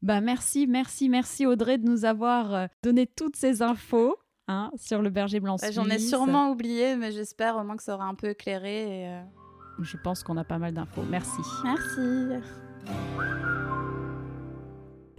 Bah 0.03 0.21
merci, 0.21 0.67
merci, 0.67 1.11
merci 1.11 1.45
Audrey 1.45 1.77
de 1.77 1.87
nous 1.87 2.07
avoir 2.07 2.55
euh, 2.55 2.67
donné 2.83 3.07
toutes 3.07 3.37
ces 3.37 3.61
infos 3.61 4.17
hein, 4.49 4.71
sur 4.77 5.03
le 5.03 5.11
berger 5.11 5.41
blanc 5.41 5.57
J'en 5.73 5.91
ai 5.91 5.99
sûrement 5.99 6.51
oublié, 6.51 6.97
mais 6.97 7.13
j'espère 7.13 7.57
au 7.57 7.65
moins 7.65 7.77
que 7.77 7.83
ça 7.83 7.97
aura 7.97 8.07
un 8.07 8.15
peu 8.15 8.31
éclairé. 8.31 9.05
Et, 9.05 9.21
Je 9.83 9.97
pense 9.99 10.23
qu'on 10.23 10.39
a 10.39 10.45
pas 10.45 10.59
mal 10.59 10.73
d'infos. 10.73 11.03
Merci. 11.03 11.43
Merci. 11.65 12.43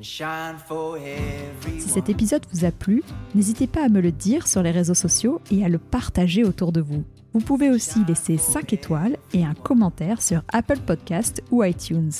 Si 0.01 1.89
cet 1.89 2.09
épisode 2.09 2.43
vous 2.51 2.65
a 2.65 2.71
plu, 2.71 3.03
n'hésitez 3.35 3.67
pas 3.67 3.85
à 3.85 3.89
me 3.89 4.01
le 4.01 4.11
dire 4.11 4.47
sur 4.47 4.63
les 4.63 4.71
réseaux 4.71 4.95
sociaux 4.95 5.41
et 5.51 5.63
à 5.63 5.69
le 5.69 5.77
partager 5.77 6.43
autour 6.43 6.71
de 6.71 6.81
vous. 6.81 7.03
Vous 7.33 7.39
pouvez 7.39 7.69
aussi 7.69 8.03
laisser 8.05 8.37
5 8.37 8.73
étoiles 8.73 9.15
et 9.33 9.45
un 9.45 9.53
commentaire 9.53 10.21
sur 10.21 10.43
Apple 10.51 10.79
Podcast 10.79 11.41
ou 11.49 11.63
iTunes. 11.63 12.11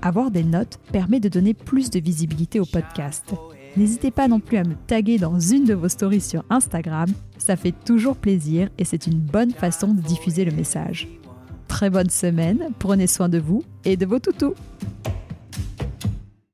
Avoir 0.00 0.30
des 0.30 0.44
notes 0.44 0.78
permet 0.92 1.18
de 1.18 1.28
donner 1.28 1.54
plus 1.54 1.90
de 1.90 1.98
visibilité 1.98 2.60
au 2.60 2.64
podcast. 2.64 3.34
N'hésitez 3.76 4.12
pas 4.12 4.28
non 4.28 4.38
plus 4.38 4.58
à 4.58 4.62
me 4.62 4.76
taguer 4.86 5.18
dans 5.18 5.40
une 5.40 5.64
de 5.64 5.74
vos 5.74 5.88
stories 5.88 6.20
sur 6.20 6.44
Instagram, 6.50 7.08
ça 7.36 7.56
fait 7.56 7.74
toujours 7.84 8.16
plaisir 8.16 8.68
et 8.78 8.84
c'est 8.84 9.08
une 9.08 9.18
bonne 9.18 9.50
façon 9.50 9.88
de 9.88 10.00
diffuser 10.00 10.44
le 10.44 10.52
message. 10.52 11.08
Très 11.66 11.90
bonne 11.90 12.10
semaine, 12.10 12.68
prenez 12.78 13.08
soin 13.08 13.28
de 13.28 13.38
vous 13.38 13.64
et 13.84 13.96
de 13.96 14.06
vos 14.06 14.20
toutous 14.20 14.54